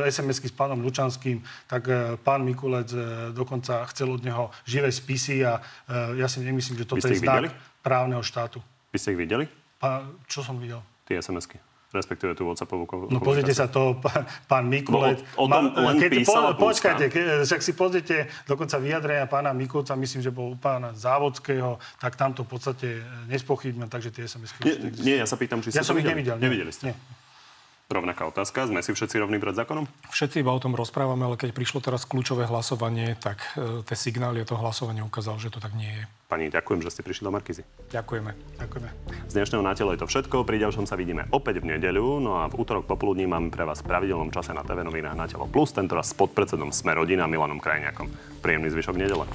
SMS-ky 0.03 0.51
s 0.51 0.55
pánom 0.55 0.83
Lučanským, 0.83 1.39
tak 1.63 1.87
pán 2.19 2.43
Mikulec 2.43 2.91
dokonca 3.31 3.87
chcel 3.95 4.11
od 4.11 4.19
neho 4.19 4.51
živé 4.67 4.91
spisy 4.91 5.47
a 5.47 5.63
ja 6.19 6.27
si 6.27 6.43
nemyslím, 6.43 6.83
že 6.83 6.89
toto 6.91 7.07
je 7.07 7.23
znak. 7.23 7.47
Videli? 7.47 7.68
Právneho 7.81 8.23
štátu. 8.23 8.59
Vy 8.93 8.97
ste 8.97 9.13
ich 9.15 9.19
videli? 9.19 9.45
Pa, 9.79 10.05
čo 10.27 10.43
som 10.43 10.59
videl? 10.59 10.83
Tie 11.07 11.17
SMS-ky 11.17 11.69
respektíve 11.89 12.37
tú 12.37 12.45
WhatsAppovú 12.45 12.85
komunikáciu. 12.85 13.17
No 13.17 13.25
pozrite 13.25 13.53
sa 13.57 13.65
to, 13.65 13.97
pán, 13.97 14.21
pán 14.45 14.65
Mikulec. 14.69 15.25
No, 15.33 15.41
o, 15.41 15.45
o 15.45 15.45
tom 15.49 15.73
len 15.73 15.95
keď, 15.97 16.09
písala 16.21 16.53
po, 16.53 16.69
Počkajte, 16.69 17.05
ke, 17.09 17.21
však 17.41 17.61
si 17.65 17.71
pozrite 17.73 18.15
dokonca 18.45 18.77
vyjadrenia 18.77 19.25
pána 19.25 19.57
Mikulca, 19.57 19.97
myslím, 19.97 20.21
že 20.21 20.29
bol 20.29 20.53
u 20.53 20.57
pána 20.57 20.93
Závodského, 20.93 21.81
tak 21.97 22.13
tam 22.13 22.37
to 22.37 22.45
v 22.45 22.49
podstate 22.53 22.87
nespochybňujem, 23.25 23.89
takže 23.89 24.09
tie 24.13 24.29
SMS-ky 24.29 24.61
nie, 24.69 24.75
nie, 25.01 25.15
ja 25.17 25.25
sa 25.25 25.33
pýtam, 25.33 25.65
či 25.65 25.73
ja 25.73 25.81
som 25.81 25.97
ich 25.97 26.05
nevidel. 26.05 26.37
Nevideli 26.37 26.69
ste? 26.69 26.93
Nie. 26.93 26.95
Rovnaká 27.89 28.29
otázka. 28.29 28.69
Sme 28.69 28.85
si 28.85 28.93
všetci 28.93 29.17
rovní 29.17 29.41
pred 29.41 29.57
zákonom? 29.57 29.89
Všetci 30.13 30.45
iba 30.45 30.53
o 30.53 30.61
tom 30.61 30.77
rozprávame, 30.77 31.25
ale 31.25 31.41
keď 31.41 31.57
prišlo 31.57 31.81
teraz 31.81 32.05
kľúčové 32.05 32.45
hlasovanie, 32.45 33.17
tak 33.17 33.41
e, 33.57 33.81
tie 33.81 33.97
signály 33.97 34.45
to 34.45 34.53
hlasovanie 34.53 35.01
ukázalo, 35.01 35.41
že 35.41 35.49
to 35.49 35.57
tak 35.57 35.73
nie 35.73 35.89
je. 35.89 36.05
Pani, 36.29 36.53
ďakujem, 36.53 36.85
že 36.85 36.93
ste 36.93 37.01
prišli 37.01 37.25
do 37.25 37.33
Markizy. 37.33 37.65
Ďakujeme. 37.89 38.61
Ďakujeme. 38.61 38.89
Z 39.25 39.33
dnešného 39.33 39.65
na 39.65 39.73
telo 39.73 39.89
je 39.97 40.05
to 40.05 40.07
všetko. 40.07 40.45
Pri 40.45 40.61
ďalšom 40.61 40.85
sa 40.85 40.93
vidíme 40.93 41.25
opäť 41.33 41.65
v 41.65 41.73
nedeľu. 41.73 42.21
No 42.21 42.37
a 42.37 42.45
v 42.45 42.61
útorok 42.61 42.85
popoludní 42.85 43.25
máme 43.25 43.49
pre 43.49 43.65
vás 43.65 43.81
v 43.81 43.89
pravidelnom 43.89 44.29
čase 44.29 44.53
na 44.53 44.61
TV 44.61 44.85
novinách 44.85 45.17
na 45.17 45.25
telo 45.25 45.49
plus, 45.49 45.73
tentoraz 45.73 46.13
s 46.13 46.17
podpredsedom 46.17 46.69
Sme 46.69 46.93
rodina 46.93 47.25
Milanom 47.25 47.57
Krajňakom. 47.57 48.05
Príjemný 48.45 48.69
zvyšok 48.69 49.01
nedele. 49.01 49.25